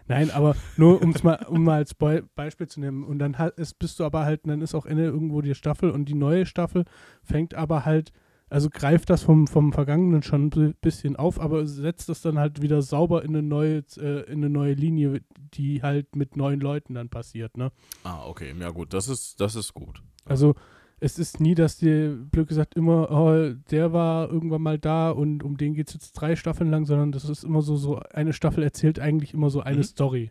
nein, 0.06 0.30
aber 0.30 0.54
nur 0.76 1.02
um's 1.02 1.22
mal, 1.24 1.44
um 1.48 1.64
mal 1.64 1.76
als 1.78 1.94
Boi- 1.94 2.22
Beispiel 2.36 2.68
zu 2.68 2.78
nehmen. 2.80 3.02
Und 3.04 3.18
dann 3.18 3.34
ist, 3.56 3.78
bist 3.80 3.98
du 3.98 4.04
aber 4.04 4.24
halt, 4.24 4.42
dann 4.44 4.60
ist 4.60 4.74
auch 4.74 4.86
Ende 4.86 5.04
irgendwo 5.04 5.40
die 5.40 5.54
Staffel 5.56 5.90
und 5.90 6.04
die 6.04 6.14
neue 6.14 6.46
Staffel 6.46 6.84
fängt 7.24 7.54
aber 7.54 7.84
halt, 7.84 8.12
also 8.54 8.70
greift 8.70 9.10
das 9.10 9.22
vom, 9.22 9.46
vom 9.46 9.72
Vergangenen 9.72 10.22
schon 10.22 10.46
ein 10.46 10.50
bi- 10.50 10.74
bisschen 10.80 11.16
auf, 11.16 11.40
aber 11.40 11.66
setzt 11.66 12.08
das 12.08 12.20
dann 12.22 12.38
halt 12.38 12.62
wieder 12.62 12.80
sauber 12.82 13.22
in 13.24 13.30
eine 13.30 13.42
neue, 13.42 13.84
äh, 13.98 14.20
in 14.30 14.38
eine 14.38 14.50
neue 14.50 14.74
Linie, 14.74 15.20
die 15.54 15.82
halt 15.82 16.14
mit 16.16 16.36
neuen 16.36 16.60
Leuten 16.60 16.94
dann 16.94 17.08
passiert, 17.08 17.56
ne? 17.56 17.72
ah, 18.04 18.24
okay, 18.26 18.54
ja 18.58 18.70
gut, 18.70 18.92
das 18.94 19.08
ist, 19.08 19.40
das 19.40 19.56
ist 19.56 19.74
gut. 19.74 20.02
Also 20.24 20.54
es 21.00 21.18
ist 21.18 21.40
nie, 21.40 21.54
dass 21.54 21.76
dir, 21.78 22.16
blöd 22.30 22.48
gesagt, 22.48 22.76
immer, 22.76 23.10
oh, 23.10 23.52
der 23.70 23.92
war 23.92 24.30
irgendwann 24.30 24.62
mal 24.62 24.78
da 24.78 25.10
und 25.10 25.42
um 25.42 25.56
den 25.56 25.74
geht 25.74 25.88
es 25.88 25.94
jetzt 25.94 26.12
drei 26.12 26.34
Staffeln 26.36 26.70
lang, 26.70 26.86
sondern 26.86 27.12
das 27.12 27.28
ist 27.28 27.44
immer 27.44 27.60
so, 27.60 27.76
so 27.76 27.98
eine 28.12 28.32
Staffel 28.32 28.62
erzählt 28.62 29.00
eigentlich 29.00 29.34
immer 29.34 29.50
so 29.50 29.60
eine 29.60 29.78
Mhm. 29.78 29.82
Story. 29.84 30.30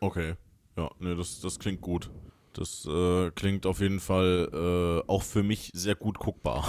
Okay, 0.00 0.34
ja, 0.76 0.90
ne, 0.98 1.14
das, 1.16 1.40
das 1.40 1.58
klingt 1.58 1.80
gut. 1.80 2.10
Das 2.60 2.84
äh, 2.84 3.30
klingt 3.30 3.64
auf 3.64 3.80
jeden 3.80 4.00
Fall 4.00 4.50
äh, 5.06 5.10
auch 5.10 5.22
für 5.22 5.42
mich 5.42 5.70
sehr 5.72 5.94
gut 5.94 6.18
guckbar. 6.18 6.68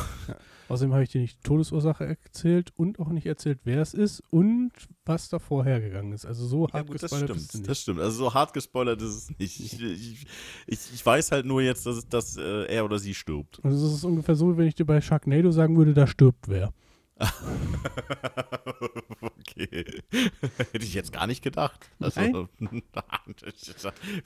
Außerdem 0.70 0.94
habe 0.94 1.04
ich 1.04 1.10
dir 1.10 1.20
nicht 1.20 1.40
die 1.40 1.44
Todesursache 1.46 2.06
erzählt 2.06 2.72
und 2.78 2.98
auch 3.00 3.10
nicht 3.10 3.26
erzählt, 3.26 3.60
wer 3.66 3.82
es 3.82 3.94
ist 3.94 4.24
und 4.30 4.72
was 5.04 5.28
da 5.28 5.38
vorhergegangen 5.38 6.14
ist. 6.14 6.26
Also 6.26 6.48
so 6.48 6.66
Ja, 6.68 6.76
hart 6.76 6.88
gut, 6.88 6.96
das 6.96 7.02
gespoilert 7.12 7.30
du 7.32 7.34
stimmt. 7.34 7.54
nicht. 7.56 7.70
Das 7.70 7.82
stimmt. 7.82 8.00
Also 8.00 8.18
so 8.20 8.34
hart 8.34 8.54
gespoilert 8.54 9.02
ist 9.02 9.16
es 9.16 9.38
nicht. 9.38 9.60
Ich, 9.60 9.82
ich, 9.82 10.26
ich, 10.66 10.80
ich 10.94 11.06
weiß 11.06 11.34
halt 11.34 11.46
nur 11.46 11.62
jetzt, 11.62 11.86
dass, 11.86 12.08
dass 12.08 12.38
äh, 12.38 12.68
er 12.74 12.86
oder 12.86 12.98
sie 12.98 13.14
stirbt. 13.14 13.60
Also 13.62 13.86
es 13.86 13.94
ist 13.96 14.06
ungefähr 14.06 14.36
so, 14.36 14.56
wenn 14.56 14.68
ich 14.68 14.76
dir 14.76 14.86
bei 14.86 15.02
Sharknado 15.02 15.52
sagen 15.52 15.76
würde, 15.76 15.94
da 15.94 16.08
stirbt 16.08 16.48
wer. 16.48 16.74
okay. 19.22 20.02
Hätte 20.12 20.86
ich 20.86 20.94
jetzt 20.94 21.14
gar 21.14 21.28
nicht 21.28 21.44
gedacht. 21.44 21.90
Also, 22.00 22.22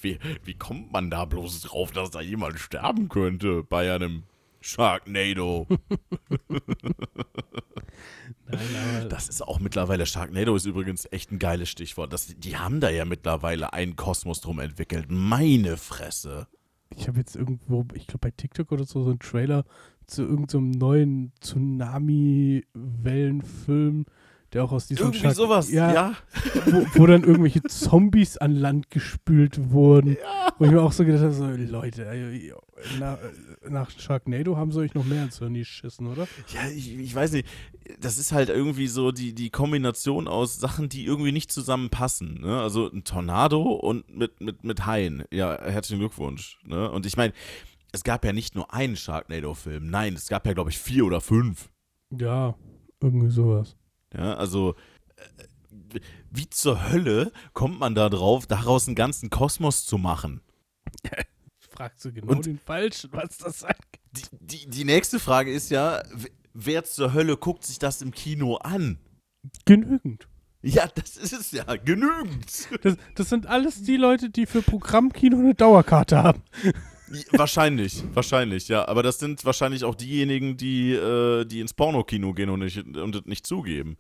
wie, 0.02 0.20
wie 0.44 0.54
kommt 0.56 0.92
man 0.92 1.10
da 1.10 1.26
bloß 1.26 1.62
drauf, 1.62 1.92
dass 1.92 2.12
da 2.12 2.22
jemand 2.22 2.60
sterben 2.60 3.10
könnte 3.10 3.64
bei 3.64 3.94
einem 3.94 4.24
Sharknado? 4.62 5.68
Nein, 8.48 9.10
Das 9.10 9.30
ist 9.30 9.42
auch 9.42 9.60
mittlerweile, 9.60 10.06
Sharknado 10.06 10.56
ist 10.56 10.66
übrigens 10.66 11.08
echt 11.12 11.32
ein 11.32 11.40
geiles 11.40 11.70
Stichwort. 11.70 12.14
Das, 12.14 12.28
die 12.28 12.58
haben 12.58 12.80
da 12.80 12.90
ja 12.90 13.06
mittlerweile 13.06 13.74
einen 13.74 13.96
Kosmos 13.96 14.42
drum 14.42 14.60
entwickelt. 14.60 15.08
Meine 15.10 15.78
Fresse. 15.78 16.48
ich 16.96 17.08
habe 17.08 17.20
jetzt 17.20 17.36
irgendwo, 17.36 17.86
ich 17.94 18.08
glaube 18.08 18.20
bei 18.20 18.32
TikTok 18.32 18.72
oder 18.72 18.86
so, 18.86 19.04
so 19.04 19.10
einen 19.10 19.20
Trailer 19.20 19.66
zu 20.08 20.24
irgendeinem 20.24 20.72
neuen 20.72 21.32
Tsunami-Wellenfilm, 21.42 24.06
der 24.54 24.64
auch 24.64 24.72
aus 24.72 24.88
diesem 24.88 25.08
Irgendwie 25.08 25.20
Shark- 25.24 25.36
sowas, 25.36 25.70
Ja, 25.72 25.94
ja. 25.94 26.14
Wo, 26.66 26.86
wo 26.94 27.06
dann 27.08 27.24
irgendwelche 27.24 27.62
Zombies 27.64 28.38
an 28.38 28.56
Land 28.56 28.90
gespült 28.90 29.72
wurden. 29.72 30.16
Wo 30.58 30.64
ich 30.66 30.72
mir 30.72 30.82
auch 30.82 30.94
so 30.94 31.04
gedacht 31.04 31.24
habe, 31.24 31.34
so, 31.34 31.46
Leute, 31.48 32.08
nach, 33.00 33.18
nach 33.68 33.90
Sharknado 33.92 34.56
haben 34.56 34.72
sie 34.72 34.80
euch 34.80 34.94
noch 34.94 35.04
mehr 35.04 35.24
ins 35.24 35.40
Hirn 35.40 35.54
geschissen, 35.56 36.08
oder? 36.08 36.26
Ja, 36.54 36.70
ich, 36.74 36.98
ich 36.98 37.14
weiß 37.14 37.34
nicht. 37.34 37.46
Das 38.00 38.18
ist 38.18 38.32
halt 38.32 38.48
irgendwie 38.50 38.88
so 38.88 39.12
die, 39.12 39.34
die 39.34 39.50
Kombination 39.50 40.28
aus 40.30 40.58
Sachen, 40.60 40.88
die 40.90 41.06
irgendwie 41.06 41.34
nicht 41.34 41.52
zusammenpassen. 41.52 42.40
Ne? 42.42 42.62
Also 42.62 42.90
ein 42.90 43.04
Tornado 43.04 43.62
und 43.62 44.10
mit, 44.16 44.40
mit, 44.40 44.64
mit 44.64 44.86
Haien. 44.86 45.24
Ja, 45.32 45.60
herzlichen 45.62 46.00
Glückwunsch. 46.00 46.58
Ne? 46.66 46.90
Und 46.90 47.06
ich 47.06 47.18
meine, 47.18 47.34
es 47.96 48.04
gab 48.04 48.26
ja 48.26 48.34
nicht 48.34 48.56
nur 48.56 48.74
einen 48.74 48.96
Sharknado-Film. 48.96 49.90
Nein, 49.90 50.14
es 50.14 50.28
gab 50.28 50.46
ja, 50.46 50.54
glaube 50.54 50.70
ich, 50.70 50.78
vier 50.78 51.06
oder 51.06 51.22
fünf. 51.22 51.70
Ja, 52.12 52.56
irgendwie 53.02 53.30
sowas. 53.30 53.76
Ja, 54.14 54.36
also 54.36 54.76
äh, 55.16 56.00
wie 56.30 56.50
zur 56.50 56.90
Hölle 56.92 57.32
kommt 57.54 57.80
man 57.80 57.96
da 57.96 58.10
drauf, 58.10 58.48
daraus 58.48 58.88
einen 58.88 58.96
ganzen 58.96 59.30
Kosmos 59.30 59.86
zu 59.86 59.98
machen? 59.98 60.42
Fragst 61.58 62.06
du 62.06 62.14
genau 62.14 62.32
Und- 62.34 62.46
den 62.46 62.60
Falschen, 62.60 63.12
was 63.14 63.38
das 63.38 63.64
angeht. 63.64 63.80
Die, 64.12 64.24
die, 64.40 64.70
die 64.70 64.84
nächste 64.86 65.20
Frage 65.20 65.52
ist 65.52 65.70
ja, 65.72 66.02
wer 66.54 66.84
zur 66.86 67.14
Hölle 67.14 67.36
guckt 67.38 67.66
sich 67.66 67.80
das 67.80 68.02
im 68.02 68.12
Kino 68.12 68.56
an? 68.58 69.00
Genügend. 69.66 70.28
Ja, 70.62 70.88
das 70.88 71.18
ist 71.18 71.34
es 71.34 71.52
ja, 71.52 71.64
genügend. 71.76 72.46
Das, 72.82 72.96
das 73.16 73.30
sind 73.30 73.46
alles 73.46 73.84
die 73.84 73.98
Leute, 73.98 74.30
die 74.30 74.46
für 74.46 74.62
Programmkino 74.62 75.38
eine 75.38 75.54
Dauerkarte 75.54 76.24
haben. 76.24 76.42
Wahrscheinlich, 77.32 78.04
wahrscheinlich, 78.14 78.68
ja. 78.68 78.88
Aber 78.88 79.04
das 79.04 79.20
sind 79.20 79.46
wahrscheinlich 79.46 79.84
auch 79.84 79.96
diejenigen, 79.96 80.58
die, 80.58 80.94
äh, 80.94 81.46
die 81.46 81.60
ins 81.60 81.74
Pornokino 81.74 82.34
gehen 82.34 82.50
und 82.50 82.60
nicht, 82.60 82.78
und 82.78 83.16
es 83.16 83.26
nicht 83.26 83.46
zugeben. 83.46 83.98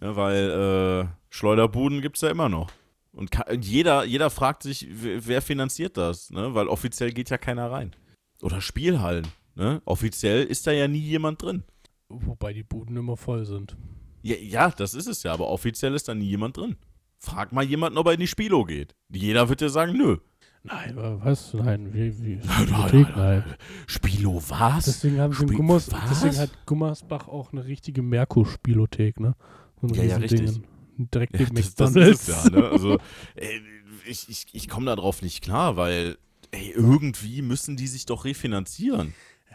Ja, 0.00 0.16
weil 0.16 0.50
äh, 0.50 1.08
Schleuderbuden 1.30 2.00
gibt 2.00 2.16
es 2.16 2.22
ja 2.22 2.30
immer 2.30 2.48
noch. 2.48 2.70
Und 3.12 3.30
ka- 3.30 3.50
und 3.50 3.64
jeder, 3.64 4.04
jeder 4.04 4.28
fragt 4.30 4.64
sich, 4.64 4.88
wer 4.90 5.40
finanziert 5.40 5.96
das? 5.96 6.30
Ne? 6.30 6.54
Weil 6.54 6.68
offiziell 6.68 7.12
geht 7.12 7.30
ja 7.30 7.38
keiner 7.38 7.70
rein. 7.70 7.94
Oder 8.42 8.60
Spielhallen. 8.60 9.28
Ne? 9.54 9.80
Offiziell 9.84 10.44
ist 10.44 10.66
da 10.66 10.72
ja 10.72 10.88
nie 10.88 10.98
jemand 10.98 11.42
drin. 11.42 11.62
Wobei 12.08 12.52
die 12.52 12.64
Buden 12.64 12.96
immer 12.96 13.16
voll 13.16 13.44
sind. 13.44 13.76
Ja, 14.22 14.36
ja, 14.36 14.70
das 14.70 14.94
ist 14.94 15.06
es 15.06 15.22
ja, 15.22 15.32
aber 15.32 15.48
offiziell 15.48 15.94
ist 15.94 16.08
da 16.08 16.14
nie 16.14 16.26
jemand 16.28 16.56
drin. 16.56 16.76
Frag 17.18 17.52
mal 17.52 17.64
jemanden, 17.64 17.98
ob 17.98 18.06
er 18.06 18.14
in 18.14 18.20
die 18.20 18.26
Spilo 18.26 18.64
geht. 18.64 18.94
Jeder 19.10 19.48
wird 19.48 19.60
dir 19.60 19.70
sagen, 19.70 19.96
nö. 19.96 20.18
Nein, 20.66 20.98
aber 20.98 21.22
was? 21.22 21.52
Nein, 21.52 21.92
wie, 21.92 22.18
wie, 22.22 22.36
nein, 22.44 22.66
Bibliothek, 22.66 23.16
nein. 23.16 23.44
Spilo 23.86 24.42
was? 24.48 24.86
Deswegen 24.86 25.20
haben 25.20 25.34
Spiel- 25.34 25.56
Gummers, 25.56 25.92
was? 25.92 26.08
deswegen 26.08 26.38
hat 26.38 26.50
Gummersbach 26.66 27.28
auch 27.28 27.52
eine 27.52 27.66
richtige 27.66 28.00
Merkur-Spielothek, 28.02 29.20
ne? 29.20 29.34
So 29.82 29.94
Ja, 29.94 30.02
ja, 30.04 30.16
richtig. 30.16 30.60
Direkt 30.96 31.38
Ja, 31.38 31.46
das, 31.52 31.74
das 31.74 31.96
ist 31.96 32.28
ja, 32.28 32.48
ne? 32.50 32.68
Also, 32.70 32.98
ey, 33.34 33.60
ich, 34.06 34.28
ich, 34.30 34.46
ich 34.52 34.68
komme 34.68 34.86
da 34.86 34.96
drauf 34.96 35.20
nicht 35.20 35.42
klar, 35.42 35.76
weil, 35.76 36.16
ey, 36.50 36.70
irgendwie 36.74 37.42
müssen 37.42 37.76
die 37.76 37.86
sich 37.86 38.06
doch 38.06 38.24
refinanzieren. 38.24 39.12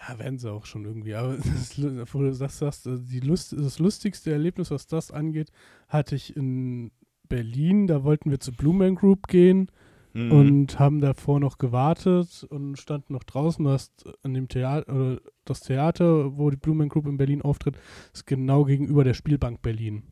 Ja, 0.07 0.19
werden 0.19 0.37
sie 0.37 0.51
auch 0.51 0.65
schon 0.65 0.85
irgendwie. 0.85 1.15
Aber 1.15 1.37
das, 1.37 2.13
wo 2.13 2.19
du 2.21 2.31
das 2.31 2.59
sagst, 2.59 2.85
also 2.87 3.01
die 3.03 3.19
Lust, 3.21 3.55
das 3.57 3.79
lustigste 3.79 4.31
Erlebnis, 4.31 4.69
was 4.69 4.85
das 4.85 5.09
angeht, 5.11 5.51
hatte 5.87 6.15
ich 6.15 6.37
in 6.37 6.91
Berlin. 7.27 7.87
Da 7.87 8.03
wollten 8.03 8.29
wir 8.29 8.39
zur 8.39 8.53
Blue 8.53 8.75
Man 8.75 8.93
Group 8.95 9.27
gehen 9.27 9.71
Mhm. 10.13 10.31
und 10.31 10.79
haben 10.79 11.01
davor 11.01 11.39
noch 11.39 11.57
gewartet 11.57 12.45
und 12.49 12.77
standen 12.77 13.13
noch 13.13 13.23
draußen. 13.23 13.63
Du 13.63 13.71
hast 13.71 14.05
an 14.23 14.33
dem 14.33 14.47
Theater, 14.47 14.93
oder 14.93 15.21
das 15.45 15.61
Theater, 15.61 16.37
wo 16.37 16.49
die 16.49 16.57
Blue 16.57 16.75
Man 16.75 16.89
Group 16.89 17.07
in 17.07 17.17
Berlin 17.17 17.41
auftritt, 17.41 17.77
ist 18.13 18.25
genau 18.25 18.63
gegenüber 18.63 19.03
der 19.03 19.13
Spielbank 19.13 19.61
Berlin. 19.61 20.03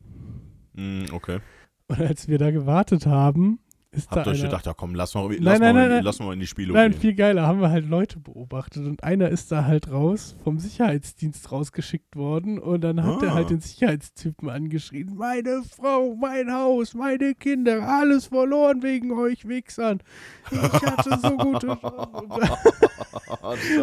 Mhm, 0.74 1.06
okay. 1.12 1.40
Und 1.88 2.00
als 2.00 2.28
wir 2.28 2.38
da 2.38 2.50
gewartet 2.50 3.06
haben, 3.06 3.60
ist 3.90 4.10
Habt 4.10 4.26
euch 4.26 4.38
einer, 4.40 4.48
gedacht, 4.50 4.66
ja 4.66 4.74
komm, 4.74 4.94
lass 4.94 5.14
mal, 5.14 5.32
lass, 5.38 5.38
Nein, 5.40 5.40
mal, 5.40 5.58
nein, 5.58 5.74
nein, 5.74 5.84
in, 5.84 5.90
nein. 5.96 6.04
lass 6.04 6.18
mal 6.20 6.32
in 6.34 6.40
die 6.40 6.46
Spilo 6.46 6.74
Nein, 6.74 6.90
gehen. 6.92 7.00
viel 7.00 7.14
geiler, 7.14 7.46
haben 7.46 7.60
wir 7.62 7.70
halt 7.70 7.88
Leute 7.88 8.18
beobachtet 8.18 8.84
und 8.86 9.02
einer 9.02 9.30
ist 9.30 9.50
da 9.50 9.64
halt 9.64 9.90
raus, 9.90 10.36
vom 10.44 10.58
Sicherheitsdienst 10.58 11.50
rausgeschickt 11.50 12.14
worden 12.14 12.58
und 12.58 12.82
dann 12.82 13.02
hat 13.02 13.22
er 13.22 13.30
Ah. 13.30 13.34
halt 13.34 13.48
den 13.50 13.60
Sicherheitstypen 13.60 14.50
angeschrien, 14.50 15.14
meine 15.16 15.62
Frau, 15.62 16.14
mein 16.16 16.52
Haus, 16.52 16.92
meine 16.94 17.34
Kinder, 17.34 17.82
alles 17.88 18.26
verloren 18.26 18.82
wegen 18.82 19.10
euch 19.12 19.48
Wichsern. 19.48 20.00
Ich 20.50 20.58
hatte 20.60 21.18
so 21.22 21.36
gute 21.38 21.68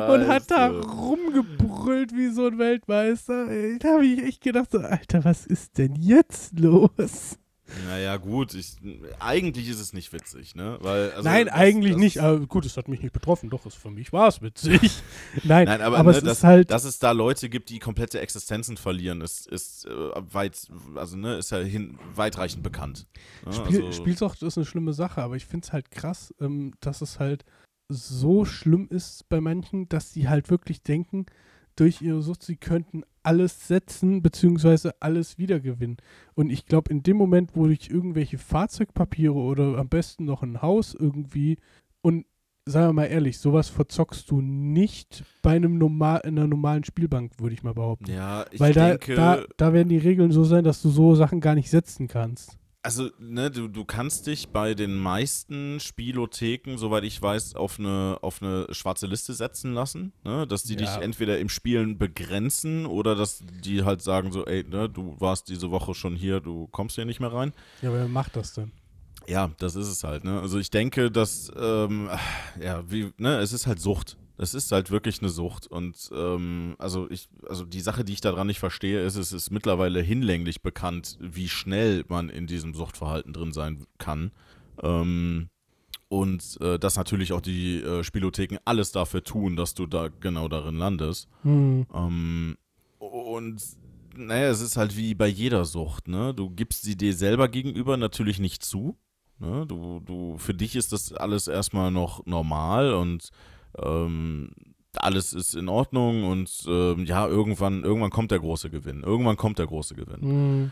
und 0.07 0.27
hat 0.27 0.49
da 0.51 0.67
rumgebrüllt 0.69 2.13
wie 2.15 2.29
so 2.29 2.47
ein 2.47 2.57
Weltmeister. 2.59 3.47
Da 3.79 3.93
habe 3.93 4.05
ich 4.05 4.23
echt 4.23 4.41
gedacht, 4.41 4.71
so, 4.71 4.79
Alter, 4.79 5.23
was 5.25 5.45
ist 5.45 5.77
denn 5.77 5.95
jetzt 5.95 6.59
los? 6.59 7.39
Naja, 7.87 8.17
gut, 8.17 8.53
ich, 8.53 8.75
eigentlich 9.19 9.67
ist 9.69 9.79
es 9.79 9.91
nicht 9.91 10.13
witzig, 10.13 10.53
ne? 10.53 10.77
Weil, 10.81 11.11
also, 11.11 11.23
Nein, 11.27 11.47
das- 11.47 11.55
eigentlich 11.55 11.93
das- 11.93 11.99
nicht. 11.99 12.19
Aber 12.19 12.45
gut, 12.45 12.63
es 12.65 12.77
hat 12.77 12.87
mich 12.87 13.01
nicht 13.01 13.11
betroffen. 13.11 13.49
Doch, 13.49 13.65
es, 13.65 13.73
für 13.73 13.89
mich 13.89 14.13
war 14.13 14.27
es 14.27 14.41
witzig. 14.41 14.79
Nein, 15.43 15.65
Nein, 15.65 15.81
aber, 15.81 15.97
aber 15.97 16.11
ne, 16.11 16.17
es 16.19 16.23
dass, 16.23 16.37
ist 16.39 16.43
halt. 16.43 16.69
dass 16.69 16.83
es 16.83 16.99
da 16.99 17.11
Leute 17.11 17.49
gibt, 17.49 17.69
die 17.69 17.79
komplette 17.79 18.19
Existenzen 18.19 18.77
verlieren, 18.77 19.21
ist, 19.21 19.47
ist 19.47 19.85
äh, 19.85 19.89
weit, 20.33 20.67
also 20.95 21.17
ne, 21.17 21.37
ist 21.37 21.49
ja 21.51 21.57
hin, 21.57 21.97
weitreichend 22.13 22.61
bekannt. 22.61 23.07
Ne? 23.45 23.53
Spiel, 23.53 23.85
also, 23.85 23.91
Spielsucht 23.93 24.43
ist 24.43 24.57
eine 24.57 24.65
schlimme 24.65 24.93
Sache, 24.93 25.23
aber 25.23 25.35
ich 25.35 25.45
finde 25.47 25.65
es 25.65 25.73
halt 25.73 25.89
krass, 25.89 26.33
ähm, 26.39 26.73
dass 26.81 27.01
es 27.01 27.19
halt 27.19 27.45
so 27.89 28.45
schlimm 28.45 28.87
ist 28.89 29.27
bei 29.29 29.41
manchen, 29.41 29.89
dass 29.89 30.13
sie 30.13 30.27
halt 30.29 30.49
wirklich 30.51 30.83
denken, 30.83 31.25
durch 31.75 32.01
ihre 32.01 32.21
Sucht, 32.21 32.43
sie 32.43 32.55
könnten 32.55 33.03
alles 33.23 33.67
setzen, 33.67 34.21
beziehungsweise 34.21 34.95
alles 35.01 35.37
wiedergewinnen. 35.37 35.97
Und 36.35 36.49
ich 36.49 36.65
glaube, 36.65 36.91
in 36.91 37.03
dem 37.03 37.17
Moment, 37.17 37.55
wo 37.55 37.67
ich 37.67 37.89
irgendwelche 37.89 38.37
Fahrzeugpapiere 38.37 39.33
oder 39.33 39.77
am 39.77 39.89
besten 39.89 40.25
noch 40.25 40.43
ein 40.43 40.61
Haus 40.61 40.93
irgendwie 40.93 41.57
und 42.01 42.25
sagen 42.67 42.89
wir 42.89 42.93
mal 42.93 43.05
ehrlich, 43.05 43.37
sowas 43.37 43.69
verzockst 43.69 44.29
du 44.31 44.41
nicht 44.41 45.23
bei 45.41 45.55
einem 45.55 45.77
normal, 45.77 46.21
in 46.23 46.37
einer 46.37 46.47
normalen 46.47 46.83
Spielbank, 46.83 47.33
würde 47.39 47.53
ich 47.53 47.63
mal 47.63 47.73
behaupten. 47.73 48.11
ja, 48.11 48.45
ich 48.51 48.59
Weil 48.59 48.73
da, 48.73 48.89
denke, 48.89 49.15
da, 49.15 49.43
da 49.57 49.73
werden 49.73 49.89
die 49.89 49.97
Regeln 49.97 50.31
so 50.31 50.43
sein, 50.43 50.63
dass 50.63 50.81
du 50.81 50.89
so 50.89 51.15
Sachen 51.15 51.41
gar 51.41 51.55
nicht 51.55 51.69
setzen 51.69 52.07
kannst. 52.07 52.57
Also 52.85 53.09
ne, 53.17 53.49
du, 53.49 53.67
du 53.67 53.83
kannst 53.83 54.27
dich 54.27 54.49
bei 54.49 54.75
den 54.75 54.95
meisten 54.95 55.79
Spielotheken, 55.79 56.77
soweit 56.77 57.03
ich 57.03 57.19
weiß, 57.19 57.55
auf 57.55 57.79
eine, 57.79 58.19
auf 58.21 58.41
eine 58.43 58.67
schwarze 58.69 59.07
Liste 59.07 59.33
setzen 59.33 59.73
lassen, 59.73 60.13
ne? 60.23 60.45
dass 60.45 60.63
die 60.63 60.75
Ja. 60.75 60.81
dich 60.81 61.03
entweder 61.03 61.39
im 61.39 61.49
Spielen 61.49 61.97
begrenzen 61.97 62.85
oder 62.85 63.15
dass 63.15 63.43
die 63.63 63.83
halt 63.83 64.03
sagen 64.03 64.31
so, 64.31 64.45
ey, 64.45 64.63
ne, 64.63 64.87
du 64.87 65.15
warst 65.19 65.49
diese 65.49 65.71
Woche 65.71 65.95
schon 65.95 66.15
hier, 66.15 66.39
du 66.39 66.67
kommst 66.67 66.95
hier 66.95 67.05
nicht 67.05 67.19
mehr 67.19 67.33
rein. 67.33 67.53
Ja, 67.81 67.91
wer 67.91 68.07
macht 68.07 68.35
das 68.35 68.53
denn? 68.53 68.71
Ja, 69.27 69.49
das 69.57 69.75
ist 69.75 69.87
es 69.87 70.03
halt, 70.03 70.23
ne? 70.23 70.39
Also 70.39 70.59
ich 70.59 70.69
denke, 70.69 71.09
dass, 71.09 71.51
ähm, 71.59 72.09
ja, 72.61 72.83
wie, 72.91 73.11
ne, 73.17 73.39
es 73.39 73.51
ist 73.53 73.65
halt 73.65 73.79
Sucht. 73.79 74.17
Es 74.37 74.53
ist 74.53 74.71
halt 74.71 74.91
wirklich 74.91 75.21
eine 75.21 75.29
Sucht. 75.29 75.67
Und 75.67 76.09
ähm, 76.13 76.75
also 76.77 77.09
ich, 77.09 77.29
also 77.47 77.65
die 77.65 77.81
Sache, 77.81 78.03
die 78.03 78.13
ich 78.13 78.21
daran 78.21 78.47
nicht 78.47 78.59
verstehe, 78.59 79.03
ist, 79.03 79.15
es 79.15 79.31
ist 79.31 79.51
mittlerweile 79.51 80.01
hinlänglich 80.01 80.61
bekannt, 80.61 81.17
wie 81.19 81.49
schnell 81.49 82.03
man 82.07 82.29
in 82.29 82.47
diesem 82.47 82.73
Suchtverhalten 82.73 83.33
drin 83.33 83.53
sein 83.53 83.85
kann. 83.97 84.31
Ähm, 84.81 85.49
und 86.07 86.59
äh, 86.61 86.77
dass 86.77 86.97
natürlich 86.97 87.33
auch 87.33 87.41
die 87.41 87.81
äh, 87.81 88.03
Spielotheken 88.03 88.59
alles 88.65 88.91
dafür 88.91 89.23
tun, 89.23 89.55
dass 89.55 89.73
du 89.73 89.85
da 89.85 90.09
genau 90.19 90.47
darin 90.47 90.77
landest. 90.77 91.27
Hm. 91.41 91.85
Ähm, 91.93 92.57
und 92.99 93.61
naja, 94.15 94.49
es 94.49 94.61
ist 94.61 94.77
halt 94.77 94.95
wie 94.95 95.13
bei 95.13 95.27
jeder 95.27 95.65
Sucht, 95.65 96.07
ne? 96.07 96.33
Du 96.33 96.49
gibst 96.49 96.83
sie 96.83 96.95
dir 96.95 97.13
selber 97.13 97.49
gegenüber 97.49 97.97
natürlich 97.97 98.39
nicht 98.39 98.63
zu. 98.63 98.97
Ne? 99.39 99.65
Du, 99.67 99.99
du, 99.99 100.37
für 100.37 100.53
dich 100.53 100.75
ist 100.75 100.93
das 100.93 101.11
alles 101.11 101.47
erstmal 101.47 101.91
noch 101.91 102.25
normal 102.25 102.93
und 102.93 103.29
ähm, 103.81 104.51
alles 104.97 105.33
ist 105.33 105.55
in 105.55 105.67
Ordnung 105.67 106.23
und 106.23 106.65
ähm, 106.67 107.05
ja, 107.05 107.27
irgendwann, 107.27 107.83
irgendwann 107.83 108.11
kommt 108.11 108.31
der 108.31 108.39
große 108.39 108.69
Gewinn. 108.69 109.03
Irgendwann 109.03 109.37
kommt 109.37 109.59
der 109.59 109.67
große 109.67 109.95
Gewinn. 109.95 110.21
Hm. 110.21 110.71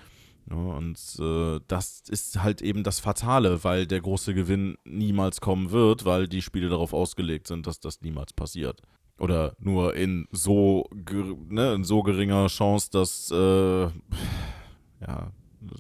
Ja, 0.49 0.55
und 0.55 0.97
äh, 1.19 1.59
das 1.67 2.03
ist 2.09 2.41
halt 2.43 2.61
eben 2.61 2.83
das 2.83 2.99
Fatale, 2.99 3.63
weil 3.63 3.85
der 3.87 4.01
große 4.01 4.33
Gewinn 4.33 4.77
niemals 4.83 5.39
kommen 5.41 5.71
wird, 5.71 6.05
weil 6.05 6.27
die 6.27 6.41
Spiele 6.41 6.69
darauf 6.69 6.93
ausgelegt 6.93 7.47
sind, 7.47 7.65
dass 7.67 7.79
das 7.79 8.01
niemals 8.01 8.33
passiert. 8.33 8.81
Oder 9.19 9.55
nur 9.59 9.95
in 9.95 10.27
so, 10.31 10.89
ne, 11.49 11.73
in 11.73 11.83
so 11.83 12.01
geringer 12.03 12.47
Chance, 12.47 12.89
dass, 12.91 13.31
äh, 13.31 13.83
ja, 15.05 15.31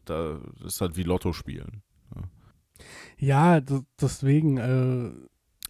da 0.05 0.39
ist 0.65 0.79
halt 0.81 0.95
wie 0.95 1.03
Lotto 1.03 1.33
spielen. 1.33 1.81
Ja, 3.17 3.59
d- 3.59 3.81
deswegen, 3.99 4.57
äh, 4.57 5.11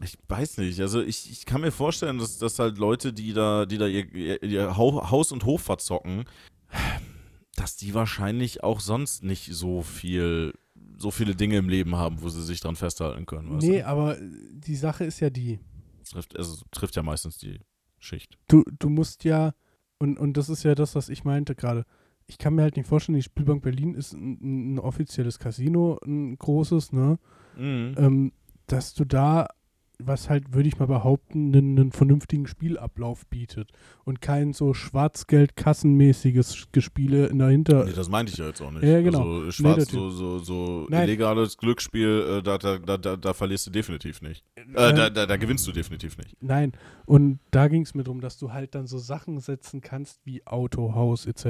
Ich 0.03 0.17
weiß 0.27 0.57
nicht, 0.57 0.79
also 0.81 1.01
ich, 1.01 1.31
ich 1.31 1.45
kann 1.45 1.61
mir 1.61 1.71
vorstellen, 1.71 2.17
dass, 2.17 2.37
dass 2.37 2.59
halt 2.59 2.77
Leute, 2.77 3.13
die 3.13 3.33
da, 3.33 3.65
die 3.65 3.77
da 3.77 3.87
ihr, 3.87 4.13
ihr, 4.13 4.43
ihr 4.43 4.77
Hau- 4.77 5.09
Haus 5.11 5.31
und 5.31 5.45
Hof 5.45 5.61
verzocken, 5.61 6.25
dass 7.55 7.77
die 7.77 7.93
wahrscheinlich 7.93 8.63
auch 8.63 8.79
sonst 8.79 9.23
nicht 9.23 9.53
so 9.53 9.81
viel, 9.81 10.53
so 10.97 11.11
viele 11.11 11.35
Dinge 11.35 11.57
im 11.57 11.69
Leben 11.69 11.95
haben, 11.95 12.21
wo 12.21 12.29
sie 12.29 12.41
sich 12.43 12.59
dran 12.59 12.75
festhalten 12.75 13.25
können. 13.25 13.49
Weißt 13.55 13.65
nee, 13.67 13.79
du? 13.79 13.87
aber 13.87 14.17
die 14.51 14.75
Sache 14.75 15.05
ist 15.05 15.19
ja 15.19 15.29
die, 15.29 15.59
Trifft, 16.09 16.37
also, 16.37 16.63
trifft 16.71 16.95
ja 16.95 17.03
meistens 17.03 17.37
die 17.37 17.59
Schicht. 17.99 18.37
du, 18.47 18.63
du 18.79 18.89
musst 18.89 19.23
ja, 19.23 19.53
und, 19.99 20.19
und 20.19 20.35
das 20.35 20.49
ist 20.49 20.63
ja 20.63 20.75
das, 20.75 20.95
was 20.95 21.07
ich 21.09 21.23
meinte 21.23 21.55
gerade, 21.55 21.85
ich 22.27 22.37
kann 22.37 22.55
mir 22.55 22.63
halt 22.63 22.75
nicht 22.77 22.87
vorstellen, 22.89 23.15
die 23.15 23.23
Spielbank 23.23 23.63
Berlin 23.63 23.95
ist 23.95 24.13
ein, 24.13 24.73
ein 24.75 24.79
offizielles 24.79 25.39
Casino, 25.39 25.99
ein 26.05 26.37
großes, 26.37 26.91
ne? 26.91 27.19
Mhm. 27.57 27.95
ähm, 27.97 28.31
dass 28.67 28.93
du 28.93 29.05
da 29.05 29.47
was 29.99 30.29
halt, 30.29 30.53
würde 30.53 30.67
ich 30.67 30.79
mal 30.79 30.87
behaupten, 30.87 31.55
einen, 31.55 31.77
einen 31.79 31.91
vernünftigen 31.91 32.47
Spielablauf 32.47 33.25
bietet 33.27 33.71
und 34.03 34.21
kein 34.21 34.51
so 34.53 34.73
Schwarzgeld-Kassenmäßiges 34.73 36.67
Gespiele 36.71 37.27
in 37.27 37.39
der 37.39 37.49
Hinter. 37.49 37.85
Nee, 37.85 37.93
das 37.93 38.09
meinte 38.09 38.31
ich 38.31 38.37
ja 38.37 38.47
jetzt 38.47 38.61
auch 38.61 38.71
nicht. 38.71 38.83
Ja, 38.83 39.01
genau. 39.01 39.19
Also 39.19 39.41
Nee, 39.45 39.51
schwarz, 39.51 39.77
das- 39.85 39.89
so, 39.89 40.09
so, 40.09 40.39
so 40.39 40.87
illegales 40.89 41.57
Glücksspiel, 41.57 42.39
äh, 42.39 42.43
da, 42.43 42.57
da, 42.57 42.77
da, 42.77 42.97
da, 42.97 43.15
da 43.17 43.33
verlierst 43.33 43.67
du 43.67 43.71
definitiv 43.71 44.21
nicht. 44.21 44.43
Äh, 44.55 44.61
Ähm, 44.61 44.95
da, 44.95 45.09
da, 45.09 45.25
da 45.25 45.37
gewinnst 45.37 45.67
du 45.67 45.71
definitiv 45.71 46.17
nicht. 46.17 46.35
Nein, 46.41 46.71
und 47.05 47.39
da 47.51 47.67
ging 47.67 47.83
es 47.83 47.93
mir 47.93 48.03
darum, 48.03 48.21
dass 48.21 48.37
du 48.37 48.51
halt 48.51 48.75
dann 48.75 48.87
so 48.87 48.97
Sachen 48.97 49.39
setzen 49.39 49.81
kannst 49.81 50.19
wie 50.25 50.45
Auto, 50.45 50.95
Haus 50.95 51.25
etc. 51.25 51.45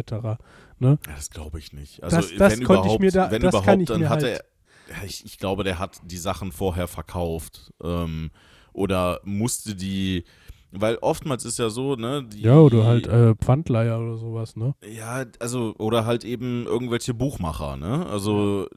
Ja, 0.80 0.98
das 1.06 1.30
glaube 1.30 1.60
ich 1.60 1.74
nicht. 1.74 2.04
Also, 2.04 2.18
Das- 2.18 2.30
das 2.36 2.58
wenn 2.60 2.64
konnte 2.66 2.82
ich 2.82 2.86
überhaupt, 2.86 3.00
mir 3.02 3.12
da- 3.12 3.32
wenn 3.32 3.42
überhaupt, 3.42 3.90
dann 3.90 4.10
halt- 4.10 4.24
er. 4.24 4.44
Ja, 4.90 5.06
ich, 5.06 5.26
ich 5.26 5.38
glaube, 5.38 5.64
der 5.64 5.80
hat 5.80 6.00
die 6.06 6.18
Sachen 6.18 6.52
vorher 6.52 6.88
verkauft. 6.88 7.72
Ähm, 7.84 8.32
oder 8.74 9.20
musste 9.24 9.76
die. 9.76 10.24
Weil 10.76 10.96
oftmals 11.02 11.46
ist 11.46 11.60
ja 11.60 11.70
so, 11.70 11.96
ne? 11.96 12.24
Die, 12.34 12.42
Ja, 12.42 12.58
oder 12.58 12.86
halt 12.86 13.06
äh, 13.06 13.36
Pfandleier 13.36 14.00
oder 14.00 14.18
sowas, 14.18 14.56
ne? 14.56 14.74
Ja, 14.84 15.24
also, 15.40 15.76
oder 15.78 16.06
halt 16.08 16.26
eben 16.26 16.66
irgendwelche 16.66 17.14
Buchmacher, 17.14 17.78
ne? 17.78 18.08
Also, 18.08 18.68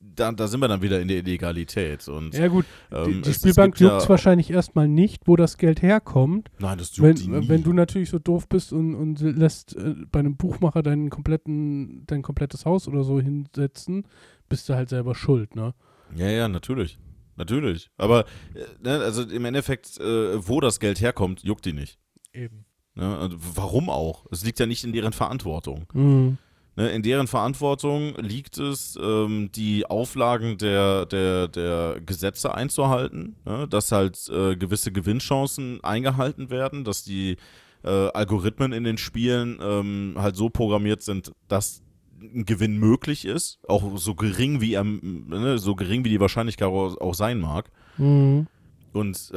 da, 0.00 0.32
da 0.32 0.46
sind 0.48 0.60
wir 0.60 0.68
dann 0.68 0.80
wieder 0.80 1.00
in 1.02 1.08
der 1.08 1.18
Illegalität. 1.18 2.08
Und, 2.08 2.32
Ja 2.34 2.48
gut, 2.48 2.64
ähm, 2.90 3.04
die, 3.04 3.12
die 3.12 3.20
es- 3.20 3.28
es 3.28 3.36
Spielbank 3.42 3.74
gibt 3.76 3.90
ja- 3.90 3.98
juckt 3.98 4.08
wahrscheinlich 4.08 4.50
erstmal 4.50 4.88
nicht, 4.88 5.26
wo 5.28 5.36
das 5.36 5.58
Geld 5.58 5.82
herkommt. 5.82 6.50
Nein, 6.58 6.78
das 6.78 6.96
juckt 6.96 7.18
die 7.18 7.30
Wenn, 7.30 7.40
nie. 7.40 7.48
wenn 7.50 7.62
du 7.62 7.74
natürlich 7.74 8.08
so 8.08 8.18
doof 8.18 8.48
bist 8.48 8.72
und, 8.72 8.94
und 8.94 9.20
lässt 9.20 9.76
äh, 9.76 9.94
bei 10.10 10.20
einem 10.20 10.36
Buchmacher 10.36 10.82
deinen 10.82 11.10
kompletten, 11.10 12.04
dein 12.06 12.22
komplettes 12.22 12.64
Haus 12.64 12.88
oder 12.88 13.04
so 13.04 13.20
hinsetzen, 13.20 14.06
bist 14.52 14.68
du 14.68 14.74
halt 14.74 14.88
selber 14.88 15.14
schuld, 15.14 15.56
ne? 15.56 15.74
Ja, 16.14 16.28
ja, 16.28 16.46
natürlich. 16.46 16.98
Natürlich. 17.36 17.90
Aber, 17.96 18.26
äh, 18.54 18.64
ne, 18.82 18.98
also 19.00 19.22
im 19.22 19.44
Endeffekt, 19.44 19.98
äh, 19.98 20.46
wo 20.46 20.60
das 20.60 20.78
Geld 20.78 21.00
herkommt, 21.00 21.42
juckt 21.42 21.64
die 21.64 21.72
nicht. 21.72 21.98
Eben. 22.32 22.66
Ne? 22.94 23.30
Warum 23.32 23.88
auch? 23.88 24.26
Es 24.30 24.44
liegt 24.44 24.60
ja 24.60 24.66
nicht 24.66 24.84
in 24.84 24.92
deren 24.92 25.12
Verantwortung. 25.12 25.86
Mhm. 25.94 26.38
Ne? 26.76 26.90
In 26.90 27.02
deren 27.02 27.26
Verantwortung 27.26 28.14
liegt 28.18 28.58
es, 28.58 28.98
ähm, 29.02 29.50
die 29.52 29.86
Auflagen 29.86 30.58
der, 30.58 31.06
der, 31.06 31.48
der 31.48 32.00
Gesetze 32.04 32.54
einzuhalten, 32.54 33.36
ne? 33.44 33.66
dass 33.68 33.92
halt 33.92 34.28
äh, 34.28 34.56
gewisse 34.56 34.92
Gewinnchancen 34.92 35.82
eingehalten 35.82 36.50
werden, 36.50 36.84
dass 36.84 37.02
die 37.02 37.36
äh, 37.84 37.88
Algorithmen 37.88 38.72
in 38.72 38.84
den 38.84 38.98
Spielen 38.98 39.58
ähm, 39.62 40.14
halt 40.18 40.36
so 40.36 40.50
programmiert 40.50 41.02
sind, 41.02 41.32
dass 41.48 41.82
ein 42.22 42.44
Gewinn 42.44 42.76
möglich 42.78 43.24
ist, 43.24 43.58
auch 43.68 43.98
so 43.98 44.14
gering 44.14 44.60
wie 44.60 44.74
er, 44.74 44.84
ne? 44.84 45.58
so 45.58 45.74
gering 45.74 46.04
wie 46.04 46.10
die 46.10 46.20
Wahrscheinlichkeit 46.20 46.68
auch 46.68 47.14
sein 47.14 47.40
mag. 47.40 47.70
Mhm. 47.98 48.46
Und 48.92 49.32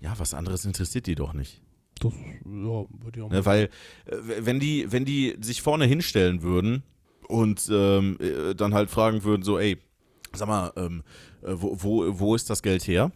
ja, 0.00 0.14
was 0.18 0.34
anderes 0.34 0.64
interessiert 0.64 1.06
die 1.06 1.14
doch 1.14 1.32
nicht. 1.32 1.62
Das, 2.00 2.12
ja, 2.12 2.44
würde 2.44 3.12
ich 3.14 3.22
auch 3.22 3.30
Ne, 3.30 3.46
weil, 3.46 3.70
äh, 4.06 4.16
wenn 4.40 4.58
die, 4.58 4.90
wenn 4.90 5.04
die 5.04 5.36
sich 5.40 5.62
vorne 5.62 5.84
hinstellen 5.84 6.42
würden 6.42 6.82
und 7.28 7.68
ähm, 7.70 8.18
äh, 8.20 8.54
dann 8.54 8.74
halt 8.74 8.90
fragen 8.90 9.22
würden, 9.22 9.42
so, 9.42 9.58
ey, 9.58 9.78
sag 10.32 10.48
mal, 10.48 10.72
ähm, 10.76 11.02
äh, 11.42 11.52
wo, 11.52 11.76
wo, 11.80 12.18
wo 12.18 12.34
ist 12.34 12.50
das 12.50 12.62
Geld 12.62 12.86
her? 12.86 13.12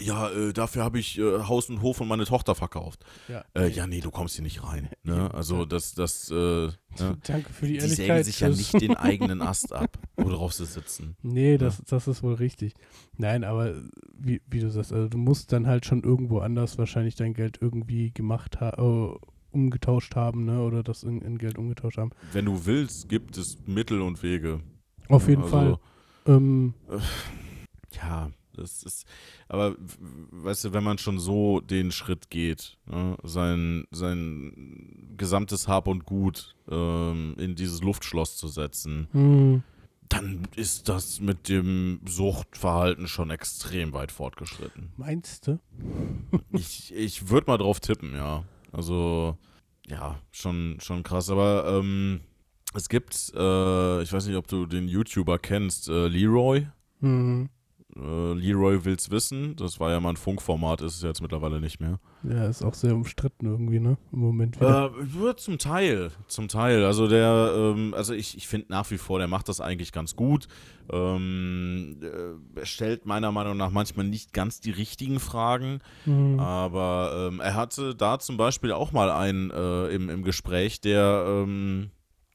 Ja, 0.00 0.30
äh, 0.30 0.52
dafür 0.52 0.84
habe 0.84 0.98
ich 0.98 1.18
äh, 1.18 1.40
Haus 1.44 1.70
und 1.70 1.80
Hof 1.82 2.00
und 2.00 2.08
meine 2.08 2.24
Tochter 2.26 2.54
verkauft. 2.54 3.04
Ja. 3.28 3.44
Äh, 3.54 3.68
ja, 3.70 3.86
nee, 3.86 4.00
du 4.00 4.10
kommst 4.10 4.34
hier 4.34 4.42
nicht 4.42 4.62
rein. 4.62 4.90
Ne? 5.02 5.32
Also 5.32 5.64
das, 5.64 5.94
das, 5.94 6.30
äh, 6.30 6.34
ne? 6.98 7.16
Danke 7.26 7.52
für 7.52 7.66
die 7.66 7.74
die 7.74 7.78
Ehrlichkeit. 7.78 8.06
sägen 8.06 8.24
sich 8.24 8.40
ja 8.40 8.48
nicht 8.48 8.80
den 8.80 8.96
eigenen 8.96 9.40
Ast 9.40 9.72
ab, 9.72 9.98
worauf 10.16 10.52
sie 10.52 10.66
sitzen. 10.66 11.16
Nee, 11.22 11.56
das, 11.58 11.82
das 11.86 12.06
ist 12.08 12.22
wohl 12.22 12.34
richtig. 12.34 12.74
Nein, 13.16 13.44
aber 13.44 13.74
wie, 14.18 14.42
wie 14.46 14.60
du 14.60 14.70
sagst, 14.70 14.92
also 14.92 15.08
du 15.08 15.16
musst 15.18 15.52
dann 15.52 15.66
halt 15.66 15.86
schon 15.86 16.02
irgendwo 16.02 16.40
anders 16.40 16.76
wahrscheinlich 16.78 17.14
dein 17.14 17.32
Geld 17.32 17.58
irgendwie 17.60 18.10
gemacht 18.12 18.60
haben, 18.60 19.12
äh, 19.14 19.16
umgetauscht 19.52 20.14
haben, 20.16 20.44
ne? 20.44 20.60
Oder 20.60 20.82
das 20.82 21.02
in, 21.04 21.22
in 21.22 21.38
Geld 21.38 21.56
umgetauscht 21.56 21.96
haben. 21.96 22.10
Wenn 22.32 22.44
du 22.44 22.66
willst, 22.66 23.08
gibt 23.08 23.38
es 23.38 23.56
Mittel 23.64 24.02
und 24.02 24.22
Wege. 24.22 24.60
Auf 25.08 25.28
jeden 25.28 25.42
Also, 25.44 25.56
Fall. 25.56 25.78
Ähm, 26.26 26.74
Ja, 27.94 28.30
das 28.56 28.82
ist, 28.82 29.06
aber 29.48 29.76
weißt 29.78 30.64
du, 30.66 30.72
wenn 30.72 30.84
man 30.84 30.98
schon 30.98 31.18
so 31.18 31.60
den 31.60 31.92
Schritt 31.92 32.30
geht, 32.30 32.78
ne, 32.86 33.16
sein, 33.22 33.84
sein 33.90 35.14
gesamtes 35.16 35.68
Hab 35.68 35.88
und 35.88 36.04
Gut 36.04 36.54
ähm, 36.70 37.34
in 37.38 37.54
dieses 37.54 37.82
Luftschloss 37.82 38.36
zu 38.36 38.48
setzen, 38.48 39.08
mh, 39.12 39.62
dann 40.08 40.46
ist 40.54 40.88
das 40.88 41.20
mit 41.20 41.48
dem 41.48 42.00
Suchtverhalten 42.06 43.08
schon 43.08 43.30
extrem 43.30 43.92
weit 43.92 44.12
fortgeschritten. 44.12 44.92
meinst 44.96 45.46
du? 45.46 45.58
Ich, 46.52 46.94
ich 46.94 47.28
würde 47.28 47.50
mal 47.50 47.58
drauf 47.58 47.80
tippen, 47.80 48.14
ja. 48.14 48.44
Also, 48.72 49.36
ja, 49.86 50.20
schon, 50.30 50.78
schon 50.80 51.02
krass. 51.02 51.30
Aber 51.30 51.66
ähm, 51.78 52.20
es 52.74 52.88
gibt, 52.88 53.32
äh, 53.34 54.02
ich 54.02 54.12
weiß 54.12 54.26
nicht, 54.26 54.36
ob 54.36 54.46
du 54.48 54.66
den 54.66 54.88
YouTuber 54.88 55.38
kennst, 55.38 55.88
äh, 55.88 56.08
Leroy. 56.08 56.66
Mhm. 57.00 57.48
Äh, 57.98 58.32
Leroy 58.34 58.84
will's 58.84 59.10
wissen. 59.10 59.56
Das 59.56 59.80
war 59.80 59.90
ja 59.90 60.00
mal 60.00 60.10
ein 60.10 60.16
Funkformat, 60.16 60.82
ist 60.82 60.96
es 60.96 61.02
jetzt 61.02 61.22
mittlerweile 61.22 61.60
nicht 61.60 61.80
mehr. 61.80 61.98
Ja, 62.22 62.46
ist 62.46 62.62
auch 62.62 62.74
sehr 62.74 62.94
umstritten 62.94 63.46
irgendwie, 63.46 63.80
ne? 63.80 63.96
Im 64.12 64.18
Moment 64.18 64.56
wieder. 64.60 64.86
Äh, 64.98 65.14
wird 65.14 65.40
zum 65.40 65.58
Teil, 65.58 66.10
zum 66.26 66.48
Teil. 66.48 66.84
Also 66.84 67.08
der, 67.08 67.52
ähm, 67.56 67.94
also 67.94 68.12
ich, 68.12 68.36
ich 68.36 68.46
finde 68.48 68.66
nach 68.70 68.90
wie 68.90 68.98
vor, 68.98 69.18
der 69.18 69.28
macht 69.28 69.48
das 69.48 69.60
eigentlich 69.60 69.92
ganz 69.92 70.14
gut. 70.16 70.46
Ähm, 70.92 71.98
äh, 72.02 72.58
er 72.60 72.66
stellt 72.66 73.06
meiner 73.06 73.32
Meinung 73.32 73.56
nach 73.56 73.70
manchmal 73.70 74.06
nicht 74.06 74.32
ganz 74.32 74.60
die 74.60 74.70
richtigen 74.70 75.20
Fragen, 75.20 75.80
Mhm. 76.04 76.38
aber 76.38 77.28
ähm, 77.32 77.40
er 77.40 77.54
hatte 77.54 77.94
da 77.94 78.18
zum 78.18 78.36
Beispiel 78.36 78.72
auch 78.72 78.92
mal 78.92 79.10
einen 79.10 79.50
äh, 79.50 79.86
im, 79.88 80.08
im 80.10 80.22
Gespräch, 80.22 80.80
der 80.80 81.24
ähm, 81.26 81.90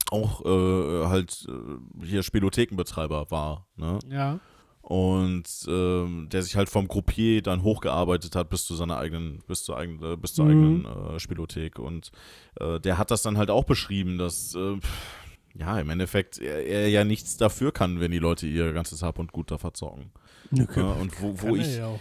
auch 0.09 0.43
äh, 0.45 1.05
halt 1.07 1.47
äh, 1.47 2.05
hier 2.05 2.23
Spielothekenbetreiber 2.23 3.31
war. 3.31 3.67
Ne? 3.77 3.99
Ja. 4.09 4.39
Und 4.81 5.43
ähm, 5.67 6.27
der 6.31 6.41
sich 6.43 6.55
halt 6.55 6.69
vom 6.69 6.87
Gruppier 6.87 7.41
dann 7.41 7.63
hochgearbeitet 7.63 8.35
hat 8.35 8.49
bis 8.49 8.65
zu 8.65 8.75
seiner 8.75 8.97
eigenen, 8.97 9.39
bis 9.47 9.63
zur 9.63 9.77
eigenen, 9.77 10.13
äh, 10.13 10.17
bis 10.17 10.33
zur 10.33 10.45
Mhm. 10.45 10.51
eigenen 10.51 10.85
äh, 11.15 11.19
Spielothek 11.19 11.79
und 11.79 12.11
äh, 12.59 12.79
der 12.79 12.97
hat 12.97 13.11
das 13.11 13.21
dann 13.21 13.37
halt 13.37 13.49
auch 13.49 13.63
beschrieben, 13.63 14.17
dass 14.17 14.55
äh, 14.55 14.77
ja 15.53 15.79
im 15.79 15.89
Endeffekt 15.89 16.39
er, 16.39 16.65
er 16.65 16.89
ja 16.89 17.03
nichts 17.03 17.37
dafür 17.37 17.71
kann, 17.71 17.99
wenn 17.99 18.11
die 18.11 18.19
Leute 18.19 18.47
ihr 18.47 18.73
ganzes 18.73 19.03
Hab 19.03 19.19
und 19.19 19.31
Gut 19.31 19.51
da 19.51 19.57
verzocken. 19.57 20.11
Okay. 20.51 20.79
Ja, 20.81 20.91
und 20.93 21.21
wo, 21.21 21.41
wo 21.41 21.55
ich 21.55 21.77
ja 21.77 21.97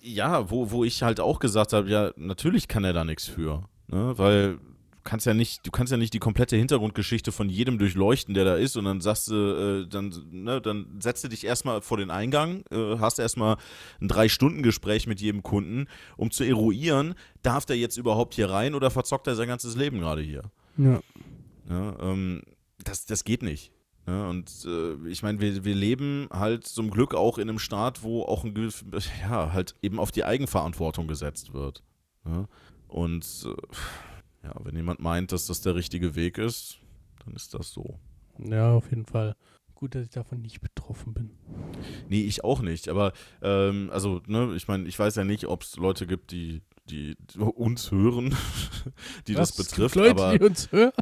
ja, 0.00 0.48
wo, 0.50 0.70
wo 0.70 0.84
ich 0.84 1.02
halt 1.02 1.18
auch 1.18 1.40
gesagt 1.40 1.72
habe, 1.72 1.88
ja, 1.90 2.12
natürlich 2.16 2.68
kann 2.68 2.84
er 2.84 2.92
da 2.92 3.04
nichts 3.04 3.26
für. 3.26 3.64
Ne? 3.88 4.16
Weil 4.16 4.58
kannst 5.04 5.26
ja 5.26 5.34
nicht, 5.34 5.66
du 5.66 5.70
kannst 5.70 5.90
ja 5.90 5.96
nicht 5.96 6.14
die 6.14 6.18
komplette 6.18 6.56
Hintergrundgeschichte 6.56 7.32
von 7.32 7.48
jedem 7.48 7.78
durchleuchten, 7.78 8.34
der 8.34 8.44
da 8.44 8.56
ist, 8.56 8.76
und 8.76 8.84
dann 8.84 9.00
sagst 9.00 9.28
du, 9.28 9.34
äh, 9.34 9.88
dann, 9.88 10.14
ne, 10.30 10.60
dann 10.60 10.86
setzt 11.00 11.24
du 11.24 11.28
dich 11.28 11.44
erstmal 11.44 11.80
vor 11.82 11.96
den 11.96 12.10
Eingang, 12.10 12.64
äh, 12.70 12.98
hast 12.98 13.18
erstmal 13.18 13.56
ein 14.00 14.08
Drei-Stunden-Gespräch 14.08 15.06
mit 15.06 15.20
jedem 15.20 15.42
Kunden, 15.42 15.86
um 16.16 16.30
zu 16.30 16.44
eruieren, 16.44 17.14
darf 17.42 17.66
der 17.66 17.76
jetzt 17.76 17.96
überhaupt 17.96 18.34
hier 18.34 18.50
rein 18.50 18.74
oder 18.74 18.90
verzockt 18.90 19.26
er 19.26 19.34
sein 19.34 19.48
ganzes 19.48 19.76
Leben 19.76 20.00
gerade 20.00 20.22
hier? 20.22 20.42
Ja. 20.76 21.00
Ja, 21.68 21.96
ähm, 22.00 22.42
das, 22.82 23.06
das 23.06 23.24
geht 23.24 23.42
nicht. 23.42 23.72
Ja, 24.06 24.28
und 24.28 24.50
äh, 24.66 25.08
ich 25.08 25.22
meine, 25.22 25.40
wir, 25.40 25.64
wir 25.64 25.74
leben 25.76 26.28
halt 26.32 26.66
zum 26.66 26.90
Glück 26.90 27.14
auch 27.14 27.38
in 27.38 27.48
einem 27.48 27.60
Staat, 27.60 28.02
wo 28.02 28.22
auch 28.22 28.44
ein 28.44 28.70
ja, 29.20 29.52
halt 29.52 29.76
eben 29.80 30.00
auf 30.00 30.10
die 30.10 30.24
Eigenverantwortung 30.24 31.06
gesetzt 31.06 31.54
wird. 31.54 31.84
Ja? 32.24 32.48
Und 32.88 33.24
äh, 33.46 33.54
ja, 34.42 34.54
wenn 34.62 34.76
jemand 34.76 35.00
meint, 35.00 35.32
dass 35.32 35.46
das 35.46 35.60
der 35.60 35.74
richtige 35.74 36.14
Weg 36.14 36.38
ist, 36.38 36.78
dann 37.24 37.34
ist 37.34 37.54
das 37.54 37.70
so. 37.70 37.98
ja, 38.38 38.72
auf 38.72 38.90
jeden 38.90 39.06
Fall. 39.06 39.36
Gut, 39.74 39.94
dass 39.94 40.04
ich 40.04 40.10
davon 40.10 40.40
nicht 40.40 40.60
betroffen 40.60 41.12
bin. 41.12 41.30
Nee, 42.08 42.22
ich 42.22 42.44
auch 42.44 42.60
nicht. 42.60 42.88
Aber 42.88 43.12
ähm, 43.40 43.90
also, 43.92 44.20
ne, 44.26 44.54
ich 44.54 44.68
meine, 44.68 44.86
ich 44.86 44.96
weiß 44.96 45.16
ja 45.16 45.24
nicht, 45.24 45.48
ob 45.48 45.62
es 45.62 45.76
Leute 45.76 46.06
gibt, 46.06 46.30
die, 46.30 46.62
die 46.88 47.16
uns 47.36 47.90
hören, 47.90 48.36
die 49.26 49.34
das 49.34 49.56
gibt 49.56 49.70
betrifft. 49.70 49.96
Leute, 49.96 50.10
aber 50.10 50.38
die 50.38 50.44
uns 50.44 50.70
hören. 50.70 50.92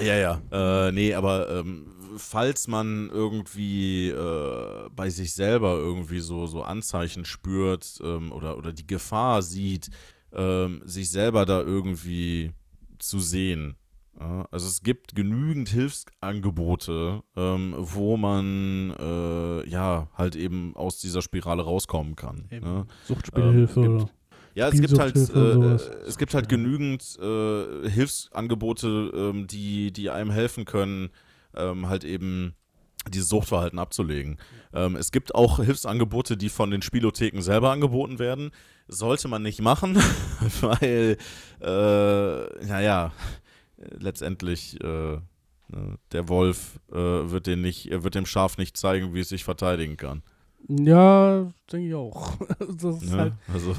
Ja, 0.00 0.16
ja. 0.16 0.88
Äh, 0.88 0.92
nee, 0.92 1.14
aber 1.14 1.50
ähm, 1.50 1.86
falls 2.16 2.66
man 2.66 3.10
irgendwie 3.10 4.08
äh, 4.08 4.88
bei 4.90 5.10
sich 5.10 5.34
selber 5.34 5.76
irgendwie 5.76 6.20
so, 6.20 6.46
so 6.46 6.62
Anzeichen 6.62 7.24
spürt 7.24 8.00
ähm, 8.02 8.32
oder, 8.32 8.56
oder 8.56 8.72
die 8.72 8.86
Gefahr 8.86 9.42
sieht, 9.42 9.90
ähm, 10.32 10.82
sich 10.84 11.10
selber 11.10 11.44
da 11.46 11.60
irgendwie 11.60 12.52
zu 13.04 13.20
sehen. 13.20 13.76
Ja, 14.18 14.46
also 14.50 14.68
es 14.68 14.82
gibt 14.82 15.16
genügend 15.16 15.68
Hilfsangebote, 15.68 17.22
ähm, 17.36 17.74
wo 17.76 18.16
man 18.16 18.94
äh, 18.98 19.68
ja 19.68 20.08
halt 20.14 20.36
eben 20.36 20.76
aus 20.76 20.98
dieser 21.00 21.20
Spirale 21.20 21.62
rauskommen 21.62 22.14
kann. 22.14 22.48
Ne? 22.50 22.86
Suchtspielhilfe 23.04 23.80
Ähm, 23.80 23.96
oder. 23.96 24.10
Ja, 24.54 24.68
es 24.68 24.80
gibt 24.80 24.98
halt, 25.00 25.16
äh, 25.16 25.22
sowas. 25.24 25.90
es 26.06 26.16
gibt 26.16 26.32
halt 26.32 26.48
genügend 26.48 27.18
äh, 27.20 27.88
Hilfsangebote, 27.90 29.10
ähm, 29.12 29.48
die, 29.48 29.92
die 29.92 30.10
einem 30.10 30.30
helfen 30.30 30.64
können, 30.64 31.10
ähm, 31.56 31.88
halt 31.88 32.04
eben 32.04 32.54
dieses 33.10 33.28
Suchtverhalten 33.28 33.78
abzulegen. 33.78 34.38
Ähm, 34.72 34.96
es 34.96 35.12
gibt 35.12 35.34
auch 35.34 35.58
Hilfsangebote, 35.62 36.36
die 36.36 36.48
von 36.48 36.70
den 36.70 36.82
Spielotheken 36.82 37.40
selber 37.42 37.70
angeboten 37.70 38.18
werden. 38.18 38.50
Sollte 38.88 39.28
man 39.28 39.42
nicht 39.42 39.60
machen, 39.62 39.96
weil, 40.60 41.16
äh, 41.60 42.66
naja, 42.66 43.12
letztendlich 43.98 44.80
äh, 44.82 44.86
ne, 45.68 45.98
der 46.12 46.28
Wolf 46.28 46.78
äh, 46.92 46.94
wird, 46.96 47.46
den 47.46 47.60
nicht, 47.62 47.90
wird 47.90 48.14
dem 48.14 48.26
Schaf 48.26 48.58
nicht 48.58 48.76
zeigen, 48.76 49.14
wie 49.14 49.20
es 49.20 49.28
sich 49.28 49.44
verteidigen 49.44 49.96
kann. 49.96 50.22
Ja, 50.68 51.48
denke 51.72 51.88
ich 51.88 51.94
auch. 51.94 52.32
das 52.58 53.02
ist 53.02 53.12
Ne? 53.12 53.18
halt, 53.18 53.32
Also, 53.52 53.74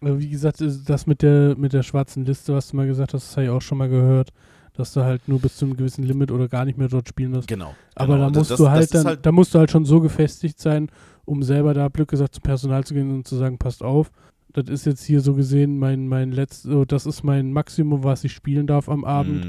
wie 0.00 0.28
gesagt, 0.28 0.62
das 0.86 1.06
mit 1.06 1.22
der, 1.22 1.56
mit 1.56 1.72
der 1.72 1.82
schwarzen 1.82 2.24
Liste, 2.24 2.54
was 2.54 2.68
du 2.68 2.76
mal 2.76 2.86
gesagt 2.86 3.14
hast, 3.14 3.28
das 3.28 3.36
habe 3.36 3.44
ich 3.46 3.50
auch 3.50 3.62
schon 3.62 3.78
mal 3.78 3.88
gehört, 3.88 4.30
dass 4.76 4.92
du 4.92 5.02
halt 5.02 5.26
nur 5.28 5.40
bis 5.40 5.56
zu 5.56 5.64
einem 5.64 5.76
gewissen 5.76 6.04
Limit 6.04 6.30
oder 6.30 6.48
gar 6.48 6.64
nicht 6.64 6.78
mehr 6.78 6.88
dort 6.88 7.08
spielen 7.08 7.32
darfst. 7.32 7.48
genau. 7.48 7.74
Aber 7.94 8.14
genau. 8.14 8.30
da 8.30 8.38
musst 8.38 8.50
Das- 8.52 8.58
du 8.58 8.68
halt 8.70 8.94
dann, 8.94 9.06
halt- 9.06 9.26
da 9.26 9.32
musst 9.32 9.54
du 9.54 9.58
halt 9.58 9.70
schon 9.70 9.84
so 9.84 10.00
gefestigt 10.00 10.58
sein, 10.60 10.88
um 11.24 11.42
selber 11.42 11.74
da 11.74 11.88
Glück 11.88 12.08
gesagt 12.08 12.34
zum 12.34 12.42
Personal 12.42 12.84
zu 12.84 12.94
gehen 12.94 13.10
und 13.12 13.26
zu 13.26 13.36
sagen, 13.36 13.58
passt 13.58 13.82
auf, 13.82 14.10
das 14.52 14.68
ist 14.68 14.86
jetzt 14.86 15.04
hier 15.04 15.20
so 15.20 15.34
gesehen 15.34 15.78
mein, 15.78 16.08
mein 16.08 16.32
letztes, 16.32 16.70
oh, 16.70 16.84
das 16.84 17.04
ist 17.06 17.22
mein 17.24 17.52
Maximum, 17.52 18.04
was 18.04 18.24
ich 18.24 18.32
spielen 18.32 18.66
darf 18.66 18.88
am 18.88 19.04
Abend, 19.04 19.44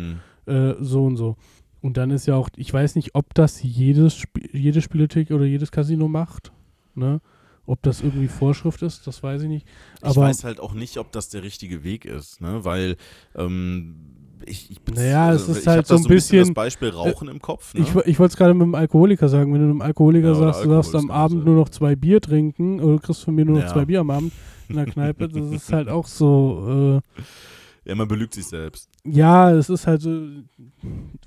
Mm, 0.48 0.50
äh, 0.52 0.76
so 0.82 1.06
und 1.06 1.16
so. 1.18 1.36
Und 1.82 1.96
dann 1.98 2.10
ist 2.12 2.26
ja 2.26 2.36
auch, 2.36 2.50
ich 2.58 2.74
weiß 2.74 2.96
nicht, 2.96 3.16
ob 3.16 3.34
das 3.36 3.62
jedes 3.62 4.16
Sp 4.20 4.34
jede 4.52 4.82
Spielothek 4.82 5.32
oder 5.32 5.46
jedes 5.46 5.72
Casino 5.72 6.08
macht, 6.08 6.52
ne? 6.96 7.22
Ob 7.70 7.82
das 7.84 8.02
irgendwie 8.02 8.28
Vorschrift 8.30 8.82
ist, 8.82 9.06
das 9.08 9.22
weiß 9.22 9.42
ich 9.44 9.50
nicht. 9.50 9.68
Ich 9.98 10.04
Aber 10.06 10.22
weiß 10.22 10.44
halt 10.46 10.60
auch 10.62 10.74
nicht, 10.74 10.98
ob 10.98 11.12
das 11.12 11.30
der 11.30 11.44
richtige 11.44 11.84
Weg 11.84 12.06
ist, 12.06 12.42
ne? 12.42 12.64
Weil 12.66 12.96
ähm, 13.36 13.96
ich, 14.46 14.72
ich 14.72 14.78
Naja, 14.94 15.34
es 15.34 15.48
ist 15.48 15.62
ich 15.62 15.68
halt 15.68 15.88
so 15.88 15.96
ein 15.96 16.02
das 16.04 16.08
bisschen- 16.08 16.54
Beispiel 16.54 16.90
Rauchen 16.90 17.28
im 17.28 17.42
Kopf, 17.42 17.74
ne? 17.74 17.82
Ich, 17.82 17.88
ich 18.06 18.20
wollte 18.20 18.32
es 18.32 18.38
gerade 18.38 18.54
mit 18.54 18.64
dem 18.64 18.76
Alkoholiker 18.76 19.28
sagen, 19.30 19.54
wenn 19.54 19.62
du 19.62 19.66
einem 19.70 19.82
Alkoholiker 19.82 20.30
Ja, 20.30 20.36
sagst, 20.36 20.64
du 20.66 20.70
darfst 20.70 20.94
Alkohol 20.96 21.12
am 21.12 21.16
ist 21.16 21.22
Abend 21.24 21.32
genauso. 21.40 21.50
nur 21.52 21.56
noch 21.64 21.70
zwei 21.70 21.96
Bier 21.96 22.22
trinken 22.22 22.80
oder 22.80 22.94
du 22.96 23.00
kriegst 23.00 23.24
von 23.24 23.36
mir 23.36 23.46
nur 23.46 23.56
noch 23.56 23.64
Ja. 23.64 23.74
zwei 23.74 23.86
Bier 23.86 24.00
am 24.02 24.10
Abend 24.12 24.32
in 24.70 24.76
der 24.76 24.86
Kneipe, 24.86 25.28
das 25.30 25.52
ist 25.52 25.72
halt 25.74 25.90
auch 25.90 26.08
so, 26.08 27.02
äh, 27.18 27.20
ja, 27.90 27.96
man 27.96 28.08
belügt 28.08 28.34
sich 28.34 28.46
selbst. 28.46 28.90
ja, 29.06 29.52
es 29.52 29.70
ist 29.70 29.88
halt 29.88 30.02
so, 30.02 30.10
du 30.12 30.44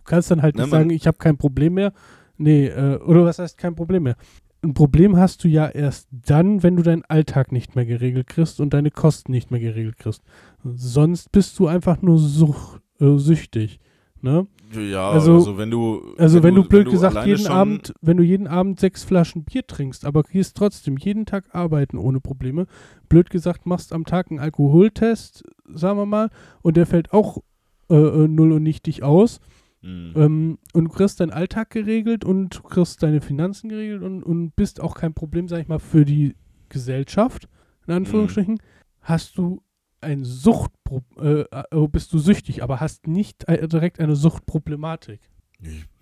kannst 0.05 0.31
dann 0.31 0.43
halt 0.43 0.55
Na, 0.57 0.65
nicht 0.65 0.71
man- 0.73 0.81
sagen, 0.81 0.91
ich 0.91 1.07
habe 1.07 1.19
kein 1.19 1.37
Problem 1.37 1.75
mehr. 1.75 1.93
Nee, 2.37 2.67
äh, 2.69 2.97
oder 2.99 3.25
was 3.25 3.39
heißt 3.39 3.59
kein 3.59 3.75
Problem 3.75 4.05
mehr? 4.05 4.17
Ein 4.63 4.75
Problem 4.75 5.17
hast 5.17 5.43
du 5.45 5.49
ja 5.49 5.67
erst 5.69 6.09
dann, 6.11 6.63
wenn 6.63 6.77
du 6.77 6.83
deinen 6.83 7.03
Alltag 7.07 7.51
nicht 7.51 7.77
mehr 7.77 7.87
geregelt 7.87 8.27
kriegst 8.27 8.61
und 8.61 8.75
deine 8.75 8.91
Kosten 8.91 9.33
nicht 9.33 9.51
mehr 9.51 9.61
geregelt 9.61 9.97
kriegst. 9.97 10.23
Sonst 10.65 11.33
bist 11.33 11.59
du 11.59 11.67
einfach 11.67 12.03
nur 12.03 12.19
such, 12.19 12.79
äh, 13.01 13.17
süchtig. 13.19 13.81
Ne? 14.23 14.47
Ja, 14.75 15.11
Also- 15.11 15.35
also, 15.35 15.59
wenn 15.59 15.71
du 15.71 16.15
Also 16.19 16.43
wenn, 16.43 16.55
du 16.55 16.63
blöd 16.65 16.89
gesagt 16.91 17.17
alleine 17.17 17.33
jeden 17.37 17.47
Abend, 17.49 17.95
wenn 18.03 18.19
du 18.19 18.23
jeden 18.23 18.47
Abend 18.47 18.79
sechs 18.79 19.03
Flaschen 19.03 19.45
Bier 19.45 19.67
trinkst, 19.67 20.05
aber 20.05 20.23
gehst 20.23 20.57
trotzdem 20.57 20.97
jeden 20.99 21.25
Tag 21.27 21.47
arbeiten 21.55 21.97
ohne 21.97 22.21
Probleme, 22.21 22.67
blöd 23.09 23.31
gesagt 23.31 23.67
machst 23.67 23.93
am 23.93 24.05
Tag 24.05 24.31
einen 24.31 24.39
Alkoholtest, 24.39 25.43
sagen 25.73 25.99
wir 25.99 26.07
mal, 26.07 26.31
und 26.63 26.77
der 26.77 26.87
fällt 26.87 27.13
auch 27.13 27.39
äh, 27.91 27.95
äh, 27.97 28.29
null 28.29 28.53
und 28.53 28.63
nichtig 28.63 29.03
aus 29.03 29.41
Mhm. 29.83 30.13
ähm, 30.15 30.59
und 30.75 30.85
du 30.85 30.91
kriegst 30.91 31.21
deinen 31.21 31.31
Alltag 31.31 31.71
geregelt 31.71 32.23
und 32.27 32.55
du 32.59 32.63
kriegst 32.63 33.03
deine 33.03 33.23
Finanzen 33.23 33.71
geregelt 33.71 34.03
und, 34.03 34.23
und 34.23 34.55
bist 34.55 34.79
auch 34.83 34.95
kein 34.95 35.15
Problem, 35.15 35.49
sag 35.49 35.59
ich 35.63 35.69
mal, 35.69 35.79
für 35.79 36.05
die 36.05 36.37
Gesellschaft, 36.69 37.49
in 37.87 37.95
Anführungsstrichen, 37.95 38.59
hast 39.01 39.39
du 39.39 39.63
ein 40.01 40.25
Suchtpro 40.25 41.03
äh, 41.21 41.41
äh, 41.51 41.89
bist 41.89 42.13
du 42.13 42.19
süchtig, 42.19 42.63
aber 42.63 42.81
hast 42.81 43.07
nicht 43.07 43.49
äh, 43.49 43.67
direkt 43.69 44.01
eine 44.01 44.17
Suchtproblematik. 44.17 45.21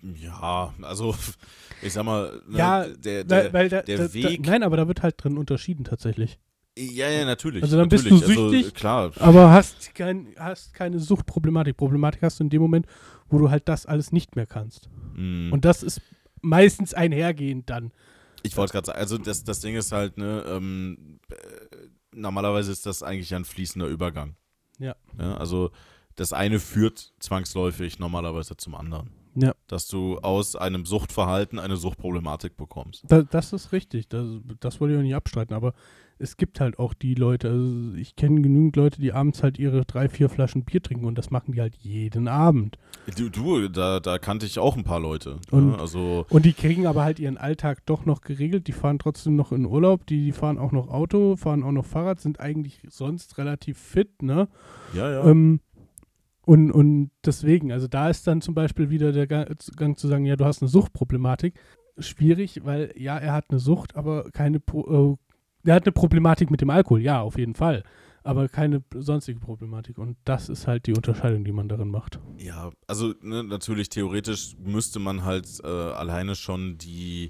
Ja, 0.01 0.73
also 0.81 1.15
ich 1.81 1.93
sag 1.93 2.03
mal, 2.05 2.41
ne, 2.47 2.57
Ja, 2.57 2.87
der, 2.87 3.23
der, 3.23 3.51
Weil, 3.53 3.69
da, 3.69 3.81
der 3.81 3.97
da, 3.97 4.03
da, 4.07 4.13
Weg- 4.13 4.45
nein, 4.45 4.63
aber 4.63 4.77
da 4.77 4.87
wird 4.87 5.01
halt 5.03 5.21
drin 5.21 5.37
unterschieden 5.37 5.83
tatsächlich. 5.83 6.39
ja, 6.77 7.09
ja, 7.09 7.25
natürlich. 7.25 7.61
Also 7.63 7.77
dann 7.77 7.89
bist 7.89 8.05
natürlich. 8.09 8.21
du 8.37 8.49
süchtig, 8.49 8.63
Also, 8.65 8.71
klar. 8.71 9.11
Aber 9.19 9.51
hast, 9.51 9.93
kein, 9.95 10.27
hast 10.37 10.73
keine 10.73 10.99
Suchtproblematik. 10.99 11.75
Problematik 11.75 12.21
hast 12.23 12.39
du 12.39 12.45
in 12.45 12.49
dem 12.49 12.61
Moment, 12.61 12.85
wo 13.27 13.37
du 13.37 13.49
halt 13.49 13.67
das 13.67 13.85
alles 13.85 14.11
nicht 14.13 14.35
mehr 14.37 14.45
kannst. 14.45 14.89
Mhm. 15.15 15.51
Und 15.51 15.65
das 15.65 15.83
ist 15.83 16.01
meistens 16.41 16.93
einhergehend 16.93 17.69
dann. 17.69 17.91
Ich 18.43 18.55
wollte 18.55 18.71
gerade 18.71 18.85
sagen, 18.87 18.99
also 18.99 19.17
das, 19.17 19.43
das 19.43 19.59
Ding 19.59 19.75
ist 19.75 19.91
halt, 19.91 20.17
ne, 20.17 20.45
ähm, 20.47 21.19
äh, 21.29 21.35
normalerweise 22.19 22.71
ist 22.71 22.85
das 22.85 23.03
eigentlich 23.03 23.33
ein 23.33 23.45
fließender 23.45 23.87
Übergang. 23.87 24.35
Ja. 24.77 24.95
ja. 25.17 25.37
Also 25.37 25.71
das 26.15 26.33
eine 26.33 26.59
führt 26.59 27.13
zwangsläufig 27.19 27.99
normalerweise 27.99 28.57
zum 28.57 28.75
anderen. 28.75 29.11
Ja. 29.41 29.53
Dass 29.67 29.87
du 29.87 30.17
aus 30.19 30.55
einem 30.55 30.85
Suchtverhalten 30.85 31.59
eine 31.59 31.77
Suchtproblematik 31.77 32.57
bekommst. 32.57 33.03
Da, 33.07 33.21
das 33.23 33.53
ist 33.53 33.71
richtig. 33.71 34.07
Das, 34.07 34.25
das 34.59 34.79
wollte 34.79 34.93
ich 34.93 34.99
auch 34.99 35.03
nicht 35.03 35.15
abstreiten. 35.15 35.53
Aber 35.55 35.73
es 36.19 36.35
gibt 36.35 36.59
halt 36.59 36.77
auch 36.79 36.93
die 36.93 37.15
Leute, 37.15 37.49
also 37.49 37.95
ich 37.95 38.15
kenne 38.17 38.41
genügend 38.41 38.75
Leute, 38.75 38.99
die 38.99 39.13
abends 39.13 39.41
halt 39.41 39.57
ihre 39.57 39.85
drei, 39.85 40.09
vier 40.09 40.27
Flaschen 40.27 40.65
Bier 40.65 40.83
trinken 40.83 41.05
und 41.05 41.17
das 41.17 41.31
machen 41.31 41.53
die 41.53 41.61
halt 41.61 41.75
jeden 41.77 42.27
Abend. 42.27 42.77
Du, 43.17 43.29
du 43.29 43.69
da, 43.69 44.01
da 44.01 44.19
kannte 44.19 44.45
ich 44.45 44.59
auch 44.59 44.75
ein 44.75 44.83
paar 44.83 44.99
Leute. 44.99 45.39
Und- 45.49 45.71
ne? 45.71 45.79
Also 45.79 46.25
Und 46.29 46.45
die 46.45 46.53
kriegen 46.53 46.85
aber 46.87 47.03
halt 47.03 47.19
ihren 47.19 47.37
Alltag 47.37 47.85
doch 47.85 48.05
noch 48.05 48.19
geregelt. 48.21 48.67
Die 48.67 48.73
fahren 48.73 48.99
trotzdem 48.99 49.37
noch 49.37 49.53
in 49.53 49.65
Urlaub, 49.65 50.05
die, 50.07 50.25
die 50.25 50.31
fahren 50.33 50.57
auch 50.57 50.73
noch 50.73 50.89
Auto, 50.89 51.37
fahren 51.37 51.63
auch 51.63 51.71
noch 51.71 51.85
Fahrrad, 51.85 52.19
sind 52.19 52.39
eigentlich 52.41 52.81
sonst 52.89 53.37
relativ 53.37 53.77
fit, 53.79 54.21
ne? 54.21 54.49
ja, 54.93 55.09
ja. 55.09 55.25
Ähm, 55.25 55.61
und, 56.49 56.71
und 56.71 57.11
deswegen, 57.23 57.71
also 57.71 57.87
da 57.87 58.09
ist 58.09 58.25
dann 58.25 58.41
zum 58.41 58.55
Beispiel 58.55 58.89
wieder 58.89 59.11
der 59.11 59.27
Ga- 59.27 59.45
Gang 59.75 59.99
zu 59.99 60.07
sagen, 60.07 60.25
ja, 60.25 60.35
du 60.35 60.45
hast 60.45 60.63
eine 60.63 60.69
Suchtproblematik. 60.69 61.53
Schwierig, 61.99 62.61
weil 62.65 62.91
ja, 62.97 63.19
er 63.19 63.33
hat 63.33 63.45
eine 63.49 63.59
Sucht, 63.59 63.95
aber 63.95 64.31
keine, 64.31 64.57
äh, 64.57 65.15
er 65.63 65.75
hat 65.75 65.85
eine 65.85 65.91
Problematik 65.91 66.49
mit 66.49 66.61
dem 66.61 66.71
Alkohol, 66.71 67.01
ja, 67.01 67.21
auf 67.21 67.37
jeden 67.37 67.53
Fall. 67.53 67.83
Aber 68.23 68.49
keine 68.49 68.83
sonstige 68.95 69.39
Problematik. 69.39 69.99
Und 69.99 70.17
das 70.23 70.49
ist 70.49 70.65
halt 70.65 70.87
die 70.87 70.93
Unterscheidung, 70.93 71.43
die 71.43 71.51
man 71.51 71.69
darin 71.69 71.89
macht. 71.89 72.19
Ja, 72.37 72.71
also 72.87 73.13
ne, 73.21 73.43
natürlich 73.43 73.89
theoretisch 73.89 74.55
müsste 74.57 74.97
man 74.97 75.23
halt 75.25 75.47
äh, 75.63 75.67
alleine 75.67 76.33
schon 76.33 76.79
die 76.79 77.29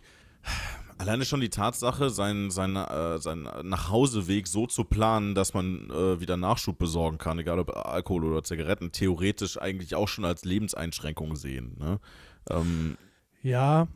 alleine 1.00 1.26
schon 1.26 1.40
die 1.40 1.50
Tatsache, 1.50 2.10
seinen 2.10 2.52
sein, 2.52 2.76
äh, 2.76 3.18
sein 3.20 3.48
Nachhauseweg 3.64 4.48
so 4.48 4.68
zu 4.68 4.84
planen, 4.84 5.34
dass 5.34 5.54
man 5.54 5.90
äh, 5.90 6.20
wieder 6.20 6.38
Nachschub 6.38 6.78
besorgen 6.78 7.18
kann, 7.18 7.40
egal 7.40 7.58
ob 7.58 7.76
Alkohol 7.76 8.26
oder 8.26 8.44
Zigaretten, 8.44 8.92
theoretisch 8.92 9.60
eigentlich 9.60 9.96
auch 9.96 10.08
schon 10.08 10.26
als 10.26 10.46
Lebenseinschränkung 10.46 11.36
sehen. 11.36 11.78
Ne? 11.80 12.00
Ähm, 12.50 12.98
Ja, 13.42 13.88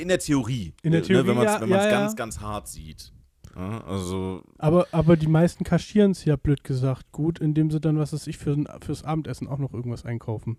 in 0.00 0.08
der 0.08 0.18
Theorie. 0.18 0.74
In 0.82 0.92
der 0.92 1.02
Theorie, 1.02 1.22
ne, 1.22 1.28
wenn 1.28 1.36
man 1.36 1.46
es 1.46 1.52
ja, 1.54 1.60
wenn 1.60 1.68
man's 1.68 1.84
ja, 1.84 1.90
ganz, 1.90 2.12
ja. 2.12 2.16
ganz 2.16 2.40
hart 2.40 2.68
sieht. 2.68 3.12
Ja, 3.54 3.84
also, 3.84 4.42
aber, 4.58 4.86
aber 4.92 5.16
die 5.16 5.26
meisten 5.26 5.62
kaschieren 5.62 6.12
es 6.12 6.24
ja 6.24 6.36
blöd 6.36 6.64
gesagt 6.64 7.12
gut, 7.12 7.38
indem 7.38 7.70
sie 7.70 7.80
dann, 7.80 7.98
was 7.98 8.12
weiß 8.12 8.26
ich, 8.26 8.38
für, 8.38 8.56
fürs 8.82 9.04
Abendessen 9.04 9.46
auch 9.46 9.58
noch 9.58 9.72
irgendwas 9.72 10.04
einkaufen. 10.04 10.56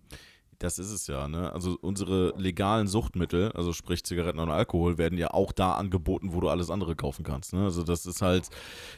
Das 0.64 0.80
ist 0.80 0.92
es 0.92 1.08
ja, 1.08 1.28
ne? 1.28 1.52
Also 1.52 1.78
unsere 1.82 2.34
legalen 2.38 2.88
Suchtmittel, 2.88 3.52
also 3.52 3.74
sprich 3.74 4.06
Zigaretten 4.06 4.40
und 4.40 4.50
Alkohol, 4.50 4.98
werden 4.98 5.18
ja 5.18 5.32
auch 5.32 5.52
da 5.52 5.74
angeboten, 5.74 6.30
wo 6.32 6.40
du 6.40 6.48
alles 6.48 6.70
andere 6.70 6.96
kaufen 6.96 7.26
kannst. 7.26 7.52
Ne? 7.52 7.66
Also 7.66 7.84
das 7.84 8.06
ist 8.06 8.22
halt, 8.22 8.48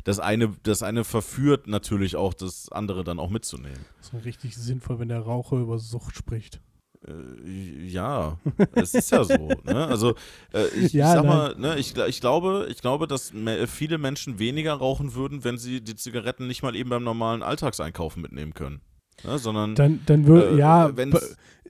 das 0.04 0.20
eine, 0.20 0.54
das 0.62 0.84
eine 0.84 1.04
verführt 1.04 1.66
natürlich 1.66 2.18
auch, 2.18 2.36
das 2.36 2.72
andere 2.72 3.04
dann 3.04 3.18
auch 3.18 3.32
mitzunehmen. 3.32 3.84
Das 3.98 4.14
ist 4.14 4.26
richtig 4.26 4.56
sinnvoll, 4.56 5.00
wenn 5.00 5.08
der 5.08 5.22
Raucher 5.22 5.58
über 5.58 5.80
Sucht 5.80 6.16
spricht. 6.16 6.62
Äh, 7.08 7.88
ja, 7.88 8.38
es 8.76 8.94
ist 8.94 9.10
ja 9.10 9.24
so. 9.24 9.50
Ne? 9.64 9.88
Also 9.88 10.14
äh, 10.54 10.68
ich, 10.68 10.94
Ja, 10.94 11.08
ich 11.08 11.14
sag 11.16 11.26
mal, 11.26 11.56
ne, 11.58 11.80
ich, 11.80 11.98
ich 11.98 12.22
glaube, 12.22 12.68
ich 12.70 12.78
glaube, 12.78 13.08
dass 13.08 13.34
viele 13.66 13.98
Menschen 13.98 14.38
weniger 14.38 14.74
rauchen 14.74 15.16
würden, 15.16 15.44
wenn 15.44 15.58
sie 15.58 15.82
die 15.82 15.96
Zigaretten 15.96 16.46
nicht 16.46 16.62
mal 16.62 16.76
eben 16.76 16.92
beim 16.92 17.04
normalen 17.04 17.42
Alltagseinkaufen 17.42 18.22
mitnehmen 18.22 18.54
können. 18.54 18.82
Ne? 19.24 19.40
Sondern 19.40 19.76
Dann, 19.76 20.02
dann 20.06 20.28
würde, 20.28 20.50
äh, 20.52 20.58
ja, 20.58 20.96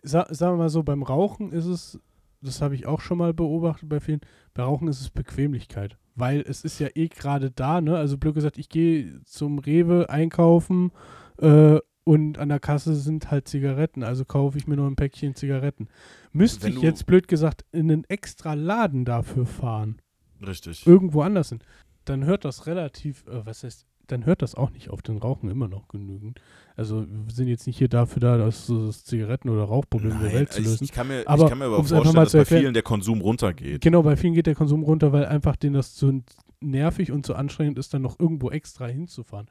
sa 0.06 0.28
sagen 0.30 0.54
wir 0.54 0.64
mal 0.64 0.70
so, 0.70 0.84
beim 0.84 1.04
Rauchen 1.04 1.52
ist 1.52 1.66
es, 1.66 2.00
das 2.42 2.62
habe 2.62 2.76
ich 2.76 2.86
auch 2.86 3.02
schon 3.02 3.18
mal 3.18 3.34
beobachtet 3.34 3.90
bei 3.90 4.00
vielen, 4.00 4.22
bei 4.54 4.64
Rauchen 4.64 4.88
ist 4.88 5.02
es 5.02 5.10
Bequemlichkeit. 5.10 5.98
Weil 6.16 6.42
es 6.42 6.64
ist 6.64 6.80
ja 6.80 6.88
eh 6.96 7.10
gerade 7.10 7.52
da, 7.52 7.82
ne? 7.82 7.98
Also 7.98 8.18
blöd 8.18 8.36
gesagt, 8.36 8.58
ich 8.58 8.70
gehe 8.70 9.22
zum 9.26 9.60
Rewe 9.60 10.10
einkaufen 10.10 10.92
äh, 11.40 11.80
und 12.06 12.38
an 12.38 12.50
der 12.50 12.60
Kasse 12.60 12.96
sind 12.96 13.32
halt 13.32 13.48
Zigaretten, 13.48 14.04
also 14.04 14.24
kaufe 14.24 14.58
ich 14.58 14.68
mir 14.68 14.78
noch 14.78 14.88
ein 14.88 14.96
Päckchen 14.96 15.36
Zigaretten. 15.36 15.90
Müsste 16.32 16.68
Wenn 16.68 16.74
ich 16.74 16.82
jetzt 16.82 17.06
blöd 17.06 17.28
gesagt 17.28 17.66
in 17.72 17.92
einen 17.92 18.06
extra 18.06 18.54
Laden 18.54 19.04
dafür 19.04 19.46
fahren, 19.46 20.02
richtig. 20.46 20.88
irgendwo 20.88 21.22
anders 21.22 21.50
hin, 21.50 21.60
dann 22.06 22.24
hört 22.24 22.46
das 22.46 22.68
relativ, 22.68 23.26
äh, 23.28 23.46
was 23.46 23.64
heißt, 23.64 23.86
dann 24.08 24.26
hört 24.26 24.42
das 24.42 24.56
auch 24.56 24.72
nicht 24.72 24.90
auf 24.90 25.02
den 25.02 25.18
Rauchen 25.18 25.50
immer 25.50 25.68
noch 25.68 25.88
genügend. 25.88 26.40
Also 26.76 27.06
wir 27.08 27.34
sind 27.34 27.48
jetzt 27.48 27.68
nicht 27.68 27.78
hier 27.78 27.88
dafür 27.90 28.20
da, 28.20 28.38
das, 28.38 28.68
das 28.68 29.04
Zigaretten- 29.06 29.50
oder 29.50 29.64
Rauchproblem 29.64 30.12
der 30.12 30.20
Nein, 30.22 30.34
Welt 30.34 30.52
zu 30.54 30.62
ich, 30.62 30.68
lösen. 30.68 30.84
ich, 30.84 30.92
kann 30.92 31.08
mir, 31.08 31.24
Aber 31.26 31.44
ich 31.44 31.50
kann 31.50 31.58
mir 31.60 31.66
aber 31.66 31.84
vorstellen, 31.84 32.14
dass 32.16 32.34
bei 32.34 32.46
vielen 32.46 32.74
der 32.74 32.84
Konsum 32.84 33.22
runtergeht. 33.22 33.82
Genau, 33.82 34.04
bei 34.04 34.16
vielen 34.18 34.34
geht 34.34 34.48
der 34.48 34.56
Konsum 34.56 34.84
runter, 34.84 35.12
weil 35.14 35.26
einfach 35.26 35.56
denen 35.56 35.76
das 35.76 35.96
zu 35.96 36.24
nervig 36.62 37.12
und 37.12 37.26
zu 37.26 37.36
anstrengend 37.36 37.78
ist, 37.78 37.94
dann 37.94 38.02
noch 38.02 38.20
irgendwo 38.20 38.50
extra 38.50 38.88
hinzufahren. 38.88 39.48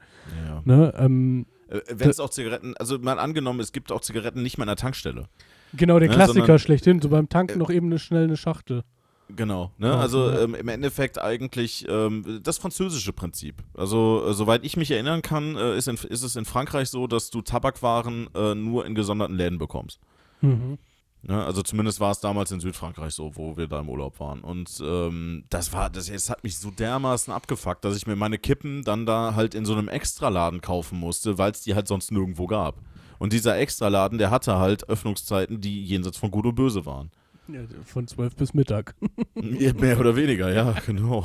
Ja. 0.47 0.61
Ne? 0.65 0.93
Ähm, 0.97 1.45
Wenn 1.89 2.09
es 2.09 2.19
auch 2.19 2.29
Zigaretten, 2.29 2.75
also 2.77 2.99
mal 2.99 3.19
angenommen, 3.19 3.59
es 3.59 3.71
gibt 3.71 3.91
auch 3.91 4.01
Zigaretten 4.01 4.41
nicht 4.43 4.57
mehr 4.57 4.63
an 4.63 4.69
der 4.69 4.75
Tankstelle. 4.75 5.27
genau, 5.73 5.97
der 5.99 6.09
Ne, 6.09 6.15
Klassiker 6.15 6.39
sondern- 6.41 6.59
schlechthin, 6.59 7.01
so 7.01 7.09
beim 7.09 7.29
Tanken 7.29 7.53
Äh, 7.55 7.57
noch 7.57 7.69
eben 7.69 7.87
eine, 7.87 7.99
schnell 7.99 8.25
eine 8.25 8.37
Schachtel. 8.37 8.83
Genau, 9.27 9.71
ne? 9.77 9.95
Also 9.95 10.29
ähm, 10.29 10.53
im 10.53 10.67
Endeffekt 10.67 11.19
eigentlich 11.19 11.85
ähm, 11.89 12.41
das 12.43 12.59
französische 12.59 13.11
Prinzip. 13.11 13.63
Also 13.75 14.23
äh, 14.27 14.33
soweit 14.33 14.63
ich 14.63 14.77
mich 14.77 14.91
erinnern 14.91 15.23
kann, 15.23 15.55
äh, 15.55 15.75
ist, 15.77 15.87
in, 15.87 15.95
ist 15.95 16.21
es 16.21 16.35
in 16.35 16.45
Frankreich 16.45 16.89
so, 16.89 17.07
dass 17.07 17.31
du 17.31 17.41
Tabakwaren 17.41 18.29
äh, 18.35 18.53
nur 18.53 18.85
in 18.85 18.93
gesonderten 18.93 19.35
Läden 19.35 19.57
bekommst. 19.57 19.99
Mhm. 20.41 20.77
Ne? 21.23 21.43
Also 21.43 21.63
zumindest 21.63 21.99
war 21.99 22.11
es 22.11 22.19
damals 22.19 22.51
in 22.51 22.59
Südfrankreich 22.59 23.15
so, 23.15 23.35
wo 23.35 23.57
wir 23.57 23.67
da 23.67 23.79
im 23.79 23.89
Urlaub 23.89 24.19
waren. 24.19 24.41
Und 24.41 24.79
ähm, 24.83 25.45
das 25.49 25.73
war, 25.73 25.89
das, 25.89 26.05
das 26.05 26.29
hat 26.29 26.43
mich 26.43 26.57
so 26.57 26.69
dermaßen 26.69 27.33
abgefuckt, 27.33 27.83
dass 27.83 27.97
ich 27.97 28.05
mir 28.05 28.15
meine 28.15 28.37
Kippen 28.37 28.83
dann 28.83 29.07
da 29.07 29.33
halt 29.33 29.55
in 29.55 29.65
so 29.65 29.73
einem 29.73 29.87
Extraladen 29.87 30.61
kaufen 30.61 30.99
musste, 30.99 31.39
weil 31.39 31.51
es 31.51 31.61
die 31.61 31.73
halt 31.73 31.87
sonst 31.87 32.11
nirgendwo 32.11 32.45
gab. 32.45 32.79
Und 33.17 33.33
dieser 33.33 33.57
Extraladen, 33.57 34.19
der 34.19 34.29
hatte 34.29 34.59
halt 34.59 34.87
Öffnungszeiten, 34.87 35.61
die 35.61 35.83
jenseits 35.83 36.17
von 36.17 36.29
Gut 36.29 36.45
und 36.45 36.55
Böse 36.55 36.85
waren. 36.85 37.09
Ja, 37.47 37.61
von 37.83 38.07
12 38.07 38.35
bis 38.35 38.53
Mittag. 38.53 38.95
Ja, 39.35 39.73
Mehr 39.73 39.99
oder 39.99 40.15
weniger, 40.15 40.51
ja, 40.53 40.71
genau. 40.85 41.21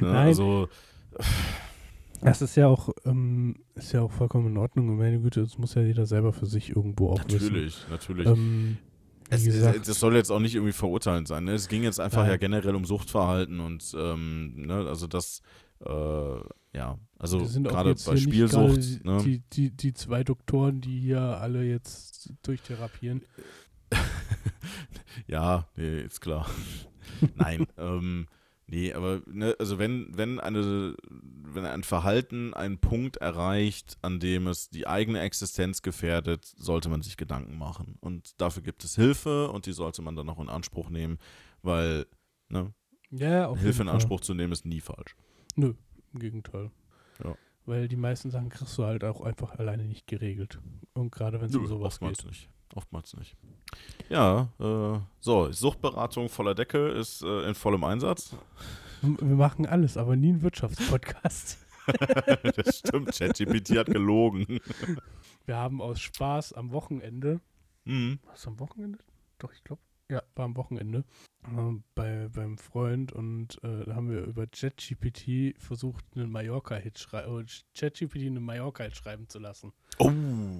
Ne, 0.00 0.06
Nein. 0.08 0.26
Also, 0.28 0.68
Das 2.20 2.40
ist 2.40 2.56
ja 2.56 2.68
auch, 2.68 2.90
ähm, 3.04 3.56
ist 3.74 3.92
ja 3.92 4.00
auch 4.02 4.12
vollkommen 4.12 4.48
in 4.48 4.56
Ordnung. 4.56 4.88
Und 4.88 4.96
meine 4.96 5.20
Güte, 5.20 5.42
das 5.42 5.58
muss 5.58 5.74
ja 5.74 5.82
jeder 5.82 6.06
selber 6.06 6.32
für 6.32 6.46
sich 6.46 6.70
irgendwo 6.70 7.10
auch 7.10 7.24
wissen. 7.28 7.46
natürlich, 7.52 7.84
natürlich. 7.90 8.26
Ähm, 8.26 8.78
Es, 9.28 9.44
gesagt, 9.44 9.76
es, 9.76 9.86
das 9.88 9.98
soll 10.00 10.14
jetzt 10.14 10.30
auch 10.30 10.38
nicht 10.40 10.54
irgendwie 10.54 10.72
verurteilend 10.72 11.26
sein. 11.26 11.44
Ne? 11.44 11.52
Es 11.52 11.68
ging 11.68 11.82
jetzt 11.82 11.98
einfach 12.00 12.22
Nein. 12.22 12.30
ja 12.30 12.36
generell 12.36 12.74
um 12.74 12.84
Suchtverhalten 12.84 13.60
und 13.60 13.92
ähm, 13.98 14.54
ne, 14.66 14.86
also 14.86 15.06
das, 15.06 15.42
äh, 15.84 16.36
ja, 16.74 16.98
also 17.18 17.38
gerade 17.40 17.94
bei 18.06 18.16
Spielsucht. 18.16 19.04
Ne? 19.04 19.18
die, 19.24 19.42
die, 19.52 19.70
die 19.70 19.92
zwei 19.92 20.22
Doktoren, 20.22 20.80
die 20.80 21.00
hier 21.00 21.20
alle 21.20 21.64
jetzt 21.64 22.32
durchtherapieren. 22.42 23.22
Ja, 25.26 25.68
nee, 25.76 26.00
ist 26.00 26.20
klar. 26.20 26.48
Nein, 27.36 27.66
ähm, 27.76 28.26
nee, 28.66 28.92
aber 28.92 29.20
ne, 29.26 29.54
also 29.58 29.78
wenn, 29.78 30.08
wenn 30.16 30.40
eine, 30.40 30.96
wenn 31.10 31.64
ein 31.66 31.82
Verhalten 31.82 32.54
einen 32.54 32.78
Punkt 32.78 33.18
erreicht, 33.18 33.98
an 34.02 34.20
dem 34.20 34.46
es 34.46 34.70
die 34.70 34.86
eigene 34.86 35.20
Existenz 35.20 35.82
gefährdet, 35.82 36.44
sollte 36.44 36.88
man 36.88 37.02
sich 37.02 37.16
Gedanken 37.16 37.58
machen. 37.58 37.96
Und 38.00 38.40
dafür 38.40 38.62
gibt 38.62 38.84
es 38.84 38.94
Hilfe 38.94 39.50
und 39.50 39.66
die 39.66 39.72
sollte 39.72 40.02
man 40.02 40.16
dann 40.16 40.28
auch 40.28 40.40
in 40.40 40.48
Anspruch 40.48 40.88
nehmen, 40.88 41.18
weil 41.62 42.06
ne, 42.48 42.72
Ja, 43.10 43.54
Hilfe 43.54 43.82
in. 43.82 43.88
Anspruch 43.88 44.20
zu 44.20 44.34
nehmen 44.34 44.52
ist 44.52 44.64
nie 44.64 44.80
falsch. 44.80 45.16
Nö, 45.56 45.74
im 46.14 46.20
Gegenteil. 46.20 46.70
Ja. 47.22 47.36
Weil 47.66 47.86
die 47.86 47.96
meisten 47.96 48.30
Sachen 48.30 48.48
kriegst 48.48 48.76
du 48.78 48.84
halt 48.84 49.04
auch 49.04 49.20
einfach 49.20 49.58
alleine 49.58 49.84
nicht 49.84 50.06
geregelt. 50.06 50.58
Und 50.94 51.12
gerade 51.12 51.40
wenn 51.40 51.48
es 51.48 51.54
um 51.54 51.66
sowas 51.66 52.00
geht. 52.00 52.24
nicht. 52.24 52.48
Oftmals 52.74 53.14
nicht. 53.16 53.36
Ja, 54.08 54.48
äh, 54.58 54.98
so, 55.20 55.50
Suchtberatung 55.52 56.28
voller 56.28 56.54
Decke 56.54 56.88
ist 56.88 57.22
äh, 57.22 57.48
in 57.48 57.54
vollem 57.54 57.84
Einsatz. 57.84 58.34
Wir 59.02 59.36
machen 59.36 59.66
alles, 59.66 59.96
aber 59.96 60.16
nie 60.16 60.28
einen 60.30 60.42
Wirtschaftspodcast. 60.42 61.58
das 62.56 62.78
stimmt, 62.78 63.12
ChatGPT 63.12 63.76
hat 63.76 63.86
gelogen. 63.88 64.60
Wir 65.46 65.56
haben 65.56 65.82
aus 65.82 66.00
Spaß 66.00 66.52
am 66.52 66.70
Wochenende, 66.72 67.40
Mhm. 67.84 68.20
was 68.26 68.46
am 68.46 68.60
Wochenende? 68.60 68.98
Doch, 69.40 69.52
ich 69.52 69.64
glaube, 69.64 69.82
ja, 70.12 70.22
war 70.34 70.44
am 70.44 70.56
Wochenende, 70.56 71.04
ähm, 71.48 71.84
bei, 71.94 72.28
beim 72.28 72.58
Freund 72.58 73.12
und 73.12 73.56
äh, 73.64 73.84
da 73.86 73.94
haben 73.94 74.10
wir 74.10 74.20
über 74.24 74.46
ChatGPT 74.46 75.54
versucht, 75.58 76.04
einen 76.14 76.30
Mallorca-Hit 76.30 76.98
schrei- 76.98 77.26
oh, 77.26 77.42
ChatGPT 77.74 78.26
einen 78.26 78.42
Mallorca-Hit 78.44 78.94
schreiben 78.94 79.26
zu 79.28 79.38
lassen. 79.38 79.72
Oh, 79.98 80.10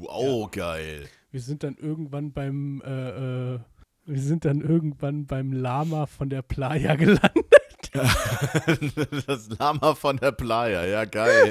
oh, 0.08 0.48
geil. 0.50 1.06
Wir 1.30 1.40
sind 1.40 1.62
dann 1.64 1.76
irgendwann 1.76 2.32
beim, 2.32 2.80
äh, 2.84 3.54
äh, 3.54 3.60
wir 4.06 4.20
sind 4.20 4.44
dann 4.46 4.62
irgendwann 4.62 5.26
beim 5.26 5.52
Lama 5.52 6.06
von 6.06 6.30
der 6.30 6.40
Playa 6.42 6.94
gelandet. 6.96 7.44
das 9.26 9.50
Lama 9.58 9.94
von 9.94 10.16
der 10.16 10.32
Playa, 10.32 10.86
ja, 10.86 11.04
geil. 11.04 11.50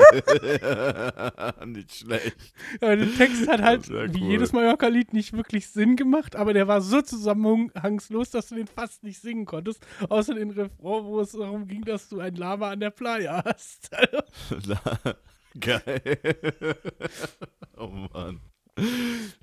Nicht 1.66 1.96
schlecht. 1.98 2.36
Aber 2.82 2.96
der 2.96 3.14
Text 3.14 3.48
hat 3.48 3.62
halt, 3.62 3.86
Sehr 3.86 4.12
wie 4.14 4.22
cool. 4.22 4.30
jedes 4.32 4.52
Mallorca-Lied, 4.52 5.14
nicht 5.14 5.34
wirklich 5.34 5.68
Sinn 5.68 5.96
gemacht, 5.96 6.36
aber 6.36 6.54
der 6.54 6.68
war 6.68 6.82
so 6.82 7.02
zusammenhangslos, 7.02 8.32
dass 8.32 8.50
du 8.50 8.56
den 8.56 8.68
fast 8.68 9.04
nicht 9.04 9.22
singen 9.22 9.46
konntest. 9.46 9.86
Außer 10.10 10.34
den 10.34 10.50
Refrain, 10.50 10.72
wo 10.80 11.20
es 11.22 11.34
darum 11.34 11.68
ging, 11.68 11.84
dass 11.84 12.10
du 12.10 12.20
ein 12.20 12.36
Lama 12.36 12.72
an 12.72 12.80
der 12.80 12.90
Playa 12.90 13.44
hast. 13.46 13.92
geil. 15.60 16.02
oh 17.78 17.88
Mann. 17.88 18.51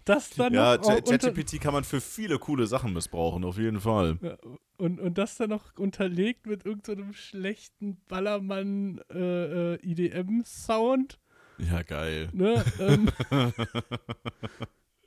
Das 0.04 0.30
dann 0.30 0.54
Ja, 0.54 0.78
ChatGPT 0.78 1.60
kann 1.60 1.72
man 1.72 1.84
für 1.84 2.00
viele 2.00 2.38
coole 2.38 2.66
Sachen 2.66 2.92
missbrauchen, 2.92 3.44
auf 3.44 3.58
jeden 3.58 3.80
Fall. 3.80 4.18
Ja, 4.22 4.36
und, 4.78 5.00
und 5.00 5.18
das 5.18 5.36
dann 5.36 5.50
noch 5.50 5.76
unterlegt 5.76 6.46
mit 6.46 6.64
irgendeinem 6.64 7.12
schlechten 7.12 8.00
Ballermann 8.08 9.00
äh, 9.12 9.74
äh. 9.74 9.78
Ja, 11.58 11.82
geil. 11.82 12.28
Ne? 12.32 12.64
ähm, 12.78 13.10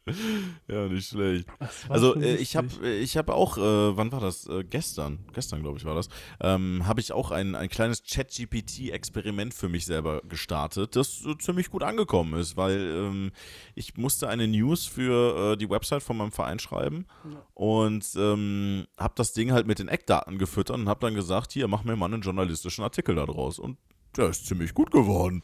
Ja, 0.67 0.87
nicht 0.87 1.07
schlecht. 1.09 1.47
Also 1.89 2.15
äh, 2.15 2.35
ich 2.35 2.55
habe 2.55 2.67
lustig. 2.67 3.01
ich 3.01 3.17
hab 3.17 3.29
auch, 3.29 3.57
äh, 3.57 3.61
wann 3.97 4.11
war 4.11 4.19
das? 4.19 4.47
Äh, 4.47 4.63
gestern, 4.63 5.19
gestern 5.33 5.61
glaube 5.61 5.77
ich 5.77 5.85
war 5.85 5.95
das, 5.95 6.07
ähm, 6.39 6.83
habe 6.87 7.01
ich 7.01 7.11
auch 7.11 7.31
ein, 7.31 7.55
ein 7.55 7.69
kleines 7.69 8.01
Chat-GPT-Experiment 8.03 9.53
für 9.53 9.69
mich 9.69 9.85
selber 9.85 10.21
gestartet, 10.27 10.95
das 10.95 11.23
ziemlich 11.39 11.69
gut 11.69 11.83
angekommen 11.83 12.39
ist, 12.39 12.57
weil 12.57 12.77
ähm, 12.79 13.31
ich 13.75 13.97
musste 13.97 14.27
eine 14.29 14.47
News 14.47 14.85
für 14.85 15.53
äh, 15.53 15.57
die 15.57 15.69
Website 15.69 16.03
von 16.03 16.17
meinem 16.17 16.31
Verein 16.31 16.59
schreiben 16.59 17.05
Ja. 17.25 17.45
und 17.53 18.05
ähm, 18.15 18.87
habe 18.97 19.13
das 19.17 19.33
Ding 19.33 19.51
halt 19.51 19.67
mit 19.67 19.79
den 19.79 19.87
Eckdaten 19.87 20.37
gefüttert 20.37 20.77
und 20.77 20.89
habe 20.89 21.05
dann 21.05 21.15
gesagt, 21.15 21.51
hier, 21.51 21.67
mach 21.67 21.83
mir 21.83 21.95
mal 21.95 22.11
einen 22.11 22.21
journalistischen 22.21 22.83
Artikel 22.83 23.15
daraus 23.15 23.59
und 23.59 23.77
der 24.17 24.29
ist 24.29 24.45
ziemlich 24.45 24.73
gut 24.73 24.91
geworden. 24.91 25.43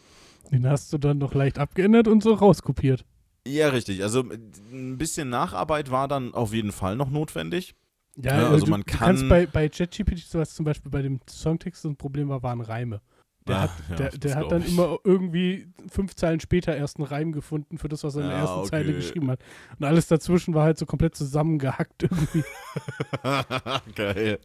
Den 0.52 0.68
hast 0.68 0.92
du 0.94 0.98
dann 0.98 1.18
noch 1.18 1.34
leicht 1.34 1.60
abgeändert 1.60 2.08
und 2.08 2.24
so 2.24 2.34
rauskopiert. 2.34 3.06
Ja, 3.48 3.70
richtig. 3.70 4.04
Also 4.04 4.22
ein 4.22 4.98
bisschen 4.98 5.30
Nacharbeit 5.30 5.92
war 5.92 6.08
dann 6.08 6.34
auf 6.34 6.54
jeden 6.54 6.72
Fall 6.72 6.96
noch 6.96 7.10
notwendig. 7.10 7.76
Ja, 8.20 8.42
Ja, 8.42 8.50
also 8.50 8.66
du, 8.66 8.72
man 8.72 8.82
du 8.82 8.98
kannst 8.98 9.22
kann- 9.24 9.30
bei, 9.30 9.46
bei 9.46 9.70
ChatGPT, 9.70 10.20
so 10.20 10.40
was 10.40 10.54
zum 10.56 10.66
Beispiel 10.66 10.92
bei 10.92 11.02
dem 11.02 11.20
Songtext 11.30 11.82
so 11.84 11.90
ein 11.90 11.96
Problem 11.96 12.30
war, 12.30 12.42
waren 12.44 12.62
Reime. 12.62 13.02
Der 13.48 13.56
Ah, 13.56 13.62
hat, 13.62 13.72
ja, 14.00 14.10
der, 14.10 14.36
hat 14.36 14.52
dann 14.52 14.62
ich. 14.64 14.68
immer 14.74 14.98
irgendwie 15.06 15.68
fünf 15.90 16.16
Zeilen 16.16 16.42
später 16.42 16.76
erst 16.76 16.98
einen 16.98 17.06
Reim 17.08 17.32
gefunden 17.32 17.78
für 17.78 17.88
das, 17.88 18.04
was 18.04 18.16
er 18.16 18.24
in 18.24 18.28
der 18.28 18.38
Ja, 18.38 18.44
ersten 18.44 18.66
Zeile 18.70 18.90
okay. 18.90 18.96
geschrieben 18.98 19.32
hat. 19.32 19.40
Und 19.80 19.86
alles 19.86 20.08
dazwischen 20.08 20.54
war 20.54 20.66
halt 20.66 20.78
so 20.78 20.86
komplett 20.86 21.16
zusammengehackt 21.16 22.04
irgendwie. 22.04 22.44
Geil. 23.96 24.40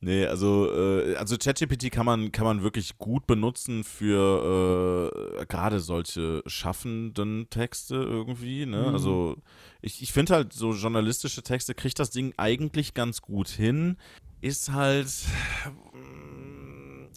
Nee, 0.00 0.26
also, 0.26 0.70
äh, 0.72 1.16
also 1.16 1.36
ChatGPT 1.36 1.90
kann 1.90 2.06
man, 2.06 2.32
kann 2.32 2.44
man 2.44 2.62
wirklich 2.62 2.98
gut 2.98 3.26
benutzen 3.26 3.84
für 3.84 5.40
äh, 5.40 5.46
gerade 5.46 5.80
solche 5.80 6.42
schaffenden 6.46 7.48
Texte 7.50 7.96
irgendwie. 7.96 8.66
Ne? 8.66 8.82
Mhm. 8.88 8.94
Also 8.94 9.36
ich, 9.82 10.02
ich 10.02 10.12
finde 10.12 10.34
halt, 10.34 10.52
so 10.52 10.72
journalistische 10.72 11.42
Texte 11.42 11.74
kriegt 11.74 11.98
das 11.98 12.10
Ding 12.10 12.32
eigentlich 12.36 12.94
ganz 12.94 13.20
gut 13.20 13.48
hin. 13.48 13.96
Ist 14.40 14.72
halt. 14.72 15.08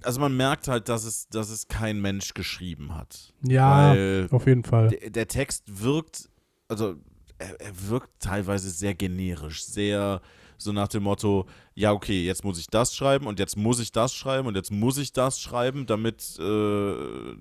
Also 0.03 0.21
man 0.21 0.37
merkt 0.37 0.67
halt, 0.67 0.89
dass 0.89 1.03
es, 1.03 1.27
dass 1.27 1.49
es 1.49 1.67
kein 1.67 1.99
Mensch 1.99 2.33
geschrieben 2.33 2.95
hat. 2.95 3.33
Ja, 3.41 3.89
Weil 3.89 4.27
auf 4.31 4.45
jeden 4.45 4.63
Fall. 4.63 4.89
der, 4.89 5.09
der 5.09 5.27
Text 5.27 5.63
wirkt, 5.83 6.29
also 6.67 6.95
er, 7.39 7.59
er 7.59 7.89
wirkt 7.89 8.11
teilweise 8.19 8.69
sehr 8.69 8.93
generisch, 8.95 9.65
sehr 9.65 10.21
so 10.57 10.71
nach 10.71 10.87
dem 10.87 11.03
Motto, 11.03 11.45
ja, 11.75 11.91
okay, 11.91 12.25
jetzt 12.25 12.43
muss 12.43 12.59
ich 12.59 12.67
das 12.67 12.95
schreiben 12.95 13.27
und 13.27 13.39
jetzt 13.39 13.57
muss 13.57 13.79
ich 13.79 13.91
das 13.91 14.13
schreiben 14.13 14.47
und 14.47 14.55
jetzt 14.55 14.71
muss 14.71 14.97
ich 14.97 15.13
das 15.13 15.39
schreiben, 15.39 15.85
damit, 15.85 16.37
äh, 16.39 16.95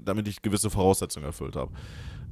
damit 0.05 0.29
ich 0.29 0.43
gewisse 0.43 0.71
Voraussetzungen 0.71 1.27
erfüllt 1.27 1.57
habe. 1.57 1.73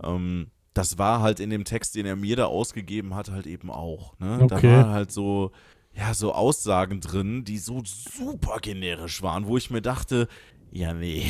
Ähm, 0.03 0.49
das 0.75 0.99
war 0.99 1.21
halt 1.21 1.41
in 1.41 1.51
dem 1.51 1.65
Text, 1.65 1.95
den 1.95 2.05
er 2.05 2.17
mir 2.17 2.37
da 2.37 2.47
ausgegeben 2.47 3.15
hat, 3.15 3.31
halt 3.31 3.47
eben 3.47 3.71
auch. 3.71 4.19
Ne? 4.19 4.45
Da 4.49 4.57
Okay. 4.57 4.73
waren 4.73 4.91
halt 4.91 5.13
so, 5.13 5.53
ja, 5.97 6.13
so 6.15 6.33
Aussagen 6.33 7.01
drin, 7.01 7.45
die 7.45 7.59
so 7.59 7.83
super 7.85 8.59
generisch 8.61 9.23
waren, 9.23 9.47
wo 9.47 9.57
ich 9.57 9.71
mir 9.71 9.83
dachte, 9.83 10.27
ja, 10.73 10.93
nee. 10.93 11.25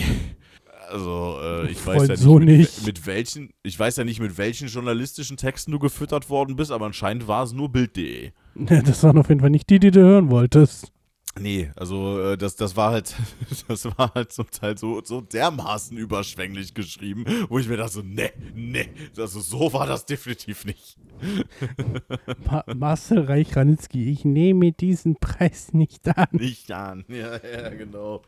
Also, 0.91 1.39
äh, 1.43 1.71
ich 1.71 1.87
weiß 1.87 1.97
Freund, 1.97 2.09
ja 2.09 2.15
nicht, 2.15 2.23
so 2.23 2.39
mit, 2.39 2.49
nicht. 2.49 2.87
mit 2.87 3.07
welchen, 3.07 3.51
ich 3.63 3.79
weiß 3.79 3.97
ja 3.97 4.05
nicht, 4.05 4.21
mit 4.21 4.39
welchen 4.39 4.69
journalistischen 4.69 5.37
Texten 5.37 5.73
du 5.73 5.79
gefüttert 5.79 6.31
worden 6.31 6.57
bist, 6.57 6.71
aber 6.71 6.87
anscheinend 6.87 7.29
war 7.29 7.45
es 7.45 7.53
nur 7.53 7.71
Bild.de. 7.71 8.33
Das 8.55 9.03
waren 9.03 9.19
auf 9.19 9.29
jeden 9.29 9.41
Fall 9.41 9.51
nicht 9.51 9.69
die, 9.71 9.81
die 9.81 9.91
du 9.91 10.01
hören 10.01 10.31
wolltest. 10.31 10.93
Nee, 11.41 11.71
also 11.75 12.21
äh, 12.21 12.39
das, 12.39 12.55
das 12.55 12.77
war 12.77 12.93
halt, 12.93 13.15
das 13.69 13.85
war 13.99 14.15
halt 14.15 14.31
zum 14.33 14.49
Teil 14.51 14.79
so, 14.79 15.03
so 15.03 15.21
dermaßen 15.21 15.97
überschwänglich 15.97 16.75
geschrieben, 16.75 17.25
wo 17.49 17.59
ich 17.59 17.69
mir 17.69 17.77
dachte 17.77 17.95
so, 17.95 18.03
nee, 18.03 18.31
nee, 18.55 18.89
also 19.17 19.41
so 19.41 19.73
war 19.73 19.87
das 19.87 20.07
definitiv 20.07 20.65
nicht. 20.65 20.97
Ma 22.49 22.65
Marcel 22.77 23.21
Reich-Ranitzky, 23.21 24.11
ich 24.11 24.25
nehme 24.25 24.73
diesen 24.73 25.17
Preis 25.17 25.73
nicht 25.73 26.07
an. 26.17 26.29
Nicht 26.33 26.71
an. 26.71 27.05
Ja, 27.09 27.37
ja, 27.45 27.71
genau. 27.71 28.23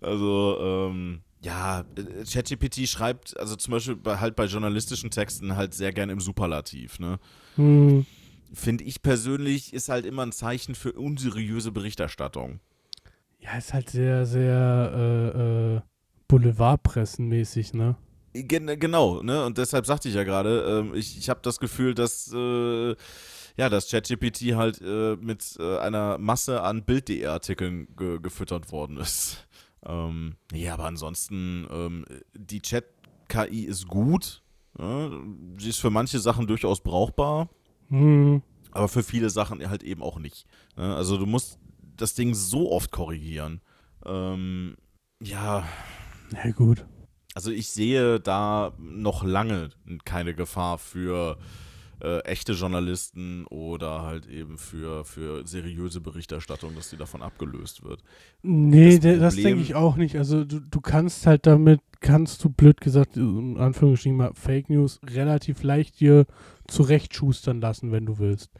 Also, 0.00 0.56
ähm, 0.60 1.22
ja, 1.40 1.80
äh, 1.96 2.24
ChatGPT 2.24 2.88
schreibt, 2.88 3.38
also 3.38 3.56
zum 3.56 3.72
Beispiel 3.72 3.96
bei, 3.96 4.18
halt 4.18 4.36
bei 4.36 4.46
journalistischen 4.46 5.10
Texten 5.10 5.56
halt 5.56 5.74
sehr 5.74 5.92
gern 5.92 6.10
im 6.10 6.20
Superlativ, 6.20 6.98
ne? 6.98 7.18
Hm, 7.56 8.06
finde 8.52 8.84
ich 8.84 9.02
persönlich, 9.02 9.72
ist 9.72 9.88
halt 9.88 10.06
immer 10.06 10.24
ein 10.24 10.32
Zeichen 10.32 10.74
für 10.74 10.92
unseriöse 10.92 11.72
Berichterstattung. 11.72 12.60
Ja, 13.40 13.56
ist 13.56 13.72
halt 13.72 13.90
sehr, 13.90 14.26
sehr 14.26 14.92
äh, 14.94 15.76
äh, 15.76 15.80
Boulevardpressenmäßig, 16.26 17.74
ne? 17.74 17.96
Gen 18.34 18.66
genau, 18.78 19.22
ne? 19.22 19.44
Und 19.44 19.58
deshalb 19.58 19.86
sagte 19.86 20.08
ich 20.08 20.14
ja 20.14 20.24
gerade, 20.24 20.80
ähm, 20.80 20.94
ich, 20.94 21.16
ich 21.18 21.28
habe 21.30 21.40
das 21.42 21.58
Gefühl, 21.58 21.94
dass 21.94 22.32
äh, 22.32 22.94
ja, 23.56 23.68
dass 23.68 23.90
ChatGPT 23.90 24.54
halt 24.54 24.80
äh, 24.80 25.16
mit 25.16 25.56
äh, 25.58 25.78
einer 25.78 26.18
Masse 26.18 26.62
an 26.62 26.84
Bild.de-Artikeln 26.84 27.88
ge 27.96 28.20
gefüttert 28.20 28.70
worden 28.70 28.98
ist. 28.98 29.47
Ähm, 29.86 30.36
ja, 30.52 30.74
aber 30.74 30.84
ansonsten, 30.84 31.66
ähm, 31.70 32.04
die 32.34 32.60
Chat-KI 32.60 33.64
ist 33.64 33.86
gut. 33.86 34.42
Ja? 34.78 35.10
Sie 35.58 35.68
ist 35.68 35.78
für 35.78 35.90
manche 35.90 36.18
Sachen 36.18 36.46
durchaus 36.46 36.80
brauchbar. 36.80 37.48
Hm. 37.88 38.42
Aber 38.72 38.88
für 38.88 39.02
viele 39.02 39.30
Sachen 39.30 39.68
halt 39.68 39.82
eben 39.82 40.02
auch 40.02 40.18
nicht. 40.18 40.46
Ne? 40.76 40.94
Also 40.94 41.16
du 41.16 41.26
musst 41.26 41.58
das 41.96 42.14
Ding 42.14 42.34
so 42.34 42.70
oft 42.70 42.90
korrigieren. 42.90 43.60
Ähm, 44.04 44.76
ja. 45.22 45.66
Ja, 46.32 46.50
gut. 46.52 46.86
Also 47.34 47.50
ich 47.50 47.70
sehe 47.70 48.20
da 48.20 48.72
noch 48.78 49.22
lange 49.22 49.70
keine 50.04 50.34
Gefahr 50.34 50.78
für 50.78 51.38
äh, 52.02 52.20
echte 52.20 52.52
Journalisten 52.52 53.46
oder 53.46 54.02
halt 54.02 54.26
eben 54.26 54.58
für, 54.58 55.04
für 55.04 55.46
seriöse 55.46 56.00
Berichterstattung, 56.00 56.74
dass 56.74 56.90
die 56.90 56.96
davon 56.96 57.22
abgelöst 57.22 57.82
wird. 57.84 58.02
Nee, 58.42 58.98
das, 58.98 59.18
das 59.18 59.36
denke 59.36 59.62
ich 59.62 59.74
auch 59.74 59.96
nicht. 59.96 60.16
Also 60.16 60.44
du, 60.44 60.60
du 60.60 60.80
kannst 60.80 61.26
halt 61.26 61.46
damit, 61.46 61.80
kannst 62.00 62.44
du 62.44 62.50
blöd 62.50 62.80
gesagt, 62.80 63.16
in 63.16 63.56
Anführungsstrichen 63.58 64.16
mal 64.16 64.32
Fake 64.34 64.70
News 64.70 65.00
relativ 65.04 65.62
leicht 65.62 66.00
dir 66.00 66.26
zurechtschustern 66.68 67.60
lassen, 67.60 67.92
wenn 67.92 68.06
du 68.06 68.18
willst. 68.18 68.50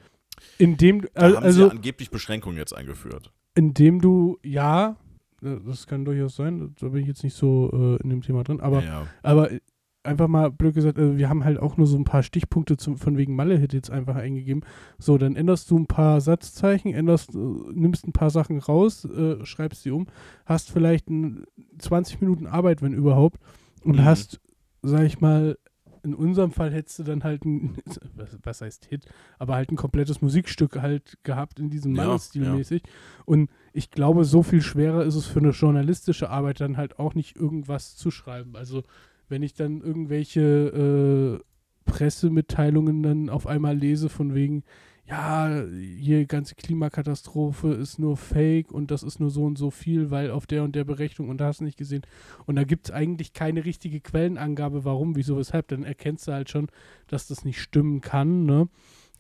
Indem, 0.58 1.06
Da 1.14 1.22
haben 1.34 1.36
also, 1.44 1.66
sie 1.66 1.70
angeblich 1.70 2.10
Beschränkungen 2.10 2.56
jetzt 2.58 2.72
eingeführt. 2.74 3.32
indem 3.54 4.00
du, 4.00 4.38
ja, 4.42 4.96
das 5.40 5.86
kann 5.86 6.04
durchaus 6.04 6.36
sein, 6.36 6.74
da 6.80 6.88
bin 6.88 7.02
ich 7.02 7.08
jetzt 7.08 7.22
nicht 7.22 7.34
so 7.34 7.70
äh, 7.72 8.02
in 8.02 8.10
dem 8.10 8.22
Thema 8.22 8.42
drin, 8.44 8.60
aber 8.60 8.82
ja. 8.82 9.06
Aber 9.22 9.52
äh, 9.52 9.60
einfach 10.04 10.28
mal 10.28 10.50
blöd 10.50 10.74
gesagt, 10.74 10.98
äh, 10.98 11.16
wir 11.18 11.28
haben 11.28 11.44
halt 11.44 11.58
auch 11.58 11.76
nur 11.76 11.86
so 11.86 11.96
ein 11.96 12.04
paar 12.04 12.22
Stichpunkte 12.22 12.76
zum, 12.76 12.96
von 12.96 13.16
wegen 13.18 13.36
Malle-Hit 13.36 13.72
jetzt 13.72 13.90
einfach 13.90 14.16
eingegeben. 14.16 14.62
So, 14.98 15.18
dann 15.18 15.36
änderst 15.36 15.70
du 15.70 15.78
ein 15.78 15.86
paar 15.86 16.20
Satzzeichen, 16.20 16.94
änderst, 16.94 17.34
äh, 17.34 17.38
nimmst 17.72 18.06
ein 18.06 18.12
paar 18.12 18.30
Sachen 18.30 18.58
raus, 18.58 19.04
äh, 19.04 19.44
schreibst 19.44 19.82
sie 19.82 19.90
um, 19.90 20.06
hast 20.46 20.70
vielleicht 20.70 21.08
ein, 21.10 21.44
20 21.78 22.20
Minuten 22.20 22.46
Arbeit, 22.46 22.80
wenn 22.82 22.92
überhaupt, 22.92 23.38
und 23.84 23.96
Mhm. 23.96 24.04
hast, 24.04 24.40
sag 24.82 25.02
ich 25.04 25.20
mal, 25.20 25.58
in 26.04 26.14
unserem 26.14 26.52
Fall 26.52 26.72
hättest 26.72 27.00
du 27.00 27.02
dann 27.02 27.24
halt 27.24 27.44
ein, 27.44 27.76
was, 28.14 28.38
was 28.42 28.60
heißt 28.62 28.86
Hit, 28.86 29.04
aber 29.38 29.56
halt 29.56 29.70
ein 29.72 29.76
komplettes 29.76 30.22
Musikstück 30.22 30.80
halt 30.80 31.18
gehabt 31.24 31.58
in 31.58 31.70
diesem 31.70 31.94
Ja, 31.96 32.06
Malle-Stil 32.06 32.44
ja. 32.44 32.54
mäßig. 32.54 32.82
Und 33.26 33.50
ich 33.72 33.90
glaube, 33.90 34.24
so 34.24 34.42
viel 34.44 34.62
schwerer 34.62 35.04
ist 35.04 35.16
es 35.16 35.26
für 35.26 35.40
eine 35.40 35.50
journalistische 35.50 36.30
Arbeit 36.30 36.60
dann 36.60 36.76
halt 36.76 36.98
auch 36.98 37.14
nicht 37.14 37.36
irgendwas 37.36 37.96
zu 37.96 38.10
schreiben. 38.12 38.54
Also 38.56 38.84
wenn 39.28 39.42
ich 39.42 39.54
dann 39.54 39.80
irgendwelche 39.80 41.40
äh, 41.40 41.90
Pressemitteilungen 41.90 43.02
dann 43.02 43.30
auf 43.30 43.46
einmal 43.46 43.76
lese 43.76 44.08
von 44.08 44.34
wegen, 44.34 44.64
ja, 45.06 45.62
hier 45.70 46.26
ganze 46.26 46.54
Klimakatastrophe 46.54 47.72
ist 47.72 47.98
nur 47.98 48.16
Fake 48.18 48.70
und 48.70 48.90
das 48.90 49.02
ist 49.02 49.20
nur 49.20 49.30
so 49.30 49.44
und 49.44 49.56
so 49.56 49.70
viel, 49.70 50.10
weil 50.10 50.30
auf 50.30 50.46
der 50.46 50.62
und 50.64 50.76
der 50.76 50.84
Berechnung 50.84 51.30
und 51.30 51.38
da 51.38 51.46
hast 51.46 51.60
du 51.60 51.64
nicht 51.64 51.78
gesehen. 51.78 52.02
Und 52.44 52.56
da 52.56 52.64
gibt 52.64 52.88
es 52.88 52.94
eigentlich 52.94 53.32
keine 53.32 53.64
richtige 53.64 54.00
Quellenangabe, 54.00 54.84
warum, 54.84 55.16
wieso, 55.16 55.38
weshalb. 55.38 55.68
Dann 55.68 55.82
erkennst 55.82 56.28
du 56.28 56.32
halt 56.32 56.50
schon, 56.50 56.68
dass 57.06 57.26
das 57.26 57.44
nicht 57.44 57.60
stimmen 57.60 58.02
kann, 58.02 58.44
ne? 58.44 58.68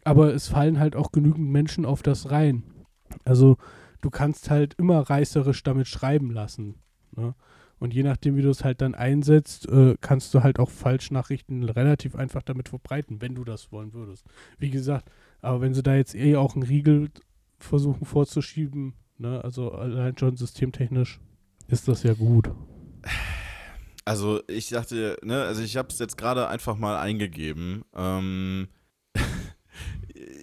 Aber 0.04 0.34
es 0.34 0.48
fallen 0.48 0.78
halt 0.78 0.94
auch 0.94 1.10
genügend 1.10 1.48
Menschen 1.48 1.84
auf 1.86 2.02
das 2.02 2.30
rein. 2.30 2.62
Also 3.24 3.56
du 4.00 4.10
kannst 4.10 4.50
halt 4.50 4.74
immer 4.74 5.00
reißerisch 5.00 5.62
damit 5.62 5.88
schreiben 5.88 6.30
lassen. 6.30 6.76
Ne? 7.16 7.34
Und 7.78 7.94
je 7.94 8.02
nachdem, 8.02 8.36
wie 8.36 8.42
du 8.42 8.50
es 8.50 8.64
halt 8.64 8.80
dann 8.80 8.94
einsetzt, 8.94 9.68
äh, 9.68 9.96
kannst 10.00 10.34
du 10.34 10.42
halt 10.42 10.58
auch 10.58 10.70
Falschnachrichten 10.70 11.62
relativ 11.64 12.16
einfach 12.16 12.42
damit 12.42 12.68
verbreiten, 12.68 13.20
wenn 13.20 13.34
du 13.34 13.44
das 13.44 13.70
wollen 13.70 13.92
würdest. 13.92 14.24
Wie 14.58 14.70
gesagt, 14.70 15.10
aber 15.40 15.60
wenn 15.60 15.74
sie 15.74 15.82
da 15.82 15.94
jetzt 15.94 16.14
eh 16.14 16.36
auch 16.36 16.54
einen 16.54 16.64
Riegel 16.64 17.10
versuchen 17.58 18.04
vorzuschieben, 18.04 18.94
ne, 19.18 19.42
also 19.44 19.72
allein 19.72 20.16
schon 20.18 20.36
systemtechnisch, 20.36 21.20
ist 21.68 21.88
das 21.88 22.02
ja 22.02 22.14
gut. 22.14 22.50
Also 24.04 24.40
ich 24.48 24.70
dachte, 24.70 25.18
ne, 25.22 25.42
also 25.42 25.62
ich 25.62 25.76
habe 25.76 25.88
es 25.88 25.98
jetzt 25.98 26.16
gerade 26.16 26.48
einfach 26.48 26.76
mal 26.76 26.98
eingegeben. 26.98 27.84
Ähm, 27.94 28.68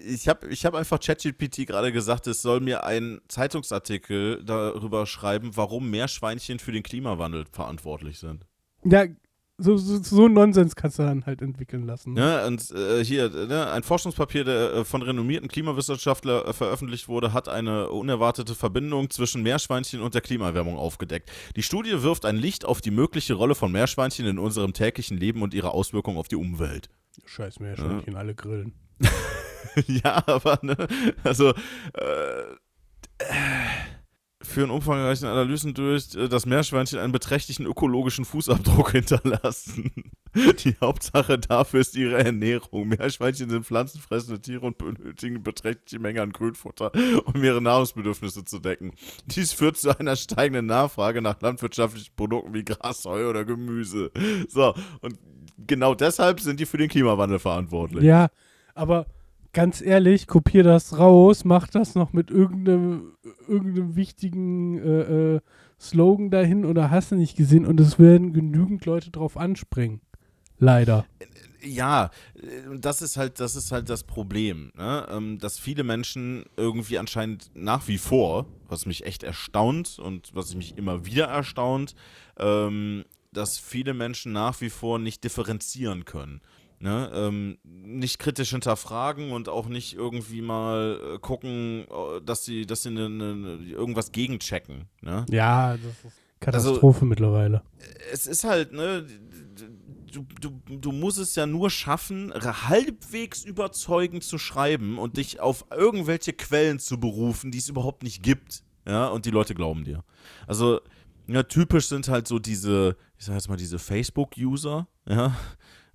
ich 0.06 0.28
habe 0.28 0.48
ich 0.48 0.66
hab 0.66 0.76
einfach 0.76 1.00
ChatGPT 1.00 1.68
gerade 1.68 1.92
gesagt, 1.92 2.28
es 2.28 2.42
soll 2.42 2.60
mir 2.60 2.84
einen 2.84 3.22
Zeitungsartikel 3.28 4.44
darüber 4.44 5.06
schreiben, 5.06 5.52
warum 5.56 5.90
Meerschweinchen 5.90 6.60
für 6.60 6.72
den 6.72 6.84
Klimawandel 6.84 7.46
verantwortlich 7.52 8.20
sind. 8.20 8.46
Ja, 8.84 9.06
so, 9.58 9.78
so, 9.78 10.02
so 10.04 10.28
Nonsens 10.28 10.76
kannst 10.76 11.00
du 11.00 11.04
dann 11.04 11.26
halt 11.26 11.42
entwickeln 11.42 11.86
lassen. 11.86 12.14
Ne, 12.14 12.46
und 12.46 12.72
äh, 12.72 13.04
hier, 13.06 13.30
ne, 13.30 13.72
ein 13.72 13.84
Forschungspapier, 13.84 14.44
der 14.44 14.74
äh, 14.74 14.86
von 14.86 15.02
renommierten 15.02 15.48
Klimawissenschaftlern 15.48 16.46
äh, 16.46 16.54
veröffentlicht 16.54 17.08
wurde, 17.08 17.32
hat 17.32 17.48
eine 17.48 17.90
unerwartete 17.90 18.54
Verbindung 18.54 19.10
zwischen 19.10 19.44
Meerschweinchen 19.44 20.02
und 20.02 20.14
der 20.14 20.22
Klimaerwärmung 20.22 20.78
aufgedeckt. 20.78 21.32
Die 21.56 21.64
Studie 21.64 22.04
wirft 22.04 22.26
ein 22.26 22.36
Licht 22.36 22.66
auf 22.66 22.82
die 22.82 22.92
mögliche 22.92 23.34
Rolle 23.34 23.56
von 23.56 23.72
Meerschweinchen 23.72 24.26
in 24.26 24.40
unserem 24.40 24.74
täglichen 24.74 25.18
Leben 25.18 25.42
und 25.42 25.54
ihre 25.54 25.72
Auswirkungen 25.72 26.18
auf 26.18 26.28
die 26.28 26.36
Umwelt. 26.36 26.90
Scheiß 27.26 27.62
Meerschweinchen, 27.62 28.18
alle 28.18 28.36
grillen. 28.36 28.74
ja, 29.88 30.24
aber 30.28 30.60
ne, 30.62 30.76
also 31.24 31.50
äh, 31.50 32.56
führen 34.46 34.70
umfangreichen 34.70 35.28
Analysen 35.28 35.74
durch, 35.74 36.16
äh, 36.16 36.30
dass 36.30 36.46
Meerschweinchen 36.46 37.00
einen 37.00 37.12
beträchtlichen 37.12 37.66
ökologischen 37.66 38.26
Fußabdruck 38.26 38.92
hinterlassen. 38.94 39.92
Die 40.36 40.76
Hauptsache 40.82 41.40
dafür 41.40 41.82
ist 41.82 41.96
ihre 41.96 42.24
Ernährung. 42.24 42.90
Meerschweinchen 42.90 43.50
sind 43.50 43.66
pflanzenfressende 43.66 44.42
Tiere 44.42 44.66
und 44.66 44.78
benötigen 44.78 45.44
beträchtliche 45.44 46.02
Menge 46.02 46.22
an 46.22 46.32
Grünfutter, 46.32 46.92
um 47.26 47.44
ihre 47.44 47.62
Nahrungsbedürfnisse 47.62 48.44
zu 48.44 48.60
decken. 48.60 48.94
Dies 49.26 49.54
führt 49.54 49.78
zu 49.78 49.98
einer 49.98 50.16
steigenden 50.16 50.66
Nachfrage 50.66 51.22
nach 51.22 51.42
landwirtschaftlichen 51.42 52.14
Produkten 52.16 52.54
wie 52.54 52.66
Gras, 52.66 53.06
Heu 53.06 53.30
oder 53.30 53.46
Gemüse. 53.46 54.12
So, 54.50 54.74
und 55.02 55.18
genau 55.58 55.96
deshalb 55.96 56.40
sind 56.40 56.60
die 56.60 56.66
für 56.66 56.78
den 56.78 56.90
Klimawandel 56.90 57.40
verantwortlich. 57.40 58.04
Ja, 58.04 58.28
aber 58.74 59.06
ganz 59.56 59.82
ehrlich, 59.82 60.28
kopier 60.28 60.64
das 60.64 61.00
raus, 61.00 61.46
mach 61.46 61.68
das 61.68 61.96
noch 61.96 62.14
mit 62.14 62.30
irgendeinem, 62.30 63.14
irgendeinem 63.48 63.96
wichtigen 63.96 64.78
äh, 64.78 65.36
äh, 65.36 65.40
Slogan 65.80 66.30
dahin 66.30 66.66
oder 66.66 66.92
hast 66.92 67.12
du 67.12 67.16
nicht 67.16 67.38
gesehen 67.38 67.66
und 67.66 67.80
es 67.80 67.98
werden 67.98 68.34
genügend 68.34 68.86
Leute 68.86 69.12
drauf 69.12 69.38
anspringen. 69.38 70.02
Leider. 70.60 71.06
Ja, 71.62 72.12
das 72.78 73.02
ist 73.02 73.18
halt, 73.18 73.40
das 73.40 73.56
ist 73.56 73.72
halt 73.72 73.90
das 73.90 74.04
Problem, 74.04 74.72
ne? 74.76 75.08
ähm, 75.10 75.40
dass 75.40 75.58
viele 75.58 75.84
Menschen 75.84 76.46
irgendwie 76.58 77.00
anscheinend 77.00 77.50
nach 77.56 77.88
wie 77.88 77.98
vor, 77.98 78.46
was 78.68 78.86
mich 78.86 79.06
echt 79.06 79.24
erstaunt 79.24 80.00
und 80.00 80.32
was 80.34 80.54
mich 80.54 80.78
immer 80.78 81.06
wieder 81.06 81.26
erstaunt, 81.26 81.96
ähm, 82.38 83.06
dass 83.32 83.58
viele 83.58 83.94
Menschen 83.94 84.34
nach 84.34 84.60
wie 84.62 84.70
vor 84.70 85.00
nicht 85.00 85.24
differenzieren 85.24 86.06
können. 86.06 86.42
Ne? 86.80 87.10
Ähm, 87.14 87.58
nicht 87.64 88.20
kritisch 88.20 88.50
hinterfragen 88.50 89.32
und 89.32 89.50
auch 89.50 89.68
nicht 89.68 89.94
irgendwie 89.96 90.42
mal 90.42 91.00
äh, 91.16 91.20
gucken, 91.20 91.86
äh, 91.90 92.22
dass 92.24 92.46
sie, 92.46 92.66
dass 92.66 92.84
sie 92.84 92.92
ne, 92.92 93.10
ne, 93.10 93.60
irgendwas 93.72 94.12
gegenchecken. 94.12 94.86
Ne? 95.02 95.26
Ja, 95.30 95.78
das 95.78 96.12
ist 96.12 96.20
Katastrophe 96.40 97.06
mittlerweile. 97.06 97.64
es 98.12 98.28
ist 98.28 98.44
halt, 98.44 98.74
ne, 98.74 99.06
du, 100.12 100.26
du, 100.42 100.78
du 100.78 100.92
musst 100.92 101.18
es 101.18 101.36
ja 101.36 101.46
nur 101.46 101.70
schaffen, 101.70 102.34
halbwegs 102.34 103.44
überzeugend 103.44 104.24
zu 104.24 104.38
schreiben 104.38 104.98
und 104.98 105.18
dich 105.18 105.40
auf 105.40 105.66
irgendwelche 105.72 106.34
Quellen 106.34 106.80
zu 106.80 107.00
berufen, 107.00 107.52
die 107.52 107.58
es 107.58 107.70
überhaupt 107.70 108.04
nicht 108.04 108.24
gibt. 108.24 108.64
Ja, 108.88 109.08
und 109.08 109.26
die 109.26 109.32
Leute 109.32 109.56
glauben 109.56 109.84
dir. 109.84 110.04
Also, 110.46 110.80
ja, 111.28 111.42
typisch 111.44 111.88
sind 111.88 112.08
halt 112.08 112.28
so 112.28 112.38
diese, 112.38 112.96
ich 113.18 113.26
sag 113.26 113.34
jetzt 113.34 113.50
mal, 113.50 113.58
diese 113.58 113.80
Facebook-User, 113.80 114.88
ja. 115.08 115.36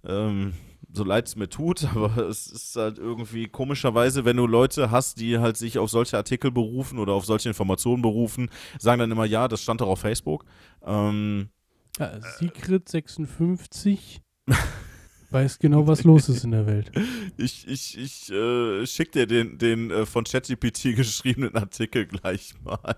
Ähm, 0.05 0.55
so 0.93 1.05
leid 1.05 1.27
es 1.27 1.37
mir 1.37 1.49
tut, 1.49 1.85
aber 1.95 2.29
es 2.29 2.47
ist 2.47 2.77
halt 2.77 2.99
irgendwie 2.99 3.49
komischerweise, 3.49 4.25
wenn 4.25 4.37
du 4.37 4.47
Leute 4.47 4.91
hast, 4.91 5.21
die 5.21 5.39
halt 5.39 5.57
sich 5.57 5.79
auf 5.79 5.91
solche 5.91 6.17
Artikel 6.17 6.51
berufen 6.51 6.99
oder 6.99 7.13
auf 7.13 7.25
solche 7.25 7.49
Informationen 7.49 8.03
berufen, 8.03 8.51
sagen 8.79 9.01
dann 9.01 9.11
immer, 9.11 9.25
ja, 9.25 9.49
das 9.49 9.63
stand 9.63 9.81
doch 9.81 9.89
auf 9.89 10.01
Facebook. 10.01 10.45
Ähm, 10.85 11.51
Ja, 11.99 12.21
Secret 12.39 12.89
56 12.89 14.23
weiß 15.31 15.59
genau, 15.59 15.87
was 15.87 16.05
los 16.05 16.29
ist 16.29 16.45
in 16.45 16.53
der 16.53 16.67
Welt. 16.67 16.91
Ich, 17.37 17.67
ich, 17.67 17.97
ich 17.97 18.31
äh, 18.31 18.87
schick 18.87 19.13
dir 19.13 19.27
den, 19.27 19.57
den 19.57 19.91
äh, 19.91 20.05
von 20.05 20.25
ChatGPT 20.25 20.95
geschriebenen 20.95 21.57
Artikel 21.57 22.05
gleich 22.05 22.53
mal. 22.63 22.97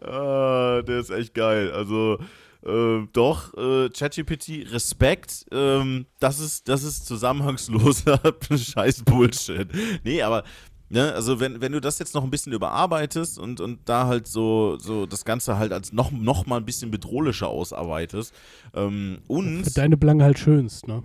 ah, 0.00 0.82
der 0.82 0.98
ist 0.98 1.10
echt 1.10 1.34
geil. 1.34 1.70
Also, 1.70 2.18
äh, 2.66 3.06
doch, 3.12 3.54
äh, 3.54 3.88
ChatGPT, 3.90 4.72
Respekt, 4.72 5.46
ähm, 5.52 6.06
das 6.20 6.40
ist, 6.40 6.68
das 6.68 6.82
ist 6.82 7.06
zusammenhangsloser 7.06 8.20
Scheiß 8.50 9.04
Bullshit. 9.04 9.68
Nee, 10.04 10.22
aber 10.22 10.44
Ne, 10.88 11.12
also 11.12 11.40
wenn, 11.40 11.60
wenn 11.60 11.72
du 11.72 11.80
das 11.80 11.98
jetzt 11.98 12.14
noch 12.14 12.22
ein 12.22 12.30
bisschen 12.30 12.52
überarbeitest 12.52 13.40
und, 13.40 13.60
und 13.60 13.88
da 13.88 14.06
halt 14.06 14.28
so, 14.28 14.78
so 14.78 15.04
das 15.04 15.24
Ganze 15.24 15.58
halt 15.58 15.72
als 15.72 15.92
noch, 15.92 16.12
noch 16.12 16.46
mal 16.46 16.58
ein 16.58 16.64
bisschen 16.64 16.92
bedrohlicher 16.92 17.48
ausarbeitest 17.48 18.32
ähm, 18.72 19.18
und 19.26 19.64
Für 19.64 19.72
deine 19.72 19.96
Belange 19.96 20.22
halt 20.22 20.38
schönst, 20.38 20.86
ne? 20.86 21.02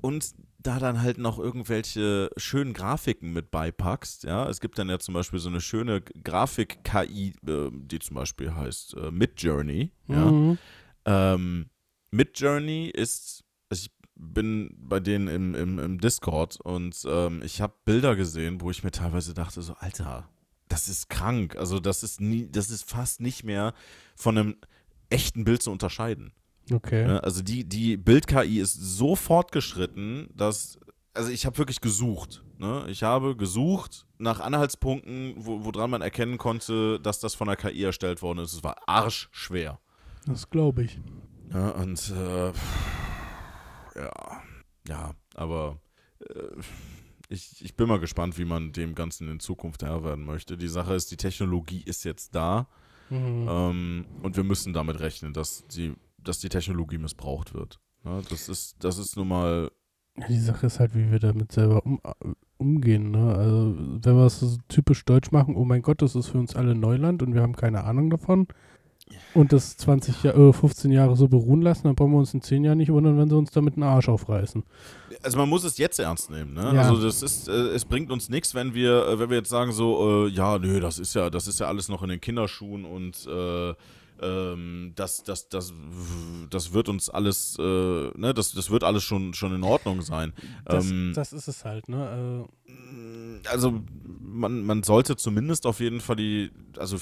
und 0.00 0.34
da 0.64 0.78
dann 0.78 1.00
halt 1.02 1.18
noch 1.18 1.38
irgendwelche 1.38 2.30
schönen 2.36 2.72
Grafiken 2.72 3.32
mit 3.32 3.50
beipackst, 3.50 4.24
ja, 4.24 4.48
es 4.48 4.60
gibt 4.60 4.78
dann 4.78 4.88
ja 4.88 4.98
zum 4.98 5.14
Beispiel 5.14 5.38
so 5.38 5.48
eine 5.48 5.60
schöne 5.60 6.00
Grafik-KI, 6.00 7.34
äh, 7.46 7.70
die 7.72 7.98
zum 8.00 8.16
Beispiel 8.16 8.52
heißt 8.52 8.96
äh, 8.96 9.10
Midjourney, 9.12 9.92
ja, 10.08 10.56
Ähm, 11.06 11.70
Midjourney 12.10 12.88
ist, 12.88 13.44
also 13.68 13.86
ich 13.86 13.90
bin 14.16 14.74
bei 14.78 15.00
denen 15.00 15.28
im, 15.28 15.54
im, 15.54 15.78
im 15.78 16.00
Discord 16.00 16.60
und 16.60 17.04
ähm, 17.06 17.42
ich 17.44 17.60
habe 17.60 17.74
Bilder 17.84 18.16
gesehen, 18.16 18.60
wo 18.60 18.70
ich 18.70 18.84
mir 18.84 18.90
teilweise 18.90 19.34
dachte, 19.34 19.62
so, 19.62 19.74
Alter, 19.74 20.28
das 20.68 20.88
ist 20.88 21.08
krank. 21.08 21.56
Also 21.56 21.80
das 21.80 22.02
ist 22.02 22.20
nie, 22.20 22.48
das 22.50 22.70
ist 22.70 22.88
fast 22.88 23.20
nicht 23.20 23.44
mehr 23.44 23.74
von 24.16 24.38
einem 24.38 24.56
echten 25.10 25.44
Bild 25.44 25.62
zu 25.62 25.70
unterscheiden. 25.70 26.32
Okay. 26.72 27.06
Ne? 27.06 27.22
Also 27.22 27.42
die, 27.42 27.68
die 27.68 27.96
Bild-KI 27.96 28.60
ist 28.60 28.74
so 28.74 29.16
fortgeschritten, 29.16 30.28
dass, 30.34 30.78
also 31.12 31.30
ich 31.30 31.46
habe 31.46 31.58
wirklich 31.58 31.80
gesucht. 31.80 32.42
Ne? 32.58 32.86
Ich 32.88 33.02
habe 33.02 33.36
gesucht 33.36 34.06
nach 34.18 34.40
Anhaltspunkten, 34.40 35.34
wo, 35.36 35.64
woran 35.64 35.90
man 35.90 36.02
erkennen 36.02 36.38
konnte, 36.38 37.00
dass 37.00 37.20
das 37.20 37.34
von 37.34 37.48
der 37.48 37.56
KI 37.56 37.84
erstellt 37.84 38.22
worden 38.22 38.38
ist. 38.38 38.54
Es 38.54 38.64
war 38.64 38.76
arschschwer. 38.86 39.78
Das 40.26 40.48
glaube 40.50 40.84
ich. 40.84 41.00
Ja, 41.52 41.70
und 41.70 42.12
äh, 42.16 42.52
ja, 43.96 44.42
ja, 44.88 45.10
aber 45.34 45.78
äh, 46.20 46.60
ich, 47.28 47.64
ich 47.64 47.76
bin 47.76 47.88
mal 47.88 48.00
gespannt, 48.00 48.38
wie 48.38 48.44
man 48.44 48.72
dem 48.72 48.94
Ganzen 48.94 49.28
in 49.28 49.40
Zukunft 49.40 49.82
Herr 49.82 50.04
werden 50.04 50.24
möchte. 50.24 50.56
Die 50.56 50.68
Sache 50.68 50.94
ist, 50.94 51.10
die 51.10 51.16
Technologie 51.16 51.82
ist 51.84 52.04
jetzt 52.04 52.34
da 52.34 52.68
Mhm. 53.10 53.46
ähm, 53.50 54.06
und 54.22 54.34
wir 54.36 54.44
müssen 54.44 54.72
damit 54.72 54.98
rechnen, 54.98 55.34
dass 55.34 55.66
die, 55.66 55.92
dass 56.16 56.38
die 56.38 56.48
Technologie 56.48 56.96
missbraucht 56.96 57.52
wird. 57.52 57.78
Ja, 58.02 58.22
das 58.30 58.48
ist, 58.48 58.82
das 58.82 58.96
ist 58.96 59.16
nun 59.18 59.28
mal, 59.28 59.70
Die 60.28 60.38
Sache 60.38 60.66
ist 60.66 60.80
halt, 60.80 60.94
wie 60.94 61.10
wir 61.10 61.18
damit 61.18 61.52
selber 61.52 61.84
um, 61.84 62.00
umgehen. 62.56 63.10
Ne? 63.10 63.34
Also, 63.34 63.76
wenn 63.76 64.16
wir 64.16 64.24
es 64.24 64.40
so 64.40 64.56
typisch 64.68 65.04
deutsch 65.04 65.32
machen, 65.32 65.54
oh 65.54 65.66
mein 65.66 65.82
Gott, 65.82 66.00
das 66.00 66.14
ist 66.14 66.28
für 66.28 66.38
uns 66.38 66.56
alle 66.56 66.74
Neuland 66.74 67.22
und 67.22 67.34
wir 67.34 67.42
haben 67.42 67.54
keine 67.56 67.84
Ahnung 67.84 68.08
davon. 68.08 68.48
Und 69.34 69.52
das 69.52 69.76
20, 69.76 70.22
Jahr- 70.22 70.36
äh, 70.36 70.52
15 70.52 70.90
Jahre 70.92 71.16
so 71.16 71.28
beruhen 71.28 71.60
lassen, 71.62 71.84
dann 71.84 71.94
brauchen 71.94 72.12
wir 72.12 72.18
uns 72.18 72.32
in 72.34 72.40
10 72.40 72.64
Jahren 72.64 72.78
nicht 72.78 72.90
wundern, 72.92 73.18
wenn 73.18 73.28
sie 73.28 73.36
uns 73.36 73.50
damit 73.50 73.74
einen 73.74 73.82
Arsch 73.82 74.08
aufreißen. 74.08 74.62
also 75.22 75.38
man 75.38 75.48
muss 75.48 75.64
es 75.64 75.78
jetzt 75.78 75.98
ernst 75.98 76.30
nehmen. 76.30 76.54
Ne? 76.54 76.72
Ja. 76.74 76.82
Also 76.82 77.02
das 77.02 77.22
ist, 77.22 77.48
äh, 77.48 77.52
es 77.52 77.84
bringt 77.84 78.10
uns 78.10 78.28
nichts, 78.28 78.54
wenn 78.54 78.74
wir, 78.74 79.06
äh, 79.06 79.18
wenn 79.18 79.30
wir 79.30 79.38
jetzt 79.38 79.50
sagen 79.50 79.72
so, 79.72 80.26
äh, 80.26 80.28
ja, 80.30 80.58
nö, 80.58 80.80
das 80.80 80.98
ist 80.98 81.14
ja, 81.14 81.30
das 81.30 81.46
ist 81.48 81.60
ja 81.60 81.66
alles 81.66 81.88
noch 81.88 82.02
in 82.02 82.10
den 82.10 82.20
Kinderschuhen 82.20 82.84
und 82.84 83.26
äh, 83.26 83.74
ähm, 84.20 84.92
das, 84.94 85.22
das, 85.22 85.48
das, 85.48 85.72
das 86.50 86.72
wird 86.72 86.88
uns 86.88 87.08
alles, 87.08 87.56
äh, 87.58 87.62
ne, 87.62 88.32
das, 88.34 88.52
das 88.52 88.70
wird 88.70 88.84
alles 88.84 89.02
schon, 89.02 89.34
schon 89.34 89.54
in 89.54 89.64
Ordnung 89.64 90.02
sein. 90.02 90.32
Das, 90.64 90.90
Ähm, 90.90 91.12
das 91.14 91.32
ist 91.32 91.48
es 91.48 91.64
halt, 91.64 91.88
ne? 91.88 92.46
also 93.50 93.82
man, 94.20 94.64
man 94.64 94.82
sollte 94.82 95.16
zumindest 95.16 95.66
auf 95.66 95.80
jeden 95.80 96.00
Fall 96.00 96.16
die, 96.16 96.50
also 96.76 96.96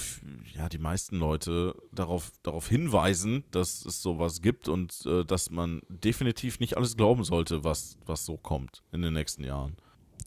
ja, 0.53 0.69
die 0.69 0.77
meisten 0.77 1.17
Leute 1.17 1.75
darauf, 1.91 2.31
darauf 2.43 2.67
hinweisen, 2.67 3.43
dass 3.51 3.85
es 3.85 4.01
sowas 4.01 4.41
gibt 4.41 4.67
und 4.67 5.05
äh, 5.05 5.23
dass 5.25 5.49
man 5.49 5.81
definitiv 5.89 6.59
nicht 6.59 6.77
alles 6.77 6.95
glauben 6.97 7.23
sollte, 7.23 7.63
was, 7.63 7.97
was 8.05 8.25
so 8.25 8.37
kommt 8.37 8.83
in 8.91 9.01
den 9.01 9.13
nächsten 9.13 9.43
Jahren. 9.43 9.75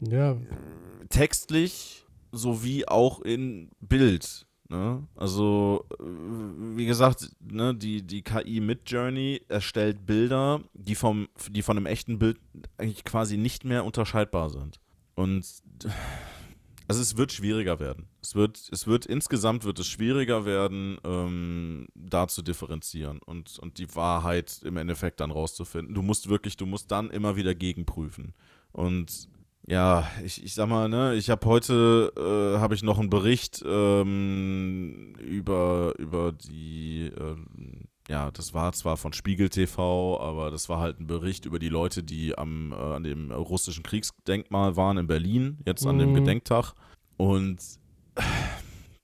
Äh, 0.02 0.16
ja, 0.16 0.36
Textlich 1.08 2.04
sowie 2.32 2.86
auch 2.86 3.20
in 3.20 3.70
Bild. 3.80 4.46
Ne? 4.68 5.06
Also, 5.14 5.84
äh, 5.92 6.04
wie 6.76 6.86
gesagt, 6.86 7.30
ne, 7.40 7.74
die, 7.74 8.02
die 8.02 8.22
KI 8.22 8.60
Midjourney 8.60 9.42
erstellt 9.48 10.06
Bilder, 10.06 10.60
die, 10.74 10.96
vom, 10.96 11.28
die 11.50 11.62
von 11.62 11.76
einem 11.76 11.86
echten 11.86 12.18
Bild 12.18 12.38
eigentlich 12.76 13.04
quasi 13.04 13.36
nicht 13.36 13.64
mehr 13.64 13.84
unterscheidbar 13.84 14.50
sind. 14.50 14.80
Und 15.14 15.46
also 16.88 17.00
es 17.00 17.16
wird 17.16 17.32
schwieriger 17.32 17.78
werden. 17.78 18.08
Es 18.22 18.34
wird, 18.34 18.68
es 18.72 18.88
wird 18.88 19.06
insgesamt 19.06 19.64
wird 19.64 19.78
es 19.78 19.86
schwieriger 19.86 20.44
werden, 20.44 20.98
ähm, 21.04 21.86
da 21.94 22.26
zu 22.26 22.42
differenzieren 22.42 23.20
und, 23.24 23.60
und 23.60 23.78
die 23.78 23.94
Wahrheit 23.94 24.60
im 24.64 24.76
Endeffekt 24.76 25.20
dann 25.20 25.30
rauszufinden. 25.30 25.94
Du 25.94 26.02
musst 26.02 26.28
wirklich, 26.28 26.56
du 26.56 26.66
musst 26.66 26.90
dann 26.90 27.10
immer 27.10 27.36
wieder 27.36 27.54
gegenprüfen. 27.54 28.34
Und 28.72 29.28
ja, 29.66 30.08
ich, 30.24 30.44
ich 30.44 30.54
sag 30.54 30.68
mal, 30.68 30.88
ne, 30.88 31.14
ich 31.14 31.28
habe 31.30 31.44
heute, 31.46 32.12
äh, 32.16 32.58
habe 32.60 32.74
ich 32.74 32.82
noch 32.82 32.98
einen 32.98 33.10
Bericht 33.10 33.64
ähm, 33.66 35.14
über, 35.18 35.94
über 35.98 36.32
die, 36.32 37.10
ähm, 37.18 37.88
ja, 38.08 38.30
das 38.30 38.54
war 38.54 38.72
zwar 38.72 38.96
von 38.96 39.12
Spiegel 39.12 39.48
TV, 39.48 40.20
aber 40.20 40.52
das 40.52 40.68
war 40.68 40.78
halt 40.78 41.00
ein 41.00 41.08
Bericht 41.08 41.44
über 41.46 41.58
die 41.58 41.68
Leute, 41.68 42.04
die 42.04 42.38
am, 42.38 42.72
äh, 42.72 42.76
an 42.76 43.02
dem 43.02 43.32
russischen 43.32 43.82
Kriegsdenkmal 43.82 44.76
waren 44.76 44.98
in 44.98 45.06
Berlin, 45.08 45.58
jetzt 45.66 45.84
an 45.84 45.98
dem 45.98 46.10
Mhm. 46.10 46.14
Gedenktag. 46.14 46.74
Und 47.16 47.58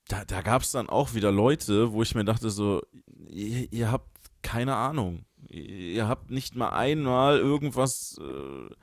da, 0.09 0.25
da 0.25 0.43
gab 0.43 0.63
es 0.63 0.71
dann 0.71 0.89
auch 0.89 1.15
wieder 1.15 1.33
Leute, 1.33 1.93
wo 1.93 2.03
ich 2.03 2.15
mir 2.15 2.25
dachte, 2.25 2.51
so, 2.51 2.83
ihr, 3.29 3.73
ihr 3.73 3.91
habt 3.91 4.09
keine 4.43 4.77
Ahnung. 4.77 5.25
Ihr, 5.49 5.65
ihr 5.65 6.09
habt 6.09 6.31
nicht 6.31 6.55
mal 6.55 6.71
einmal 6.71 7.39
irgendwas, 7.39 8.17
äh, 8.21 8.75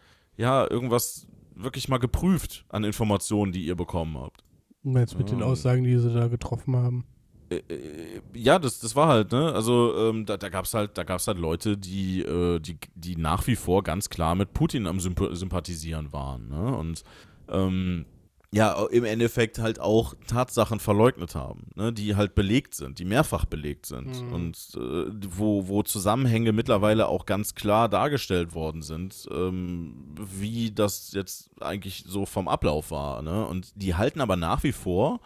ja, 0.42 0.70
irgendwas 0.70 1.28
wirklich 1.64 1.88
mal 1.90 1.98
geprüft 1.98 2.66
an 2.70 2.84
Informationen, 2.84 3.52
die 3.52 3.66
ihr 3.66 3.76
bekommen 3.76 4.18
habt. 4.18 4.44
jetzt 4.84 5.18
mit 5.18 5.30
den 5.32 5.42
Ah. 5.44 5.48
Aussagen, 5.48 5.84
die 5.84 5.98
sie 5.98 6.14
da 6.14 6.28
getroffen 6.28 6.76
haben. 6.76 7.06
Äh, 7.50 7.58
äh, 7.68 8.22
ja, 8.34 8.60
das, 8.60 8.80
das 8.80 8.96
war 8.96 9.08
halt, 9.08 9.32
ne? 9.32 9.52
Also 9.54 9.94
ähm, 10.10 10.26
da, 10.26 10.38
da 10.38 10.50
gab 10.50 10.66
es 10.66 10.74
halt, 10.74 10.98
da 10.98 11.04
gab's 11.04 11.28
halt 11.28 11.38
Leute, 11.40 11.78
die, 11.78 12.22
äh, 12.22 12.60
die, 12.60 12.78
die 12.96 13.16
nach 13.16 13.48
wie 13.48 13.56
vor 13.56 13.84
ganz 13.84 14.10
klar 14.10 14.36
mit 14.36 14.54
Putin 14.54 14.86
am 14.88 15.00
Symp 15.00 15.20
Sympathisieren 15.32 16.14
waren, 16.14 16.48
ne? 16.50 16.78
Und 16.78 17.04
ähm, 17.50 18.06
ja, 18.52 18.84
im 18.90 19.04
Endeffekt 19.06 19.60
halt 19.60 19.80
auch 19.80 20.16
Tatsachen 20.26 20.80
verleugnet 20.80 21.36
haben, 21.36 21.68
ne? 21.76 21.94
die 21.94 22.16
halt 22.16 22.34
belegt 22.34 22.74
sind, 22.74 22.98
die 22.98 23.06
mehrfach 23.06 23.46
belegt 23.46 23.86
sind 23.86 24.22
Mhm. 24.24 24.34
und 24.34 24.58
äh, 24.76 25.12
wo, 25.38 25.68
wo 25.68 25.84
Zusammenhänge 25.84 26.52
mittlerweile 26.52 27.08
auch 27.10 27.28
ganz 27.28 27.54
klar 27.54 27.90
dargestellt 27.90 28.56
worden 28.56 28.82
sind, 28.82 29.28
ähm, 29.32 30.16
wie 30.18 30.72
das 30.72 31.12
jetzt 31.14 31.52
eigentlich 31.62 32.06
so 32.08 32.26
vom 32.26 32.48
Ablauf 32.48 32.90
war. 32.90 33.22
Ne? 33.22 33.46
Und 33.46 33.72
die 33.76 33.94
halten 33.94 34.20
aber 34.20 34.36
nach 34.36 34.64
wie 34.64 34.72
vor 34.72 35.20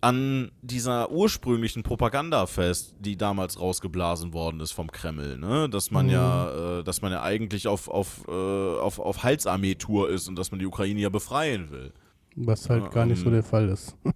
an 0.00 0.50
dieser 0.62 1.12
ursprünglichen 1.12 1.84
Propaganda 1.84 2.46
fest, 2.46 2.96
die 2.98 3.16
damals 3.16 3.60
rausgeblasen 3.60 4.32
worden 4.32 4.58
ist 4.60 4.72
vom 4.72 4.90
Kreml, 4.90 5.38
ne? 5.38 5.68
Dass 5.68 5.92
man 5.92 6.06
Mhm. 6.06 6.12
ja, 6.12 6.78
äh, 6.80 6.84
dass 6.84 7.02
man 7.02 7.12
ja 7.12 7.22
eigentlich 7.22 7.68
auf, 7.68 7.86
auf, 7.88 8.26
äh, 8.26 8.30
auf, 8.32 8.98
auf 8.98 9.22
Heilsarmee-Tour 9.22 10.08
ist 10.10 10.26
und 10.26 10.34
dass 10.36 10.50
man 10.50 10.58
die 10.58 10.66
Ukraine 10.66 11.00
ja 11.00 11.08
befreien 11.08 11.70
will. 11.70 11.92
Was 12.36 12.68
halt 12.70 12.90
gar 12.92 13.06
nicht 13.06 13.18
so 13.20 13.26
ähm, 13.26 13.32
der 13.32 13.42
Fall 13.42 13.68
ist. 13.68 13.96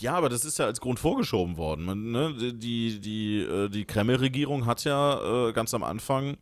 Ja, 0.00 0.14
aber 0.14 0.28
das 0.28 0.44
ist 0.44 0.58
ja 0.58 0.66
als 0.66 0.80
Grund 0.80 1.00
vorgeschoben 1.00 1.56
worden. 1.56 1.84
Man, 1.84 2.12
ne? 2.12 2.32
Die, 2.54 3.00
die, 3.00 3.40
äh, 3.40 3.68
die 3.68 3.84
Kreml-Regierung 3.84 4.66
hat 4.66 4.84
ja 4.84 5.48
äh, 5.48 5.52
ganz 5.52 5.74
am 5.74 5.82
Anfang 5.82 6.36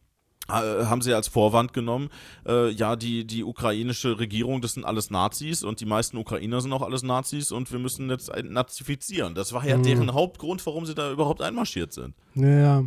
haben 0.48 1.02
sie 1.02 1.12
als 1.12 1.26
Vorwand 1.26 1.72
genommen, 1.72 2.08
äh, 2.46 2.70
ja, 2.70 2.94
die, 2.94 3.26
die 3.26 3.42
ukrainische 3.42 4.20
Regierung, 4.20 4.60
das 4.60 4.74
sind 4.74 4.84
alles 4.84 5.10
Nazis 5.10 5.64
und 5.64 5.80
die 5.80 5.86
meisten 5.86 6.16
Ukrainer 6.18 6.60
sind 6.60 6.72
auch 6.72 6.82
alles 6.82 7.02
Nazis 7.02 7.50
und 7.50 7.72
wir 7.72 7.80
müssen 7.80 8.08
jetzt 8.10 8.30
nazifizieren. 8.44 9.34
Das 9.34 9.52
war 9.54 9.66
ja 9.66 9.76
Mhm. 9.76 9.82
deren 9.82 10.14
Hauptgrund, 10.14 10.64
warum 10.64 10.86
sie 10.86 10.94
da 10.94 11.10
überhaupt 11.10 11.42
einmarschiert 11.42 11.92
sind. 11.92 12.14
Ja, 12.36 12.84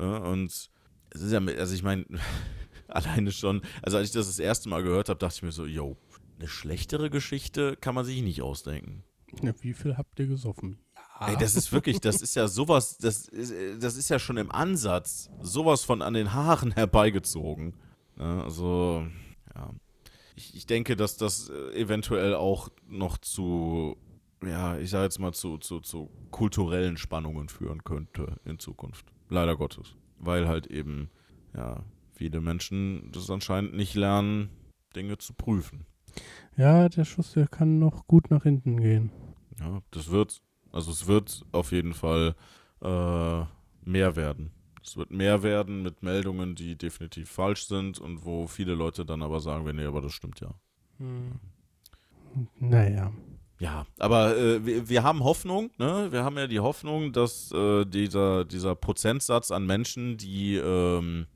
Ja, 0.00 0.16
und 0.18 0.46
es 0.46 0.70
ist 1.20 1.30
ja, 1.32 1.40
also 1.58 1.74
ich 1.74 1.82
meine, 1.82 2.06
alleine 2.88 3.32
schon, 3.32 3.60
also 3.82 3.98
als 3.98 4.08
ich 4.08 4.14
das 4.14 4.26
das 4.28 4.38
erste 4.38 4.70
Mal 4.70 4.82
gehört 4.82 5.10
habe, 5.10 5.18
dachte 5.18 5.34
ich 5.36 5.42
mir 5.42 5.52
so, 5.52 5.66
yo, 5.66 5.98
eine 6.44 6.50
schlechtere 6.50 7.08
Geschichte 7.08 7.76
kann 7.76 7.94
man 7.94 8.04
sich 8.04 8.22
nicht 8.22 8.42
ausdenken. 8.42 9.02
ja, 9.42 9.54
wie 9.62 9.72
viel 9.72 9.96
habt 9.96 10.18
ihr 10.20 10.26
gesoffen? 10.26 10.78
Ja. 10.94 11.28
Ey, 11.28 11.36
das 11.38 11.56
ist 11.56 11.72
wirklich, 11.72 12.00
das 12.00 12.20
ist 12.20 12.34
ja 12.34 12.48
sowas, 12.48 12.98
das 12.98 13.28
ist, 13.28 13.82
das 13.82 13.96
ist 13.96 14.10
ja 14.10 14.18
schon 14.18 14.36
im 14.36 14.52
Ansatz 14.52 15.30
sowas 15.40 15.84
von 15.84 16.02
an 16.02 16.12
den 16.12 16.34
Haaren 16.34 16.72
herbeigezogen. 16.72 17.74
Ja, 18.18 18.42
also, 18.42 19.06
ja. 19.54 19.70
Ich, 20.36 20.54
ich 20.54 20.66
denke, 20.66 20.96
dass 20.96 21.16
das 21.16 21.48
äh, 21.48 21.80
eventuell 21.80 22.34
auch 22.34 22.68
noch 22.86 23.16
zu, 23.16 23.96
ja, 24.44 24.76
ich 24.76 24.90
sage 24.90 25.04
jetzt 25.04 25.18
mal 25.18 25.32
zu, 25.32 25.56
zu, 25.58 25.80
zu 25.80 26.10
kulturellen 26.30 26.98
Spannungen 26.98 27.48
führen 27.48 27.84
könnte 27.84 28.38
in 28.44 28.58
Zukunft. 28.58 29.06
Leider 29.30 29.56
Gottes. 29.56 29.94
Weil 30.18 30.46
halt 30.46 30.66
eben, 30.66 31.08
ja, 31.56 31.84
viele 32.12 32.40
Menschen 32.42 33.10
das 33.12 33.30
anscheinend 33.30 33.74
nicht 33.74 33.94
lernen, 33.94 34.50
Dinge 34.94 35.16
zu 35.16 35.32
prüfen. 35.32 35.86
Ja, 36.56 36.88
der 36.88 37.04
Schuss, 37.04 37.32
der 37.32 37.46
kann 37.46 37.78
noch 37.78 38.06
gut 38.06 38.30
nach 38.30 38.42
hinten 38.42 38.80
gehen. 38.80 39.10
Ja, 39.58 39.80
das 39.90 40.10
wird, 40.10 40.40
also 40.72 40.90
es 40.90 41.06
wird 41.06 41.44
auf 41.52 41.72
jeden 41.72 41.94
Fall 41.94 42.34
äh, 42.82 43.42
mehr 43.84 44.16
werden. 44.16 44.52
Es 44.82 44.96
wird 44.96 45.10
mehr 45.10 45.42
werden 45.42 45.82
mit 45.82 46.02
Meldungen, 46.02 46.54
die 46.54 46.76
definitiv 46.76 47.30
falsch 47.30 47.66
sind 47.66 47.98
und 47.98 48.24
wo 48.24 48.46
viele 48.46 48.74
Leute 48.74 49.06
dann 49.06 49.22
aber 49.22 49.40
sagen, 49.40 49.64
nee, 49.74 49.84
aber 49.84 50.02
das 50.02 50.12
stimmt 50.12 50.40
ja. 50.40 50.54
Hm. 50.98 51.40
Naja. 52.60 53.12
Ja, 53.60 53.86
aber 53.98 54.36
äh, 54.36 54.66
wir, 54.66 54.88
wir, 54.88 55.02
haben 55.02 55.22
Hoffnung, 55.22 55.70
ne? 55.78 56.08
Wir 56.10 56.24
haben 56.24 56.36
ja 56.36 56.46
die 56.46 56.60
Hoffnung, 56.60 57.12
dass 57.12 57.52
äh, 57.52 57.84
dieser, 57.86 58.44
dieser 58.44 58.74
Prozentsatz 58.74 59.50
an 59.52 59.64
Menschen, 59.64 60.16
die 60.16 60.56
ähm, 60.56 61.26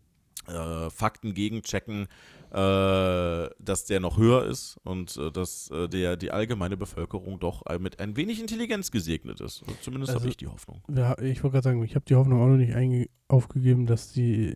äh, 0.47 0.91
Fakten 0.91 1.33
gegenchecken, 1.33 2.09
äh, 2.51 3.51
dass 3.59 3.85
der 3.85 4.01
noch 4.01 4.17
höher 4.17 4.47
ist 4.47 4.79
und 4.85 5.17
äh, 5.17 5.31
dass 5.31 5.71
äh, 5.71 5.89
der, 5.89 6.17
die 6.17 6.31
allgemeine 6.31 6.77
Bevölkerung 6.77 7.39
doch 7.41 7.63
mit 7.79 8.01
ein 8.01 8.17
wenig 8.17 8.41
Intelligenz 8.41 8.91
gesegnet 8.91 9.41
ist. 9.41 9.65
Zumindest 9.83 10.11
also, 10.11 10.21
habe 10.21 10.31
ich 10.31 10.37
die 10.37 10.47
Hoffnung. 10.47 10.83
Ja, 10.89 11.19
ich 11.19 11.43
wollte 11.43 11.55
gerade 11.55 11.65
sagen, 11.65 11.83
ich 11.83 11.95
habe 11.95 12.05
die 12.07 12.15
Hoffnung 12.15 12.41
auch 12.41 12.47
noch 12.47 12.57
nicht 12.57 13.11
aufgegeben, 13.29 13.87
dass, 13.87 14.13
die, 14.13 14.55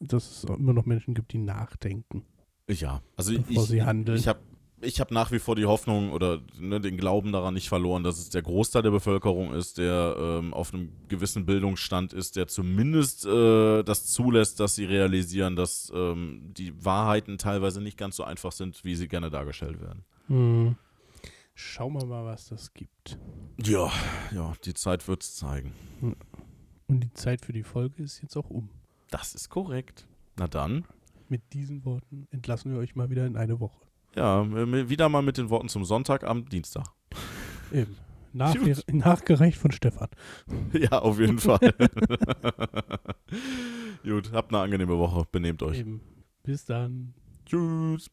dass 0.00 0.44
es 0.44 0.44
immer 0.44 0.72
noch 0.72 0.86
Menschen 0.86 1.14
gibt, 1.14 1.32
die 1.32 1.38
nachdenken. 1.38 2.24
Ja, 2.68 3.02
also 3.16 3.34
bevor 3.34 3.64
ich, 3.64 3.68
sie 3.68 3.82
handeln. 3.82 4.18
ich 4.18 4.26
habe 4.26 4.40
ich 4.84 5.00
habe 5.00 5.12
nach 5.12 5.32
wie 5.32 5.38
vor 5.38 5.56
die 5.56 5.66
Hoffnung 5.66 6.12
oder 6.12 6.40
ne, 6.58 6.80
den 6.80 6.96
Glauben 6.96 7.32
daran 7.32 7.54
nicht 7.54 7.68
verloren, 7.68 8.02
dass 8.02 8.18
es 8.18 8.30
der 8.30 8.42
Großteil 8.42 8.82
der 8.82 8.90
Bevölkerung 8.90 9.52
ist, 9.52 9.78
der 9.78 10.16
ähm, 10.18 10.54
auf 10.54 10.72
einem 10.72 10.92
gewissen 11.08 11.46
Bildungsstand 11.46 12.12
ist, 12.12 12.36
der 12.36 12.46
zumindest 12.46 13.26
äh, 13.26 13.82
das 13.82 14.06
zulässt, 14.06 14.60
dass 14.60 14.74
sie 14.74 14.84
realisieren, 14.84 15.56
dass 15.56 15.92
ähm, 15.94 16.52
die 16.56 16.84
Wahrheiten 16.84 17.38
teilweise 17.38 17.80
nicht 17.80 17.98
ganz 17.98 18.16
so 18.16 18.24
einfach 18.24 18.52
sind, 18.52 18.84
wie 18.84 18.94
sie 18.94 19.08
gerne 19.08 19.30
dargestellt 19.30 19.80
werden. 19.80 20.04
Hm. 20.28 20.76
Schauen 21.54 21.92
wir 21.94 22.04
mal, 22.04 22.24
was 22.24 22.48
das 22.48 22.74
gibt. 22.74 23.18
Ja, 23.62 23.90
ja, 24.32 24.54
die 24.64 24.74
Zeit 24.74 25.06
wird 25.06 25.22
es 25.22 25.36
zeigen. 25.36 25.72
Und 26.88 27.00
die 27.00 27.12
Zeit 27.12 27.44
für 27.44 27.52
die 27.52 27.62
Folge 27.62 28.02
ist 28.02 28.22
jetzt 28.22 28.36
auch 28.36 28.50
um. 28.50 28.68
Das 29.10 29.34
ist 29.34 29.48
korrekt. 29.48 30.08
Na 30.36 30.48
dann. 30.48 30.84
Mit 31.28 31.52
diesen 31.52 31.84
Worten 31.84 32.26
entlassen 32.32 32.72
wir 32.72 32.80
euch 32.80 32.96
mal 32.96 33.08
wieder 33.08 33.24
in 33.26 33.36
eine 33.36 33.60
Woche. 33.60 33.86
Ja, 34.16 34.44
wieder 34.88 35.08
mal 35.08 35.22
mit 35.22 35.38
den 35.38 35.50
Worten 35.50 35.68
zum 35.68 35.84
Sonntag 35.84 36.24
am 36.24 36.48
Dienstag. 36.48 36.86
Eben. 37.72 37.96
Nach, 38.32 38.54
nachgereicht 38.88 39.58
von 39.58 39.70
Stefan. 39.70 40.08
Ja, 40.72 40.98
auf 40.98 41.20
jeden 41.20 41.38
Fall. 41.38 41.60
Gut, 44.02 44.32
habt 44.32 44.52
eine 44.52 44.62
angenehme 44.62 44.98
Woche. 44.98 45.24
Benehmt 45.30 45.62
euch. 45.62 45.78
Eben. 45.78 46.00
Bis 46.42 46.64
dann. 46.64 47.14
Tschüss. 47.46 48.10